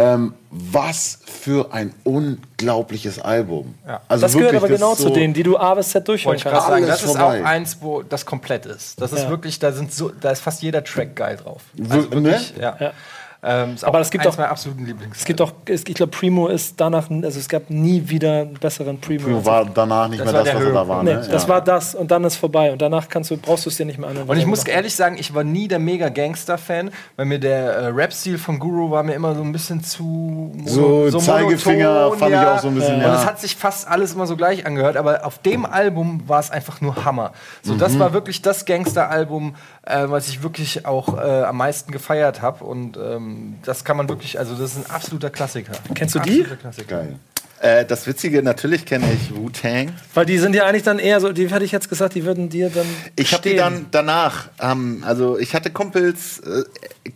[0.00, 3.74] Ähm, was für ein unglaubliches Album.
[3.86, 4.00] Ja.
[4.08, 6.06] Also Das gehört wirklich, aber genau ist zu so- denen, die du A bis Z
[6.06, 6.68] durchhören Wollte ich gerade kannst.
[6.68, 7.40] sagen, das ist vorbei.
[7.42, 9.00] auch eins, wo das komplett ist.
[9.00, 9.30] Das ist Ja.
[9.30, 11.62] wirklich, da sind so, da ist fast jeder Track geil drauf.
[11.90, 12.76] Also wirklich, Ja.
[12.78, 12.92] ja.
[13.40, 15.18] Ähm, ist Aber auch es gibt auch- meiner absoluten Lieblings.
[15.18, 18.54] Es gibt doch, es, ich glaube, Primo ist danach, also es gab nie wieder einen
[18.54, 19.22] besseren Primo.
[19.24, 21.02] Primo war danach nicht Das mehr das, was er da war.
[21.04, 21.28] nee, ne?
[21.30, 21.48] das ja.
[21.48, 23.96] war das und dann ist vorbei und danach kannst du, brauchst du es dir nicht
[23.98, 24.28] mehr anhören.
[24.28, 27.86] Und ich muss ehrlich sagen, ich war nie der mega Gangster-Fan, weil mir der äh,
[27.86, 32.58] Rap-Stil von Guru war mir immer so ein bisschen zu So Zeigefinger fand ich auch
[32.58, 33.14] so ein bisschen, Und ja.
[33.20, 36.50] es hat sich fast alles immer so gleich angehört, aber auf dem Album war es
[36.50, 37.32] einfach nur Hammer.
[37.62, 37.98] So, das Mhm.
[38.00, 39.54] war wirklich das Gangster-Album,
[39.86, 42.64] äh, was ich wirklich auch äh, am meisten gefeiert habe.
[42.64, 43.27] Und ähm,
[43.64, 45.72] das kann man wirklich, also das ist ein absoluter Klassiker.
[45.94, 46.40] Kennst du die?
[46.40, 46.96] Absoluter Klassiker.
[47.02, 47.18] Geil.
[47.60, 49.90] Äh, das Witzige, natürlich kenne ich Wu-Tang.
[50.14, 52.48] Weil die sind ja eigentlich dann eher so, die hätte ich jetzt gesagt, die würden
[52.48, 52.86] dir dann.
[53.16, 56.62] Ich habe die dann danach, ähm, also ich hatte Kumpels, äh,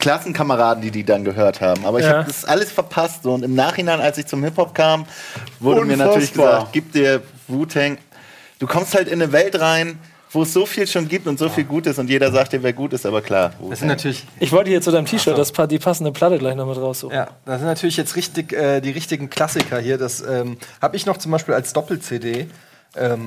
[0.00, 2.14] Klassenkameraden, die die dann gehört haben, aber ich Ja.
[2.18, 3.22] habe das alles verpasst.
[3.22, 3.34] So.
[3.34, 5.06] Und im Nachhinein, als ich zum Hip-Hop kam,
[5.60, 6.54] wurde mir natürlich Unfassbar.
[6.58, 7.98] gesagt, gib dir Wu-Tang.
[8.58, 9.98] Du kommst halt in eine Welt rein,
[10.32, 12.72] wo es so viel schon gibt und so viel Gutes und jeder sagt dir, wer
[12.72, 13.52] gut ist, aber klar.
[13.68, 16.54] Das sind natürlich Ich wollte hier zu deinem T-Shirt das, pa- die passende Platte gleich
[16.56, 17.14] noch mit raussuchen.
[17.14, 19.98] Ja, das sind natürlich jetzt richtig äh, die richtigen Klassiker hier.
[19.98, 22.46] Das ähm, habe ich noch zum Beispiel als Doppel-CD
[22.96, 23.26] ähm,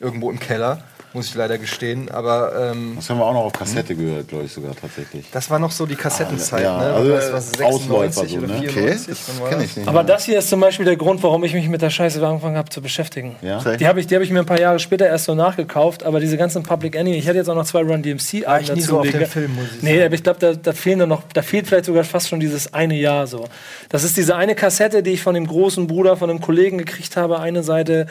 [0.00, 0.82] irgendwo im Keller,
[1.12, 2.10] muss ich leider gestehen.
[2.10, 5.26] Aber ähm, Das haben wir auch noch auf Kassette gehört, glaube ich sogar tatsächlich.
[5.32, 6.62] das war noch so die Kassettenzeit.
[6.62, 6.92] Ja, ne?
[6.94, 8.54] also, Was- was, äh, Ausläufer 96 so, oder ne?
[8.58, 9.06] Okay, 94?
[9.08, 9.70] das wann war kenne das?
[9.72, 9.88] ich nicht.
[9.88, 12.56] Aber das hier ist zum Beispiel der Grund, warum ich mich mit der Scheiße angefangen
[12.56, 13.36] habe zu beschäftigen.
[13.42, 13.58] Ja?
[13.76, 16.20] Die habe ich, die hab ich mir ein paar Jahre später erst so nachgekauft, aber
[16.20, 18.80] diese ganzen Public Enemy, ich hätte jetzt auch noch zwei Run DMC War ich nie
[18.80, 20.04] so auf dem Film, muss ich Nee, sagen.
[20.06, 22.72] aber ich glaube, da, da fehlen dann noch, da fehlt vielleicht sogar fast schon dieses
[22.72, 23.46] eine Jahr so.
[23.88, 27.16] Das ist diese eine Kassette, die ich von dem großen Bruder, von einem Kollegen gekriegt
[27.16, 27.40] habe.
[27.40, 28.06] Eine Seite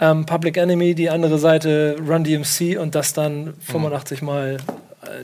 [0.00, 2.41] ähm, Public Enemy, die andere Seite Run DMC
[2.76, 4.72] und das dann 85 Mal äh,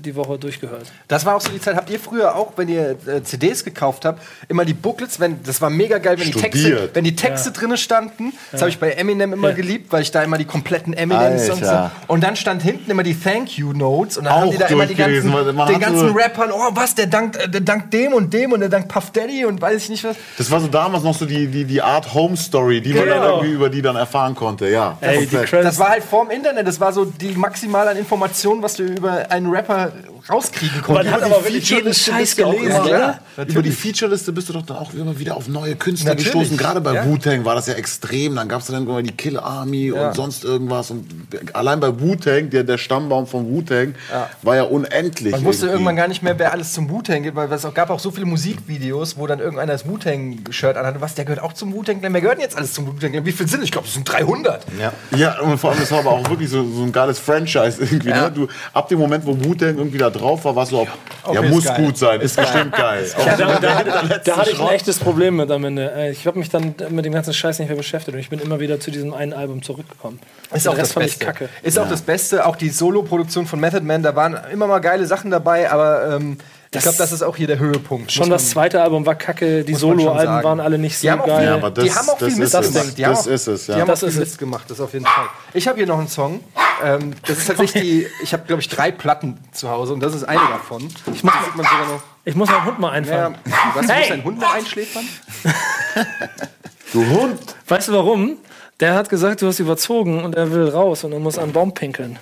[0.01, 0.87] die Woche durchgehört.
[1.07, 1.77] Das war auch so die Zeit.
[1.77, 5.61] Habt ihr früher auch, wenn ihr äh, CDs gekauft habt, immer die Booklets, wenn das
[5.61, 6.95] war mega geil, wenn die Texte, Studiert.
[6.95, 8.33] wenn die Texte drinne standen.
[8.51, 9.55] Das habe ich bei Eminem immer Ja.
[9.55, 11.91] geliebt, weil ich da immer die kompletten Eminem-Songs Alter.
[12.09, 14.67] und dann stand hinten immer die Thank You Notes und dann Auch haben die da
[14.67, 18.13] immer die ganzen, den ganzen so- Rappern, oh was, der dankt, äh, der dankt dem
[18.15, 20.17] und dem und der dankt Puff Daddy und weiß ich nicht was.
[20.39, 23.19] Das war so damals noch so die, die, die Art Home Story, die man dann
[23.21, 23.37] Genau.
[23.37, 24.69] irgendwie über die dann erfahren konnte.
[24.69, 24.99] Ja.
[25.01, 25.25] Ey.
[25.27, 25.51] Credits.
[25.51, 29.31] Das war halt vorm Internet, das war so die maximal an Informationen, was du über
[29.31, 29.93] einen Rapper Peppa
[30.31, 31.07] rauskriegen konntest.
[31.11, 33.21] Man hat aber wirklich jeden Featureliste Scheiß gelesen, immer- oder?
[33.47, 36.57] Über die Featureliste bist du doch dann auch immer wieder auf neue Künstler Natürlich, gestoßen.
[36.57, 37.07] Gerade bei ja.
[37.07, 38.35] Wu-Tang war das ja extrem.
[38.37, 40.09] Dann gab es dann irgendwann die Kill Army Ja.
[40.09, 40.91] und sonst irgendwas.
[40.91, 41.07] Und
[41.53, 43.95] allein bei Wu-Tang, der, der Stammbaum von Wu-Tang,
[44.43, 45.33] war ja unendlich.
[45.33, 45.75] Man wusste irgendwie.
[45.75, 48.11] irgendwann gar nicht mehr, wer alles zum Wu-Tang geht, weil es auch- gab auch so
[48.11, 51.01] viele Musikvideos, wo dann irgendeiner das Wu-Tang-Shirt anhatte.
[51.01, 51.99] Was, der gehört auch zum Wu-Tang?
[52.01, 53.25] Wer gehört denn jetzt alles zum Wu-Tang?
[53.25, 53.63] Wie viel sind?
[53.63, 54.65] Ich glaube, es sind 300.
[54.81, 54.93] Ja.
[55.17, 58.09] Ja, und vor allem, das war aber auch wirklich so, so ein geiles Franchise irgendwie.
[58.11, 58.23] Ja.
[58.25, 58.33] Ne?
[58.33, 60.89] Du, ab dem Moment, wo Wu-Tang irgendwie da drauf war, war es so, ja,
[61.25, 61.85] Okay, ist muss geil.
[61.85, 63.07] gut sein, ist bestimmt geil.
[63.27, 65.91] Ja, da, der da, da hatte ich ein echtes Problem mit am Ende.
[65.93, 68.39] Äh, Ich habe mich dann mit dem ganzen Scheiß nicht mehr beschäftigt und ich bin
[68.41, 70.19] immer wieder zu diesem einen Album zurückgekommen.
[70.55, 71.25] Ist auch Rest das fand Beste.
[71.25, 71.49] ich kacke.
[71.63, 72.47] Ist auch das Beste.
[72.47, 76.39] Auch die Solo-Produktion von Method Man, da waren immer mal geile Sachen dabei, aber ähm,
[76.71, 78.13] ich glaube, das ist auch hier der Höhepunkt.
[78.13, 81.27] Schon das zweite Album war kacke, die Soloalben waren alle nicht so Die haben auch
[81.27, 81.39] geil.
[81.39, 82.73] viel, Ja, aber das- die haben auch das viel ist Mist es.
[82.75, 82.99] gemacht.
[82.99, 83.75] Die haben Das auch, ist es, ja.
[83.75, 84.19] Die haben Das auch viel.
[84.21, 85.27] Mist gemacht, das auf jeden Fall.
[85.55, 86.41] Ich habe hier noch einen Song.
[86.85, 90.15] Ähm, das ist tatsächlich die, ich habe, glaube ich, drei Platten zu Hause und das
[90.15, 90.87] ist eine davon.
[91.13, 92.03] Ich muss, man sogar noch.
[92.25, 93.39] Ich muss meinen Hund mal Ja, einfangen.
[93.75, 93.99] was, du Hey!
[94.01, 95.05] musst deinen Hund noch einschläfern?
[96.93, 97.39] Du Hund!
[97.67, 98.37] Weißt du warum?
[98.81, 101.53] Der hat gesagt, du hast überzogen und er will raus und er muss an einen
[101.53, 102.19] Baum pinkeln.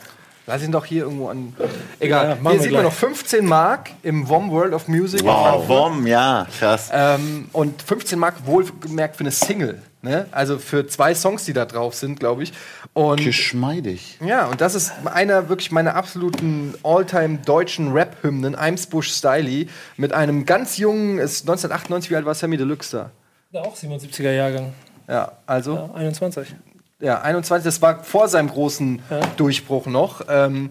[0.46, 1.54] Lass ihn doch hier irgendwo an.
[1.98, 2.28] Egal.
[2.28, 2.84] Ja, hier wir sieht man gleich.
[2.84, 5.24] noch 15 Mark im WOM World of Music.
[5.24, 5.68] Wow.
[5.68, 6.88] Wom, ja, krass.
[6.92, 9.82] Ähm, und 15 Mark wohlgemerkt für eine Single.
[10.02, 10.26] Ne?
[10.30, 12.52] Also für zwei Songs, die da drauf sind, glaube ich.
[12.92, 14.18] Und Geschmeidig.
[14.24, 20.46] ja, und das ist einer wirklich meiner absoluten all-time deutschen Rap-Hymnen, Eimsbusch Styly, mit einem
[20.46, 23.10] ganz jungen, ist 1998, wie alt war Sammy Deluxe da?
[23.50, 24.72] Ja, auch 77er Jahrgang.
[25.08, 26.54] Ja, also, Ja, 21.
[27.00, 29.02] ja, 21, das war vor seinem großen
[29.36, 30.22] Durchbruch noch.
[30.28, 30.70] Ähm,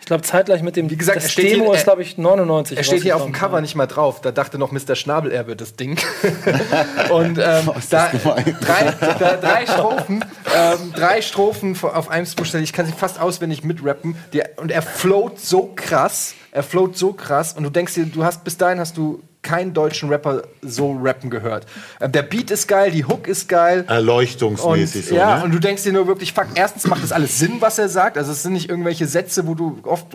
[0.00, 0.88] Ich glaube, zeitgleich mit dem.
[0.88, 2.78] Wie gesagt, das er Demo hier- ist, glaube ich, 99.
[2.78, 3.32] Er steht hier auf dem.
[3.32, 4.22] Cover nicht mal drauf.
[4.22, 4.94] Da dachte noch Mr.
[4.94, 5.98] Schnabel, er wird das Ding.
[7.10, 8.10] und ähm, da,
[8.60, 10.24] drei, da, drei Strophen,
[10.56, 12.64] ähm, drei Strophen auf einem Buchstaben.
[12.64, 14.16] Ich kann sie fast auswendig mitrappen.
[14.32, 16.32] Die, und er float so krass.
[16.52, 17.52] Er float so krass.
[17.52, 21.30] Und du denkst dir, du hast bis dahin hast du keinen deutschen Rapper so rappen
[21.30, 21.64] gehört.
[22.02, 23.86] Ähm, der Beat ist geil, die Hook ist geil.
[23.88, 25.44] Erleuchtungsmäßig Und, so, ja, ne?
[25.44, 28.18] und du denkst dir nur wirklich, fuck, erstens macht das alles Sinn, was er sagt.
[28.18, 30.08] Also es sind nicht irgendwelche Sätze, wo du oft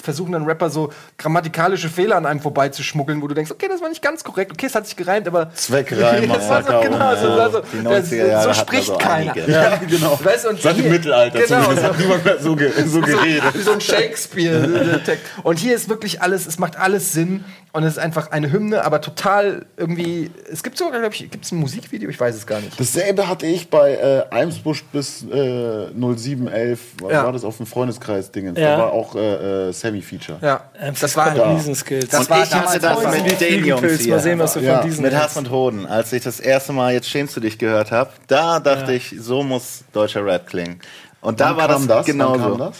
[0.00, 3.88] versuchen dann Rapper so grammatikalische Fehler an einem vorbeizuschmuggeln, wo du denkst, okay, das war
[3.88, 7.16] nicht ganz korrekt, okay, es hat sich gereimt, aber Zweckreim, das war so, Massaker genau,
[7.16, 7.40] so, so.
[7.42, 9.32] also, Die das, 90er Jahre so spricht da so keiner.
[9.32, 9.50] einige.
[9.50, 10.20] Ja, genau.
[10.22, 13.54] Weißt und Seit dem Mittelalter genau, zumindest hat niemand mehr so, ge so geredet.
[13.54, 15.24] wie so ein Shakespeare-Text.
[15.42, 18.67] Und hier ist wirklich alles, es macht alles Sinn und es ist einfach eine Hymne,
[18.74, 20.30] aber total irgendwie.
[20.50, 22.08] Es gibt sogar, glaube ich, gibt es ein Musikvideo?
[22.08, 22.78] Ich weiß es gar nicht.
[22.78, 27.24] Dasselbe hatte ich bei äh, Eimsbusch bis äh, 0711, war, Ja.
[27.24, 28.46] war das auf dem Freundeskreis-Ding.
[28.46, 28.52] Ja.
[28.52, 30.38] Da war auch äh, äh, Semi-Feature.
[30.42, 30.62] Ja,
[31.00, 31.52] das war ja.
[31.54, 32.08] Riesenskills.
[32.08, 33.76] Das Und war ich hatte das auch mit hier.
[33.76, 34.78] mal sehen, was du Ja.
[34.80, 35.14] von diesen Mit.
[35.14, 38.60] Hass und Hoden, als ich das erste Mal jetzt schämst du dich gehört habe, da
[38.60, 38.96] dachte Ja.
[38.96, 40.80] ich, so muss deutscher Rap klingen.
[41.20, 42.06] Und da Wann war kam das, das?
[42.06, 42.56] Genauso.
[42.56, 42.76] das?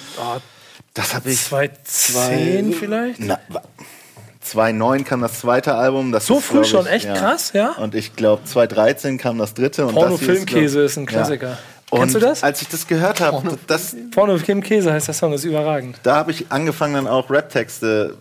[0.94, 3.20] Das habe ich 2010 vielleicht?
[3.20, 3.38] Na,
[4.50, 6.12] 2009 kam das zweite Album.
[6.12, 7.72] Das So ist, früh glaub schon, ich, echt krass, ja?
[7.72, 9.84] Und ich glaube 2013 kam das dritte.
[9.84, 11.48] Hier Porno-Filmkäse glaub- ist ein Klassiker.
[11.50, 11.58] Ja.
[11.90, 12.42] Und Kennst du das?
[12.42, 15.96] Als ich das gehört habe, das, Porno Kim Käse heißt der Song, ist überragend.
[16.02, 18.14] da habe ich angefangen dann auch Rap-Texte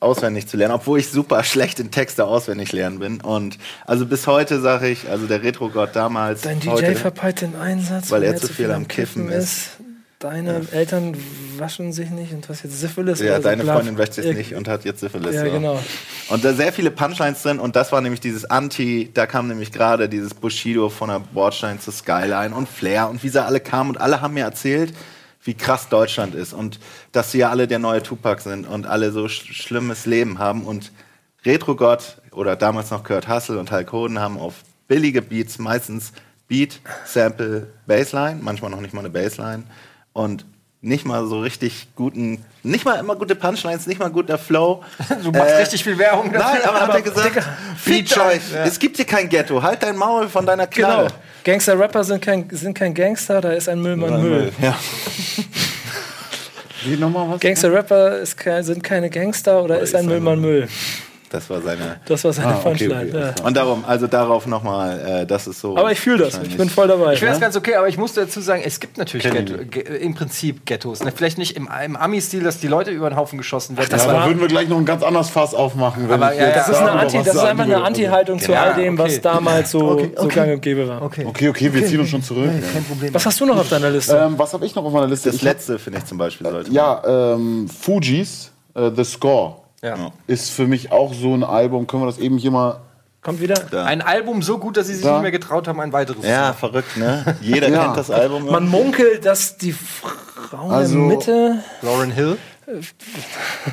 [0.00, 3.20] auswendig zu lernen, obwohl ich super schlecht in Texte auswendig lernen bin.
[3.20, 7.54] Und also bis heute sage ich, also der Retro-Gott damals, Dein DJ heute, verpeilt den
[7.54, 9.30] Einsatz, Weil er zu viel am Kiffen
[10.22, 11.16] Deine Eltern
[11.58, 13.18] waschen sich nicht und du hast jetzt Syphilis.
[13.18, 13.74] ja, so deine Bluff.
[13.74, 15.34] Freundin wäscht sich Ja, nicht und hat jetzt Syphilis.
[15.34, 15.50] Ja, so.
[15.50, 15.82] genau.
[16.28, 19.72] Und da sehr viele Punchlines drin und das war nämlich dieses Anti, da kam nämlich
[19.72, 23.90] gerade dieses Bushido von der Bordstein zur Skyline und Flair und wie sie alle kamen
[23.90, 24.94] und alle haben mir erzählt,
[25.42, 26.78] wie krass Deutschland ist und
[27.10, 30.62] dass sie ja alle der neue Tupac sind und alle so sch schlimmes Leben haben
[30.66, 30.92] und
[31.44, 34.54] Retro-Gott oder damals noch Kurt Hassel und Hulk Hoden haben auf
[34.86, 36.12] billige Beats meistens
[36.46, 39.64] Beat, Sample, Bassline, manchmal noch nicht mal eine Bassline
[40.12, 40.44] und
[40.84, 44.82] nicht mal so richtig guten, nicht mal immer gute Punchlines, nicht mal guter Flow.
[45.22, 46.58] Du machst Äh, richtig viel Werbung dafür.
[46.58, 48.26] Nein, aber, hat er gesagt, fickt Feature.
[48.26, 50.88] euch, es gibt hier kein Ghetto, halt dein Maul von deiner Genau.
[50.88, 51.08] Knarre.
[51.44, 54.52] Gangster-Rapper sind kein, sind kein Gangster, da ist ein Müllmann Müll.
[54.60, 54.76] Ja.
[56.84, 57.40] Wie nochmal was?
[57.40, 60.68] Gangster-Rapper kein, sind keine Gangster oder ist ein Müllmann Müll.
[61.32, 61.96] Das war seine.
[62.06, 63.08] Das war seine Ah, okay, Punchline.
[63.08, 63.44] okay, ja.
[63.44, 65.76] Und darum, also darauf nochmal, äh, das ist so.
[65.76, 66.38] Aber ich fühle das.
[66.42, 67.14] Ich bin voll dabei.
[67.14, 67.46] Ich finde das ne?
[67.46, 71.02] ganz okay, aber ich muss dazu sagen, es gibt natürlich Ghetto, im Prinzip Ghettos.
[71.02, 71.10] Ne?
[71.14, 73.88] Vielleicht nicht im, im Ami-Stil, dass die Leute über den Haufen geschossen werden.
[73.90, 76.08] das Ja, aber- da würden wir gleich noch ein ganz anderes Fass aufmachen.
[76.08, 77.82] Wenn Aber ich ja, Das ist, eine Anti, das ist einfach eine.
[77.82, 79.20] Anti-Haltung zu Ja, all dem, was okay.
[79.22, 81.00] damals so, Okay, so gang und gäbe war.
[81.02, 81.24] okay.
[81.26, 82.50] Okay, okay, wir ziehen uns schon zurück.
[82.72, 83.14] Kein Problem.
[83.14, 84.16] Was hast du noch auf deiner Liste?
[84.16, 85.30] Ähm, was habe ich noch auf meiner Liste?
[85.30, 86.70] das letzte, finde ich zum Beispiel, sollte.
[86.72, 87.02] Ja,
[87.34, 90.10] ähm, Fugees, äh, The Score, ja.
[90.26, 91.86] ist für mich auch so ein Album.
[91.86, 92.80] Können wir das eben hier mal.
[93.22, 93.54] Kommt wieder?
[93.70, 93.84] Da.
[93.84, 95.12] Ein Album so gut, dass sie sich Da.
[95.12, 97.36] nicht mehr getraut haben, ein weiteres Ja, verrückt, ne?
[97.40, 97.84] Jeder Ja.
[97.84, 98.46] kennt das Album.
[98.46, 101.58] Man munkelt, dass die Frau Also- in der Mitte.
[101.82, 102.36] Lauren Hill.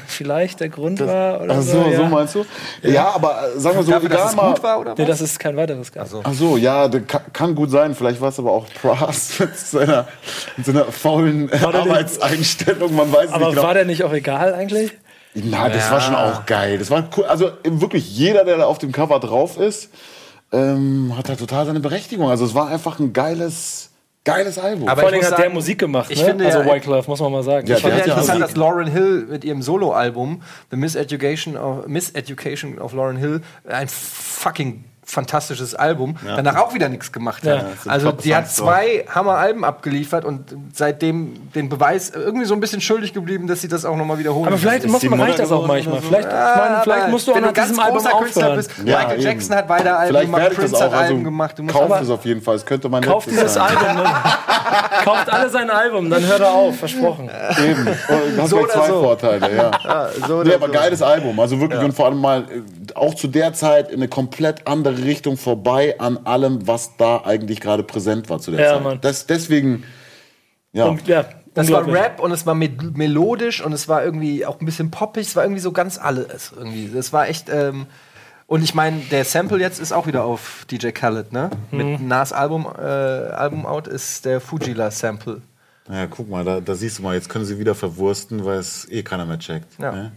[0.07, 1.83] vielleicht der Grund war oder Ach so.
[1.83, 1.97] so, ja.
[1.97, 2.45] so meinst du?
[2.83, 4.53] Ja, aber äh, sagen wir so, Dafür, dass egal es mal.
[4.53, 6.05] gut war, oder Nee, das ist kein weiteres Gas.
[6.13, 6.21] Also.
[6.23, 7.95] Ach so, ja, das kann, kann gut sein.
[7.95, 10.07] Vielleicht war es aber auch Pras mit seiner,
[10.57, 12.95] mit seiner faulen Arbeitseinstellung.
[12.95, 13.67] Man weiß es Aber nicht genau.
[13.67, 14.91] war der nicht auch egal eigentlich?
[15.35, 16.77] Na, das war schon auch geil.
[16.77, 17.25] Das war cool.
[17.25, 19.89] Also wirklich jeder, der da auf dem Cover drauf ist,
[20.51, 22.29] ähm, hat da total seine Berechtigung.
[22.29, 23.91] Also es war einfach ein geiles,
[24.25, 24.87] geiles Album.
[24.87, 26.09] Aber Vor allem hat der sagen, Musik gemacht.
[26.09, 26.25] ich ne?
[26.25, 27.67] finde also ja- Wyclef, muss man mal sagen.
[27.67, 28.55] Ja, Ich finde der ja ja interessant, Musik.
[28.55, 30.41] dass Lauren Hill mit ihrem Soloalbum,
[30.71, 37.11] The Miseducation of, Miseducation of Lauren Hill, ein fucking fantastisches Album, danach auch wieder nichts
[37.11, 37.57] gemacht Ja.
[37.57, 37.61] hat.
[37.85, 42.79] Ja, also die hat zwei Hammer-Alben abgeliefert und seitdem den Beweis irgendwie so ein bisschen
[42.81, 44.47] schuldig geblieben, dass sie das auch nochmal wiederholen.
[44.47, 46.01] aber vielleicht Ist muss man, reicht das auch manchmal.
[46.01, 46.07] so?
[46.07, 48.41] Vielleicht, ich meine, vielleicht musst du auch wenn nach du ganz diesem Album großer Künstler
[48.43, 48.57] aufhören.
[48.57, 48.71] bist.
[48.85, 49.21] Ja, Michael eben.
[49.23, 50.81] Jackson hat weiter Alben Vielleicht gemacht, Prince auch.
[50.81, 51.57] hat Alben Also gemacht.
[51.59, 52.55] Du musst kauft aber- es auf jeden Fall.
[52.55, 53.63] Es könnte mein Kauft dieses sein.
[53.77, 54.03] Album.
[54.03, 54.09] Ne?
[55.03, 56.77] Kauft alle sein Album, dann hört er auf.
[56.77, 57.29] Versprochen.
[57.65, 57.87] Eben.
[57.87, 59.01] Und hat So zwei so.
[59.01, 60.09] Vorteile, ja.
[60.27, 61.39] so nee, oder aber geiles Album.
[61.39, 64.95] Also wirklich und vor allem mal äh, auch zu der Zeit in eine komplett andere
[65.03, 68.83] Richtung vorbei an allem, was da eigentlich gerade präsent war zu der Ja, Zeit.
[68.83, 68.99] Mann.
[69.01, 69.83] Das, deswegen,
[70.73, 70.85] ja.
[70.85, 71.87] Und, ja, Das war.
[71.87, 75.27] Rap und es war me melodisch und es war irgendwie auch ein bisschen poppig.
[75.27, 76.89] Es war irgendwie so ganz alles irgendwie.
[76.93, 77.49] Das war echt.
[77.49, 77.87] Ähm,
[78.47, 81.51] und ich meine, der Sample jetzt ist auch wieder auf DJ Khaled, ne?
[81.69, 85.41] Mit Nas Album, äh, Album out ist der Fujila Sample.
[85.91, 88.87] Ja, guck mal, da, da siehst du mal, jetzt können sie wieder verwursten, weil es
[88.91, 89.65] eh keiner mehr checkt.
[89.79, 89.91] Ja.
[89.91, 90.11] Ne?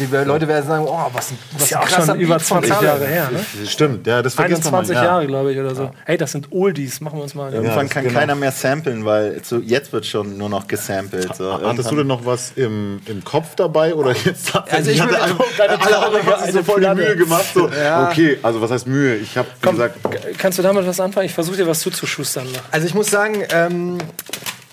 [0.00, 2.34] Die Leute werden sagen, oh, was ein, was ist ja ein auch krasser schon über
[2.36, 2.86] Beat von 20 Khaled.
[2.88, 3.30] Jahre her.
[3.30, 3.66] Ne?
[3.66, 5.02] Stimmt, ja, das vergisst man 21 mal.
[5.02, 5.10] Ja.
[5.10, 5.90] Jahre, glaube ich, oder so.
[6.06, 7.02] Hey, das sind Oldies.
[7.02, 7.52] Machen wir uns mal.
[7.52, 8.18] Irgendwann das- kann genau.
[8.18, 11.36] keiner mehr samplen, weil so, jetzt wird schon nur noch gesampelt.
[11.36, 11.52] So.
[11.52, 15.22] Hattest du Irgendwann- denn noch was im, im Kopf dabei oder jetzt Also ich hatte
[15.22, 15.78] einfach- alle
[16.24, 16.94] haben so voll die.
[16.94, 17.44] Mühe gemacht.
[17.52, 17.64] So.
[17.66, 19.16] Okay, also was heißt Mühe?
[19.16, 19.98] Ich habe, gesagt,
[20.38, 21.26] kannst du damit was anfangen?
[21.26, 22.46] Ich versuche dir was zuzuschustern.
[22.70, 23.98] Also ich muss sagen, ähm,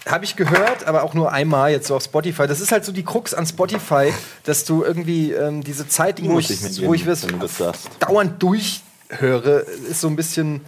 [0.05, 2.47] habe ich gehört, aber auch nur einmal jetzt so auf Spotify.
[2.47, 4.13] Das ist halt so die Krux an Spotify,
[4.43, 7.89] dass du irgendwie ähm, diese Zeit, wo muss ich, wo ich sagst.
[7.99, 10.61] dauernd durchhöre, ist so ein bisschen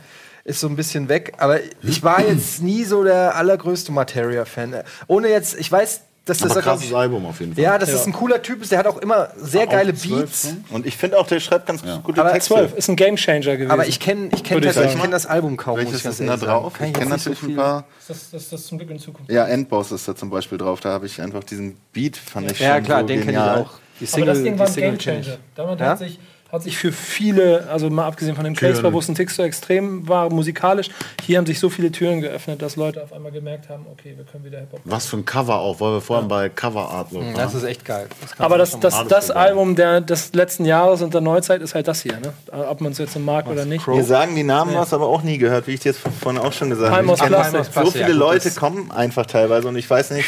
[0.47, 1.33] ist so ein bisschen weg.
[1.39, 4.83] Aber ich war jetzt nie so der allergrößte Materia-Fan.
[5.07, 7.63] Ohne jetzt, ich weiß, das aber ja, glaub krasses ich, Album auf jeden Fall.
[7.63, 8.71] ja, das ein cooler Typ ist.
[8.71, 10.41] Der hat auch immer sehr geile zwölf Beats.
[10.43, 10.57] Songs?
[10.71, 12.53] Und ich finde auch, der schreibt ganz gute Aber Texte.
[12.53, 13.71] 12 ist ein Gamechanger gewesen.
[13.71, 15.01] Aber ich kenne ich kenn ich tatsächlich sagen.
[15.01, 15.75] kenn das Album kaum.
[15.77, 16.73] muss Welches ich ist denn da drauf?
[16.73, 17.85] Kann Ich kenne nicht so natürlich ein paar.
[18.07, 19.31] das, das, das zum Glück in Zukunft.
[19.31, 20.79] Ja, Endboss ist da zum Beispiel drauf.
[20.79, 23.37] Da habe ich einfach diesen Beat, fand ich Ja, schon klar, so den kenne ich
[23.37, 23.71] auch.
[23.99, 25.19] Die Aber das Ding war ein Single Gamechanger.
[25.21, 25.39] ich.
[25.55, 25.85] Damit Ja?
[25.87, 26.19] hat, sich,
[26.51, 29.43] hat sich für viele, also mal abgesehen von dem Case, wo es ein Tick so
[29.43, 30.89] extrem war, musikalisch,
[31.23, 34.23] hier haben sich so viele Türen geöffnet, dass Leute auf einmal gemerkt haben, okay, wir
[34.23, 34.79] können wieder Hip-Hop.
[34.85, 37.35] Was für ein Cover auch, weil wir vorhin bei Cover Artwork waren.
[37.35, 38.07] Das ist echt geil.
[38.21, 39.31] Das Aber das, das, das.
[39.31, 42.17] Album der, des letzten Jahres und der Neuzeit ist halt das hier.
[42.19, 42.33] Ne?
[42.69, 43.85] Ob man es jetzt mag oder nicht.
[43.87, 46.53] Mir sagen die Namen was, aber auch nie gehört, wie ich dir jetzt vorhin auch
[46.53, 47.07] schon gesagt habe.
[47.07, 50.27] So viele ja, gut, Leute kommen einfach teilweise und ich weiß nicht.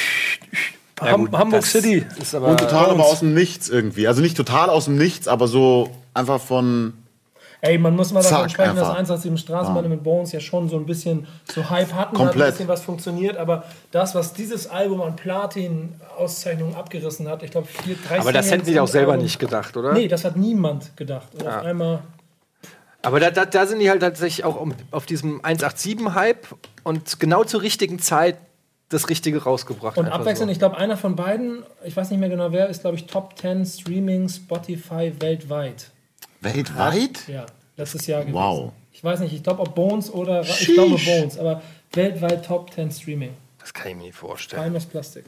[1.00, 2.06] Ham gut, Hamburg City.
[2.22, 4.08] Ist aber Und total aber aus dem Nichts irgendwie.
[4.08, 6.94] Also nicht total aus dem Nichts, aber so einfach von.
[7.61, 8.95] Ey, man muss mal davon sprechen, dass einfach.
[8.95, 12.48] 187 Straßenbahn mit Bones ja schon so ein bisschen so Hype hatten, hat Komplett.
[12.48, 17.68] ein bisschen was funktioniert, aber das, was dieses Album an Platin-Auszeichnungen abgerissen hat, ich glaube,
[17.68, 19.91] vier, drei aber das hätten die auch selber Album- nicht gedacht, oder?
[19.91, 21.27] Nee, das hat niemand gedacht.
[21.34, 21.99] Und auf einmal.
[23.02, 26.48] Aber da, da, da sind die halt tatsächlich auch um, auf diesem 187-Hype
[26.84, 28.38] und genau zur richtigen Zeit
[28.90, 29.98] das Richtige rausgebracht.
[29.98, 30.52] Und abwechselnd, so.
[30.52, 33.38] ich glaube, einer von beiden, ich weiß nicht mehr genau wer, ist, glaube ich, Top
[33.38, 35.91] 10 Streaming Spotify weltweit.
[36.41, 37.28] Weltweit?
[37.28, 37.45] Ja,
[37.78, 38.36] letztes Jahr gewesen.
[38.36, 38.72] Wow.
[38.91, 40.41] Ich weiß nicht, ich glaube, ob Bones oder.
[40.41, 41.61] Ich glaube Bones, aber
[41.94, 43.34] weltweit Top 10 Streaming.
[43.60, 44.64] Das kann ich mir nicht vorstellen.
[44.64, 45.26] Timeless Plastik.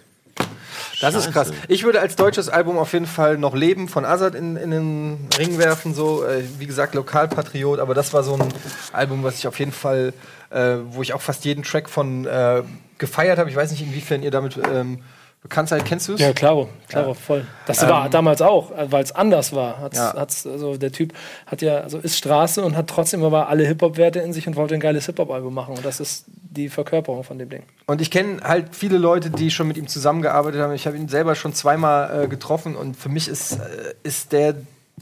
[1.02, 1.52] Das ist krass.
[1.68, 5.28] Ich würde als deutsches Album auf jeden Fall noch Leben von Azad in, in den
[5.38, 5.94] Ring werfen.
[5.94, 8.54] So, äh, wie gesagt, Lokalpatriot, aber das war so ein
[8.94, 10.14] Album, was ich auf jeden Fall,
[10.52, 12.64] äh, wo ich auch fast jeden Track von äh,
[12.98, 13.50] gefeiert habe.
[13.50, 15.00] Ich weiß nicht, inwiefern ihr damit ähm,
[15.42, 15.86] bekannt seid.
[15.86, 16.20] Kennst du es?
[16.22, 17.46] Ja, klaro, klaro, voll.
[17.66, 19.80] Das war damals auch, weil es anders war.
[19.80, 20.14] Hat's, Ja.
[20.16, 21.14] hat's, also der Typ
[21.48, 24.76] hat ja, also ist Straße und hat trotzdem aber alle Hip-Hop-Werte in sich und wollte
[24.76, 25.76] ein geiles Hip-Hop-Album machen.
[25.76, 27.64] Und das ist die Verkörperung von dem Ding.
[27.88, 30.74] Und ich kenne halt viele Leute, die schon mit ihm zusammengearbeitet haben.
[30.74, 34.56] Ich habe ihn selber schon zweimal äh, getroffen und für mich ist, äh, ist der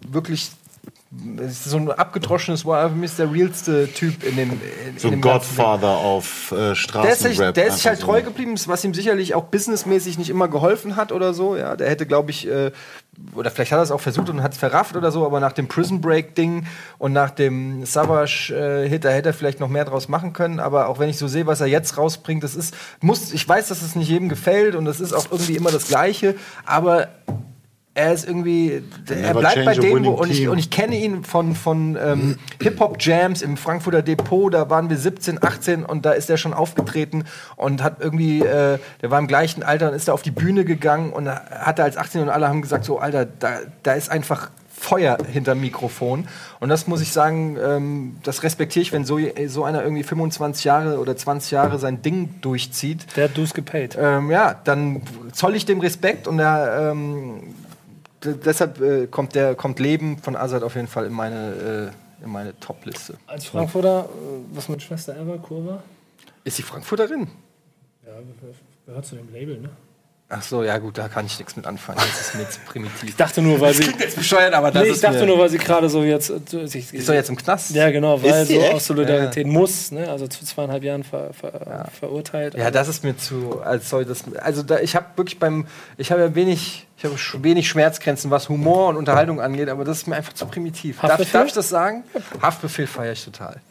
[0.07, 0.51] wirklich
[1.47, 4.51] so ein abgedroschenes Wort, für mich ist der realste Typ in dem.
[4.51, 5.21] In, So in ein.
[5.21, 7.53] Godfather auf äh, Der ist, sich, Straßenrap.
[7.55, 8.05] der ist sich halt so.
[8.05, 11.57] treu geblieben, was ihm sicherlich auch businessmäßig nicht immer geholfen hat oder so.
[11.57, 12.71] Ja, der hätte, glaube ich, äh,
[13.33, 15.53] oder vielleicht hat er es auch versucht und hat es verrafft oder so, aber nach
[15.53, 16.67] dem Prison Break Ding
[16.99, 20.59] und nach dem Savage äh, da hätte er vielleicht noch mehr draus machen können.
[20.59, 23.69] Aber auch wenn ich so sehe, was er jetzt rausbringt, das ist, muss, ich weiß,
[23.69, 27.07] dass es nicht jedem gefällt und das ist auch irgendwie immer das Gleiche, aber
[27.99, 31.53] er ist irgendwie, er bleibt bei dem, wo, und ich, und ich kenne ihn von,
[31.53, 36.37] von ähm, Hip-Hop-Jams im Frankfurter Depot, da waren wir 17, 18 und da ist er
[36.37, 37.25] schon aufgetreten
[37.57, 40.63] und hat irgendwie, äh, der war im gleichen Alter und ist da auf die Bühne
[40.63, 44.49] gegangen und hatte als 18 und alle haben gesagt, so Alter, da, da ist einfach
[44.69, 46.27] Feuer hinterm Mikrofon.
[46.61, 50.63] Und das muss ich sagen, ähm, das respektiere ich, wenn so, so einer irgendwie 25
[50.63, 53.05] Jahre oder 20 Jahre sein Ding durchzieht.
[53.17, 53.97] Der hat du's gepaid.
[53.99, 55.01] Ähm, ja, dann
[55.33, 57.55] zoll ich dem Respekt und er, ähm,
[58.23, 61.91] deshalb äh, kommt, der, kommt Leben von Azad auf jeden Fall in meine,
[62.21, 63.17] äh, in meine Top-Liste.
[63.27, 65.83] Als Frankfurter, äh, was mit Schwester Eva, Kurva?
[66.43, 67.27] Ist sie Frankfurterin?
[68.05, 68.13] Ja,
[68.85, 69.69] gehört zu dem Label, ne?
[70.31, 71.97] Ach so, ja gut, da kann ich nichts mit anfangen.
[71.97, 73.09] Das ist mir zu primitiv.
[73.09, 73.91] Ich dachte nur, weil sie.
[73.99, 76.31] jetzt bescheuert, aber das Nee, ich dachte nur, weil sie gerade so jetzt.
[76.69, 77.71] sich- ist doch jetzt im Knast.
[77.71, 78.73] Ja, genau, weil so echt?
[78.75, 80.07] aus Solidarität muss, ne?
[80.07, 82.53] also zu zweieinhalb Jahren ver, ver, verurteilt.
[82.53, 83.59] Ja, das ist mir zu.
[83.63, 85.65] Also, das, also da, ich habe wirklich beim.
[85.97, 86.85] Ich habe ja wenig.
[86.99, 90.45] Ich habe wenig Schmerzgrenzen, was Humor und Unterhaltung angeht, aber das ist mir einfach zu
[90.45, 90.97] primitiv.
[90.99, 91.39] Darf, Haftbefehl?
[91.39, 92.03] darf ich das sagen?
[92.41, 93.61] Haftbefehl feiere ich total.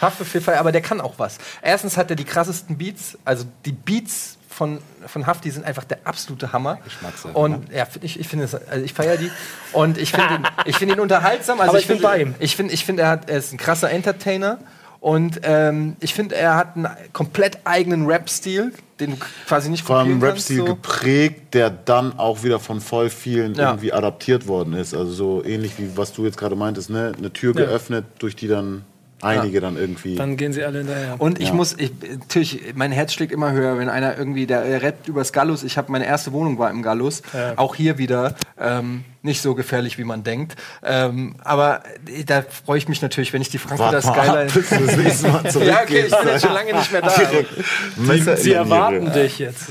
[0.00, 1.38] Haftbefehl feiere aber der kann auch was.
[1.62, 5.98] Erstens hat er die krassesten Beats, also die Beats von, von Hafti sind einfach der
[6.04, 6.78] absolute Hammer.
[6.84, 9.30] Geschmackssache, Und ja, find ich, ich finde es, also ich feiere die.
[9.72, 11.60] Und ich finde ihn, ich finde ihn unterhaltsam.
[11.60, 12.34] Also Aber ich bin finde- bei ihm.
[12.38, 14.58] Ich finde, ich finde, er, hat, er ist ein krasser Entertainer.
[15.00, 19.16] Und ähm, ich finde, er hat einen komplett eigenen Rap-Stil, den du
[19.46, 20.64] quasi nicht Vor allem Rap-Stil so.
[20.64, 23.68] geprägt, der dann auch wieder von voll vielen Ja.
[23.70, 24.94] irgendwie adaptiert worden ist.
[24.94, 27.12] Also so ähnlich wie was du jetzt gerade meintest, ne?
[27.18, 27.66] Eine Tür Ja.
[27.66, 28.84] geöffnet, durch die dann
[29.24, 30.16] einige dann irgendwie.
[30.16, 31.16] Dann gehen sie alle hinterher.
[31.18, 31.54] Und ich Ja.
[31.54, 35.32] muss, ich, natürlich, mein Herz schlägt immer höher, wenn einer irgendwie, der er rappt übers
[35.32, 35.62] Gallus.
[35.62, 37.22] Ich habe meine erste Wohnung war im Gallus.
[37.32, 37.52] Ja.
[37.56, 40.54] Auch hier wieder ähm, nicht so gefährlich, wie man denkt.
[40.82, 41.82] Ähm, aber
[42.26, 44.46] da freue ich mich natürlich, wenn ich die Frankfurter Skyline.
[45.66, 47.10] ja, okay, ich bin jetzt schon lange nicht mehr da.
[47.96, 48.54] In der Niere.
[48.54, 49.68] erwarten dich jetzt.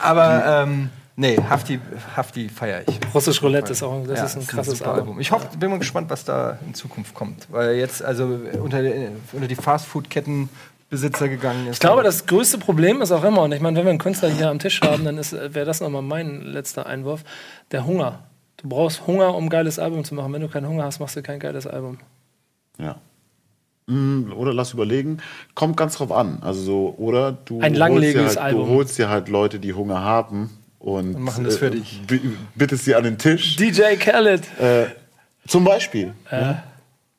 [0.00, 1.80] Aber ähm, nee, Hafti,
[2.16, 2.98] Hafti feiere ich.
[3.14, 5.20] Russisch Roulette ist auch das Ja, ist ein ist krasses super Album.
[5.20, 7.46] Ich hoffe, bin mal gespannt, was da in Zukunft kommt.
[7.50, 8.24] Weil jetzt also
[8.60, 8.80] unter,
[9.32, 11.74] unter die Fastfood-Kettenbesitzer gegangen ist.
[11.74, 14.30] Ich glaube, das größte Problem ist auch immer, und ich meine, wenn wir einen Künstler
[14.30, 17.24] hier am Tisch haben, dann wäre das nochmal mein letzter Einwurf,
[17.70, 18.20] der Hunger.
[18.56, 20.32] Du brauchst Hunger, um ein geiles Album zu machen.
[20.32, 21.98] Wenn du keinen Hunger hast, machst du kein geiles Album.
[22.78, 22.96] Ja.
[23.86, 25.18] Mm, Oder lass überlegen,
[25.54, 26.38] kommt ganz drauf an.
[26.40, 28.66] Also so, oder du Ein holst langlebiges dir halt, Album.
[28.66, 30.50] Du holst dir halt Leute, die Hunger haben
[30.84, 32.02] und, Und machen das für dich.
[32.06, 32.20] bi-
[32.54, 33.56] bittest sie an den Tisch.
[33.56, 34.42] DJ Khaled.
[34.60, 34.86] Äh,
[35.48, 36.12] zum Beispiel.
[36.30, 36.36] Äh.
[36.40, 36.62] ne?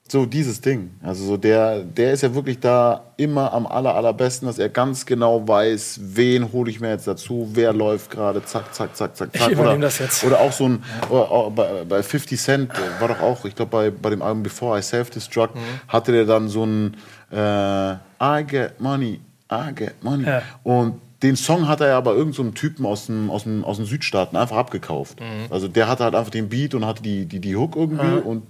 [0.08, 0.92] So dieses Ding.
[1.02, 5.04] Also so der, der ist ja wirklich da immer am aller, allerbesten, dass er ganz
[5.08, 9.30] genau weiß, wen hole ich mir jetzt dazu, wer läuft gerade, zack, zack, zack, zack,
[9.34, 9.50] Ich zack.
[9.50, 10.24] übernehme oder, das jetzt.
[10.24, 13.72] oder auch so ein, auch bei, bei 50 Cent äh, war doch auch, ich glaube
[13.72, 15.60] bei, bei dem Album Before I Self-Destruct, Mhm.
[15.88, 16.98] hatte der dann so ein
[17.32, 19.20] äh, I get money,
[19.52, 20.24] I get money.
[20.24, 20.44] Ja.
[20.62, 23.78] Und den Song hat er ja aber irgendeinem so Typen aus dem, aus, dem, aus
[23.78, 25.20] den Südstaaten einfach abgekauft.
[25.20, 25.52] Mhm.
[25.52, 28.44] Also der hatte halt einfach den Beat und hatte die, die, die Hook irgendwie und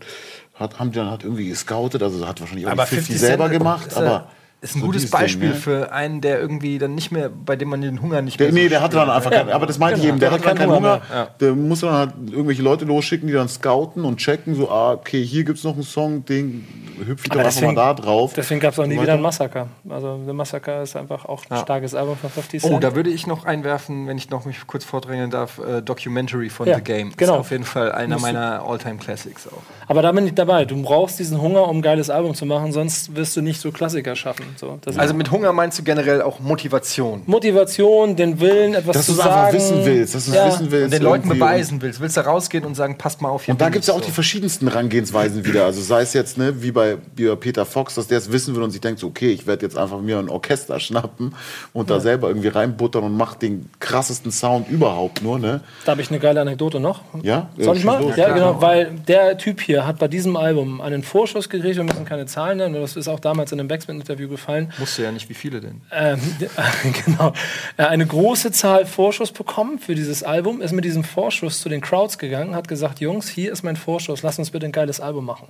[0.53, 2.03] hat, haben die dann halt irgendwie gescoutet.
[2.03, 3.95] Also hat wahrscheinlich auch Aber die 50, 50 selber Cent gemacht.
[3.95, 4.29] aber
[4.65, 5.55] ist ein so gutes dieses Ding, Beispiel ne?
[5.55, 8.53] für einen, der irgendwie dann nicht mehr, bei dem man den Hunger nicht Der, mehr.
[8.53, 10.33] so nee, der hatte dann einfach keinen, aber das meinte ich genau, eben, der der
[10.39, 11.01] hatte dann hat keinen keinen Hunger.
[11.09, 14.93] Hunger Der muss dann halt irgendwelche Leute losschicken, die dann scouten und checken, so, ah,
[14.93, 16.67] okay, hier gibt's noch einen Song, den
[17.05, 18.33] hüpfe ich doch einfach mal da drauf.
[18.35, 19.21] Deswegen gab es auch nie wieder ein.
[19.21, 19.67] Massaker.
[19.89, 21.61] Also The Massaker ist einfach auch ein Ja.
[21.61, 22.73] starkes Album von 50 Cent.
[22.73, 26.49] Oh, da würde ich noch einwerfen, wenn ich noch mich kurz vordrängeln darf, äh, Documentary
[26.49, 27.11] von Ja, The Game.
[27.17, 27.33] genau.
[27.35, 29.61] Ist auf jeden Fall einer meiner Alltime Classics auch.
[29.87, 30.65] Aber da bin ich dabei.
[30.65, 33.71] Du brauchst diesen Hunger, um ein geiles Album zu machen, sonst wirst du nicht so
[33.71, 34.45] Klassiker schaffen.
[34.57, 37.23] So, Also mit Hunger meinst du generell auch Motivation.
[37.25, 39.55] Motivation, den Willen, etwas Dass zu du es einfach sagen.
[39.57, 40.47] wissen willst, dass du es Ja.
[40.47, 40.85] wissen willst.
[40.85, 41.99] Und den Leuten beweisen willst.
[42.01, 43.53] Willst du rausgehen und sagen, passt mal auf hier.
[43.53, 44.05] Und da gibt es ja auch so.
[44.05, 45.65] die verschiedensten Herangehensweisen wieder.
[45.65, 48.55] Also sei es jetzt, ne, wie bei, wie bei Peter Fox, dass der es wissen
[48.55, 51.33] will und sich denkt, so, okay, ich werde jetzt einfach mir ein Orchester schnappen
[51.73, 55.61] und da selber irgendwie reinbuttern und macht den krassesten Sound überhaupt nur, ne?
[55.85, 57.01] Da habe ich eine geile Anekdote noch.
[57.23, 57.49] Ja?
[57.57, 58.01] Soll ich mal?
[58.01, 58.15] los.
[58.15, 62.05] ja, genau, weil der Typ hier hat bei diesem Album einen Vorschuss gekriegt, wir müssen
[62.05, 64.44] keine Zahlen nennen, das ist auch damals in einem Backspin-Interview gefallen.
[64.79, 65.81] Musst du ja nicht, wie viele denn?
[65.91, 66.19] Ähm,
[67.05, 67.33] genau.
[67.77, 71.69] Er hat eine große Zahl Vorschuss bekommen für dieses Album, ist mit diesem Vorschuss zu
[71.69, 74.99] den Crowds gegangen, hat gesagt, Jungs, hier ist mein Vorschuss, lasst uns bitte ein geiles
[74.99, 75.47] Album machen.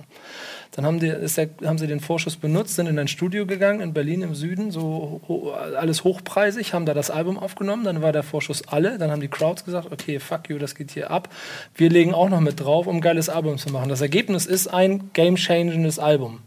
[0.72, 3.92] Dann haben die, der, haben sie den Vorschuss benutzt, sind in ein Studio gegangen in
[3.92, 8.22] Berlin im Süden, so ho alles hochpreisig, haben da das Album aufgenommen, dann war der
[8.22, 11.28] Vorschuss alle, dann haben die Crowds gesagt, okay, fuck you, das geht hier ab.
[11.74, 13.88] Wir legen auch noch mit drauf, um ein geiles Album zu machen.
[13.88, 16.40] Das Ergebnis ist ein game-changendes Album.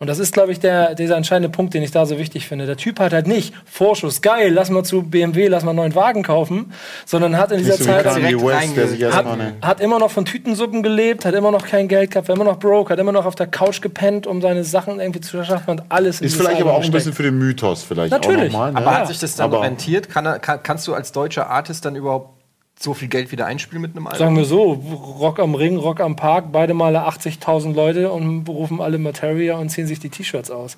[0.00, 2.66] Und das ist, glaube ich, der, dieser entscheidende Punkt, den ich da so wichtig finde.
[2.66, 5.94] Der Typ hat halt nicht Vorschuss, geil, lass mal zu BMW, lass mal einen neuen
[5.96, 6.72] Wagen kaufen,
[7.04, 9.26] sondern hat in dieser so Zeit Kanye West, der sich hat,
[9.60, 12.60] hat immer noch von Tütensuppen gelebt, hat immer noch kein Geld gehabt, war immer noch
[12.60, 15.82] broke, hat immer noch auf der Couch gepennt, um seine Sachen irgendwie zu schaffen und
[15.88, 18.50] alles Ist vielleicht Album aber auch ein bisschen für den Mythos vielleicht Natürlich.
[18.50, 18.72] auch nochmal.
[18.74, 18.78] Ne?
[18.78, 20.08] Aber hat sich das dann Aber- rentiert?
[20.08, 22.37] Kann, er- kann, kannst du als deutscher Artist dann überhaupt
[22.80, 24.18] so viel Geld wieder einspielen mit einem Album?
[24.18, 28.80] Sagen wir so, Rock am Ring, Rock am Park, beide Male 80.000 Leute und berufen
[28.80, 30.76] alle Materia und ziehen sich die T-Shirts aus.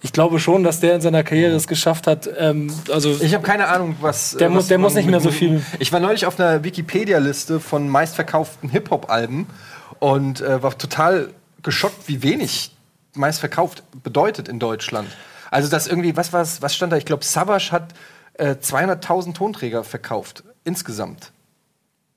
[0.00, 3.44] Ich glaube schon, dass der in seiner Karriere es geschafft hat, ähm, also Ich habe
[3.44, 4.32] keine Ahnung, was.
[4.38, 6.62] Der äh, muss- was der muss nicht mehr so viel- Ich war neulich auf einer
[6.62, 9.46] Wikipedia-Liste von meistverkauften Hip-Hop-Alben
[9.98, 11.30] und äh, war total
[11.64, 12.70] geschockt, wie wenig
[13.14, 15.08] meistverkauft bedeutet in Deutschland.
[15.50, 16.96] Also, das irgendwie, was, was, was stand da?
[16.96, 17.88] Ich glaube, Savage hat
[18.34, 20.44] äh, 200.000 Tonträger verkauft.
[20.64, 21.32] Insgesamt.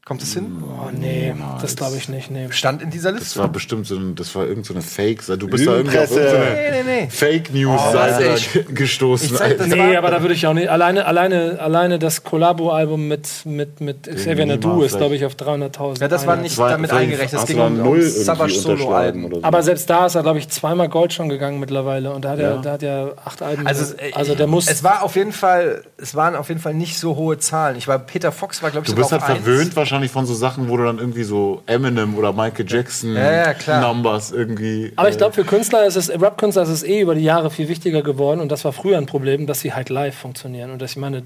[0.04, 0.52] Kommt es hin?
[0.64, 2.48] oh nee, das glaube ich nicht, nee.
[2.50, 3.40] Stand in dieser Das Liste.
[3.40, 6.10] war bestimmt so ein, das war irgend so eine Fake, du bist da irgendwie auf
[6.10, 7.08] irgendeine Nee, nee, nee.
[7.08, 9.28] Fake News Seite Oh, ich- gestoßen.
[9.28, 9.76] ich sag das- Alter.
[9.76, 10.70] Nee, war- aber da würde ich auch nicht.
[10.70, 16.02] Alleine, alleine, alleine das Collabo-Album mit, mit, mit Xavier Nadu ist, glaube ich, auf 300.000.
[16.02, 17.40] Ja, das war nicht Zwei- damit eingerechnet.
[17.40, 19.26] Hast ging um, null irgendwie Savage Solo-Alben.
[19.26, 19.44] oder so.
[19.44, 22.12] Aber selbst da ist er, glaube ich, zweimal Gold schon gegangen mittlerweile.
[22.12, 22.58] Und da hat, er, Ja.
[22.62, 23.68] da hat er acht Alben.
[23.68, 24.68] Also, also der muss.
[24.68, 27.78] Es war auf jeden Fall, es waren auf jeden Fall nicht so hohe Zahlen.
[27.78, 29.74] Ich war Peter Fox war glaube ich Du bist halt verwöhnt eins.
[30.02, 33.54] Wahrscheinlich von so Sachen, wo du dann irgendwie so Eminem oder Michael Jackson Ja, ja,
[33.54, 33.82] klar.
[33.82, 34.92] Numbers irgendwie.
[34.96, 37.52] aber ich äh, glaube, für Künstler ist es, Rap-Künstler ist es eh über die Jahre
[37.52, 38.40] viel wichtiger geworden.
[38.40, 40.72] Und das war früher ein Problem, dass sie halt live funktionieren.
[40.72, 41.24] Und dass ich meine,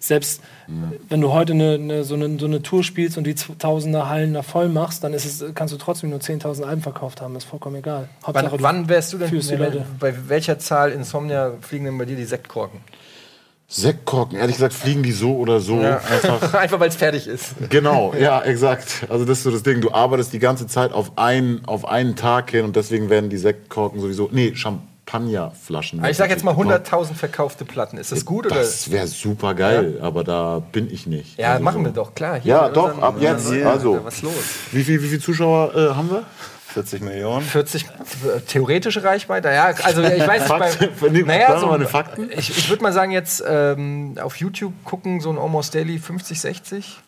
[0.00, 0.40] selbst
[1.08, 4.34] wenn du heute eine, eine, so, eine, so eine Tour spielst und die Tausender Hallen
[4.34, 7.36] da voll machst, dann ist es, kannst du trotzdem nur 10.000 Alben verkauft haben.
[7.36, 8.08] Ist vollkommen egal.
[8.22, 9.84] Wann, Hauptsache, du- wann wärst du denn, führst die Leute.
[10.00, 12.80] bei welcher Zahl Insomnia fliegen denn bei dir die Sektkorken?
[13.68, 15.80] Sektkorken, ehrlich gesagt, fliegen die so oder so.
[15.80, 16.54] Einfach.
[16.54, 17.54] Einfach weil es fertig ist.
[17.68, 19.06] Genau, ja, exakt.
[19.08, 19.80] Also das ist so das Ding.
[19.80, 23.38] Du arbeitest die ganze Zeit auf einen, auf einen Tag hin und deswegen werden die
[23.38, 24.28] Sektkorken sowieso.
[24.30, 26.04] Nee, Champagnerflaschen.
[26.04, 27.98] Ich sag jetzt mal 100.000 verkaufte Platten.
[27.98, 28.54] Ist das gut oder?
[28.54, 31.36] Das wäre super geil, aber da bin ich nicht.
[31.36, 31.84] Ja, Also machen so.
[31.86, 32.38] wir doch, klar.
[32.44, 33.50] Ja, doch, ab jetzt.
[33.50, 34.32] Also, Was los?
[34.70, 36.22] wie viele wie viel Zuschauer äh, haben wir?
[36.76, 37.42] 40 Millionen.
[37.42, 39.48] 40 äh, theoretische Reichweite?
[39.48, 40.42] Ja, also ich weiß
[40.78, 41.00] nicht.
[41.00, 42.30] Bei, naja, so, eine Fakten.
[42.30, 46.38] ich, ich würde mal sagen, jetzt ähm, auf YouTube gucken, so ein Almost Daily 50,
[46.38, 46.98] 60.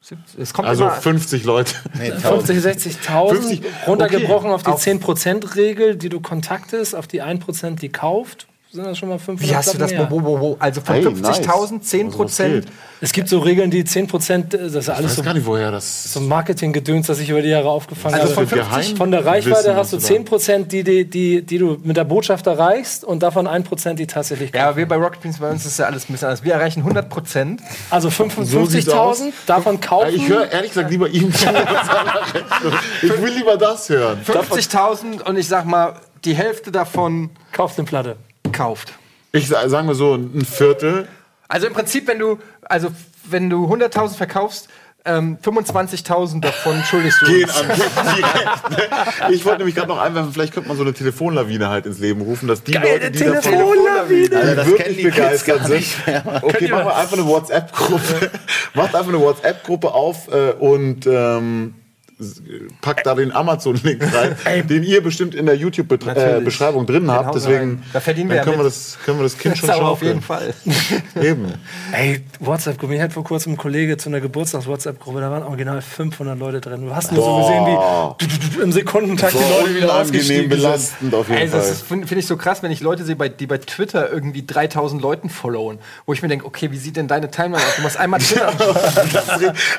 [0.00, 0.40] 70.
[0.40, 1.72] Es kommt Also immer, 50 Leute.
[1.94, 2.46] Nee, 1000.
[2.46, 4.54] 50, 60.000 50, runtergebrochen okay.
[4.70, 8.48] auf die Auf- 10%-Regel, die du kontaktest, auf die 1%, die kauft.
[8.76, 9.90] Sind das schon mal 500 wie hast du das?
[9.90, 10.06] Mehr.
[10.10, 10.56] wo, wo?
[10.58, 11.82] Also von Hey, 50.000, nice.
[11.82, 12.66] 10 Also, geht?
[13.00, 15.70] Es gibt so Regeln, die 10%, das ist Ich alles weiß so, gar nicht, woher
[15.70, 16.12] das.
[16.12, 18.46] so Marketinggedöns, das ich über die Jahre aufgefangen Also habe.
[18.46, 21.08] von für 50 Von der Reichweite Geheimwissen, hast du was du da- 10%, die, die,
[21.08, 24.86] die, die du mit der Botschaft erreichst und davon 1%, die tatsächlich Ja, aber wir
[24.88, 26.44] bei Rocket Beans, bei uns ist ja alles ein bisschen anders.
[26.44, 27.62] Wir erreichen 100 Prozent.
[27.88, 29.20] Also So sieht's aus.
[29.22, 30.14] 55.000, davon kaufen.
[30.14, 31.46] Ich höre ehrlich gesagt lieber ihm zu.
[33.02, 34.20] ich will lieber das hören.
[34.26, 35.94] 50.000 und ich sag mal,
[36.24, 38.16] die Hälfte davon kauft eine Platte.
[38.56, 38.92] Kauft.
[39.32, 41.06] Ich sa- sagen wir so, ein Viertel.
[41.48, 42.88] Also im Prinzip, wenn du, also
[43.28, 44.68] wenn du 100.000 verkaufst,
[45.04, 47.56] ähm, 25.000 davon schuldest du Gehen uns.
[47.60, 47.66] an
[48.16, 48.70] direkt.
[48.70, 49.34] ne?
[49.34, 52.22] Ich wollte nämlich gerade noch einwerfen, vielleicht könnte man so eine Telefonlawine halt ins Leben
[52.22, 54.36] rufen, dass die Leute, die davon Telefonlawine.
[54.36, 55.84] Alter, die das wirklich kennen die begeistert gar sind.
[56.42, 58.30] Okay, machen wir einfach eine WhatsApp-Gruppe.
[58.74, 61.74] Macht einfach eine WhatsApp-Gruppe auf äh, und ähm,
[62.80, 64.02] packt da den Amazon-Link
[64.44, 67.26] rein, den ihr bestimmt in der YouTube-Beschreibung drin habt.
[67.26, 67.82] hauen wir Deswegen.
[67.92, 70.22] Da verdienen wir können, wir das, können wir das Kind schon aber auf jeden.
[70.22, 70.54] Fall.
[71.22, 71.52] Eben.
[71.92, 72.94] Ey, WhatsApp-Gruppe.
[72.94, 76.86] Mir hat vor kurzem ein Kollege zu einer Geburtstags-WhatsApp-Gruppe, da waren original 500 Leute drin.
[76.86, 81.40] Du hast nur so gesehen, wie im Sekundentakt die Leute wieder ausgestiegen belastend auf jeden
[81.42, 81.88] Also, das Fall.
[81.88, 85.28] finde find ich so krass, wenn ich Leute sehe, die bei Twitter irgendwie 3000 Leuten
[85.28, 87.76] followen, wo ich mir denke, okay, wie sieht denn deine Timeline aus?
[87.76, 88.52] Du machst einmal Twitter.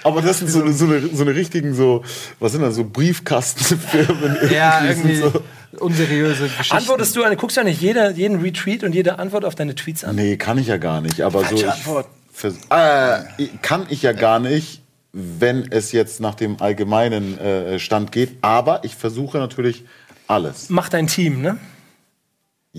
[0.03, 2.03] Aber das sind so, eine- so, eine, so eine richtigen, so,
[2.39, 4.37] was sind das, so Briefkastenfirmen.
[4.51, 5.33] ja, irgendwie So.
[5.79, 6.77] unseriöse Geschichten.
[6.77, 9.75] Antwortest du, eine, guckst du ja nicht jeder, jeden Retweet und jede Antwort auf deine
[9.75, 10.15] Tweets an?
[10.15, 11.21] Nee, kann ich ja gar nicht.
[11.21, 11.55] Aber so.
[11.55, 12.07] Ich, Antwort.
[12.31, 14.81] vers- äh, kann ich ja gar nicht,
[15.13, 18.37] wenn es jetzt nach dem allgemeinen äh, Stand geht.
[18.41, 19.83] Aber ich versuche natürlich
[20.27, 20.69] alles.
[20.69, 21.57] Mach dein Team, ne?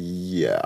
[0.01, 0.63] Ja.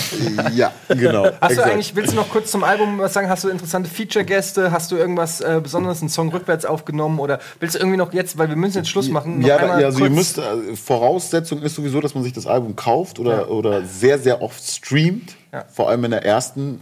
[0.52, 1.28] ja, genau.
[1.40, 3.28] Hast du eigentlich, willst du noch kurz zum Album was sagen?
[3.28, 4.72] Hast du interessante Feature-Gäste?
[4.72, 7.20] Hast du irgendwas äh, Besonderes, einen Song rückwärts aufgenommen?
[7.20, 9.86] Oder willst du irgendwie noch jetzt, weil wir müssen jetzt Schluss machen, Ja, einmal ja
[9.86, 13.84] also ihr müsst, äh, Voraussetzung ist sowieso, dass man sich das Album kauft oder, oder
[13.84, 15.36] sehr, sehr oft streamt.
[15.52, 15.64] Ja.
[15.72, 16.80] Vor allem in der ersten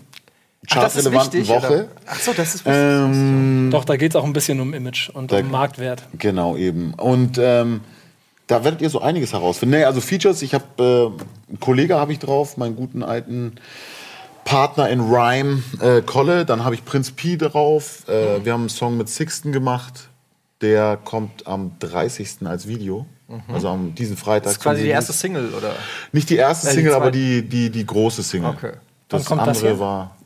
[0.68, 1.66] chartrelevanten Woche.
[1.66, 1.88] oder?
[2.06, 2.80] Ach so, das ist wichtig.
[2.82, 6.04] Ähm, Doch, da geht es auch ein bisschen um Image und Da- um Marktwert.
[6.18, 6.94] Genau, eben.
[6.94, 7.80] Und ähm,
[8.50, 9.78] da werdet ihr so einiges herausfinden.
[9.78, 13.54] Nee, also Features, ich habe äh, einen Kollege habe ich drauf, meinen guten alten
[14.44, 16.44] Partner in Rhyme, äh, Kolle.
[16.44, 18.08] Dann habe ich Prinz P drauf.
[18.08, 20.08] Äh, wir haben einen Song mit Sixten gemacht.
[20.60, 22.46] Der kommt am 30.
[22.46, 23.06] als Video.
[23.46, 24.44] Also am diesen Freitag.
[24.44, 25.12] Das ist quasi die erste.
[25.12, 25.72] Single, oder?
[26.10, 27.18] Nicht die erste Äh, die Single, aber zweite.
[27.18, 28.50] die, die, die große Single.
[28.50, 28.72] Okay.
[29.08, 29.78] Das kommt das andere hier?
[29.78, 30.16] war.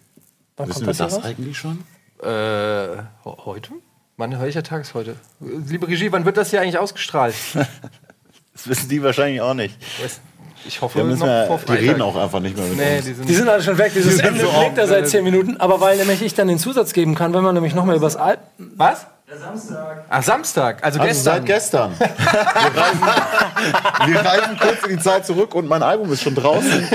[0.56, 1.80] Wann Wissen kommt wir das das eigentlich schon?
[2.22, 3.72] Äh, heute?
[4.16, 5.16] Wann, welcher Tag ist heute?
[5.40, 7.34] Liebe Regie, wann wird das hier eigentlich ausgestrahlt?
[8.54, 9.76] Das wissen die wahrscheinlich auch nicht.
[10.66, 12.96] Ich hoffe, Ja, müssen noch wir- vor Die reden auch einfach nicht mehr mit Nee,
[12.96, 13.04] uns.
[13.04, 13.92] die sind, Die sind alle schon weg.
[13.94, 15.56] Dieses sind Ende so klingt da seit äh, 10 Minuten.
[15.58, 18.38] Aber weil nämlich ich dann den Zusatz geben kann, wenn man nämlich nochmal übers Al
[18.58, 19.06] Was?
[20.10, 20.76] Ach, Samstag.
[20.82, 21.34] Also, Also gestern.
[21.34, 21.92] seit gestern.
[21.98, 23.00] Wir reisen,
[24.06, 26.88] wir reisen kurz in die Zeit zurück und mein Album ist schon draußen.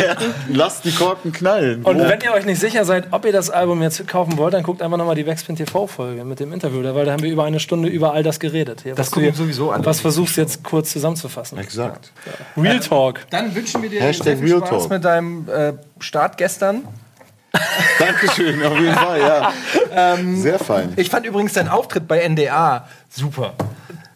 [0.50, 1.84] Lasst die Korken knallen.
[1.84, 4.64] Und wenn ihr euch nicht sicher seid, ob ihr das Album jetzt kaufen wollt, dann
[4.64, 7.44] guckt einfach nochmal die Backspin TV-Folge mit dem Interview, da- weil da haben wir über
[7.46, 8.82] eine Stunde über all das geredet.
[8.84, 9.86] Hier, Das gucken sowieso alle.
[9.86, 11.58] Was versuchst du jetzt kurz zusammenzufassen?
[11.58, 12.12] Exakt.
[12.58, 13.22] Real Talk.
[13.30, 14.90] Dann wünschen wir dir Hashtag viel Real Spaß Talk.
[14.92, 16.84] mit deinem äh, Start gestern.
[18.00, 19.54] Dankeschön, auf jeden Fall, ja.
[19.94, 20.94] Ähm, Sehr fein.
[20.96, 23.54] Ich fand übrigens deinen Auftritt bei NDA super.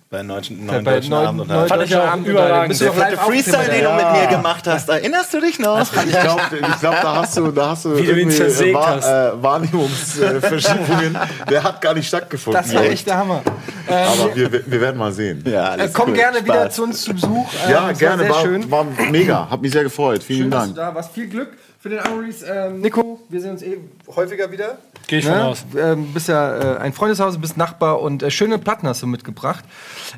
[0.10, 2.68] Bei neuen, neuen bei deutschen neuen- Abend und neuen Fand ich deutschen auch Abend überragend.
[2.70, 5.82] Bist du Der fette Freestyle, den du mit mir gemacht hast, erinnerst du dich noch?
[5.82, 9.08] Ich glaube, ich glaub, da hast du, da hast du Wie du zersägt Wahr- hast.
[9.08, 11.18] Äh, Wahrnehmungsverschiebungen.
[11.50, 12.62] Der hat gar nicht stattgefunden.
[12.62, 13.42] Das war echt der Hammer.
[13.88, 15.44] Aber wir, wir werden mal sehen.
[15.48, 16.16] Ja, Äh, komm cool.
[16.16, 16.46] gerne Spaß.
[16.46, 17.48] wieder zu uns zu Besuch.
[17.68, 18.24] Äh, Ja, das gerne.
[18.24, 18.72] War War, sehr schön.
[18.72, 19.50] war mega.
[19.50, 20.22] Hat mich sehr gefreut.
[20.24, 20.90] Vielen Schön, dass du Dank.
[20.90, 21.12] da warst.
[21.14, 22.46] Viel Glück für den Unrelease.
[22.46, 23.78] Ähm, Nico, wir sehen uns eh
[24.16, 24.78] häufiger wieder.
[25.08, 25.44] Geh ich von Ne?
[25.44, 25.66] aus.
[25.78, 29.66] Ähm, bist ja äh, ein Freundeshaus, bist Nachbar und äh, schöne Platten hast du mitgebracht.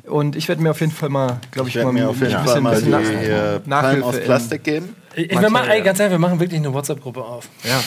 [0.04, 2.20] Und ich werde mir auf jeden Fall mal, glaube ich, Ich werde mal mir auf
[2.20, 4.94] jeden ein Fall mal die bisschen äh, Nach- Palmen Nachhilfe aus in- Plastik geben.
[5.16, 7.48] Ich, ich, wir machen, ey, ganz ehrlich, wir machen wirklich eine WhatsApp-Gruppe auf.
[7.64, 7.82] Ja.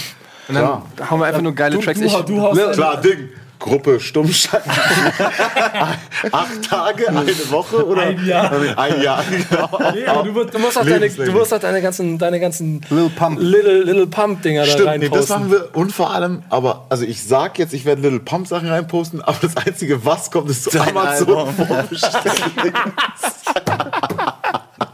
[0.50, 2.00] Und dann hauen wir einfach nur geile Du- Tracks.
[2.00, 3.30] du- Ich- du haust Klar, Ding.
[3.60, 4.62] Gruppe Stummschein.
[6.32, 8.04] Acht Tage, eine Woche oder?
[8.04, 8.52] Ein Jahr.
[8.78, 9.70] Ein Jahr, genau.
[9.94, 12.80] Nee, aber du, musst- du musst auch deine, du musst auch deine ganzen, deine ganzen
[12.90, 13.38] Lil Pump.
[13.42, 17.04] Little, Little Pump-Dinger da Stimmt, rein nee, das machen wir und vor allem, aber also
[17.04, 20.64] ich sag jetzt, ich werde Little Pump Sachen reinposten, aber das einzige, was kommt, ist
[20.64, 21.54] zu Dein Amazon Album.
[21.68, 22.44] vorbestellt.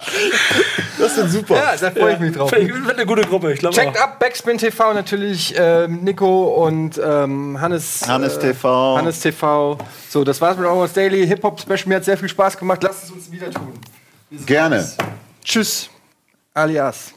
[0.97, 1.55] das sind super.
[1.55, 2.51] Ja, da freue ich mich drauf.
[2.53, 7.01] Ich wird eine gute Gruppe, ich glaube Checkt ab Backspin TV natürlich, ähm, Nico und
[7.03, 8.07] ähm, Hannes.
[8.07, 8.97] Hannes äh, TV.
[8.97, 9.77] Hannes TV.
[10.09, 11.87] So, das war's mit Almost Daily Hip Hop Special.
[11.87, 12.83] Mir hat sehr viel Spaß gemacht.
[12.83, 13.73] Lasst es uns wieder tun.
[14.45, 14.87] Gerne.
[15.43, 15.89] Tschüss.
[16.53, 17.14] Alias.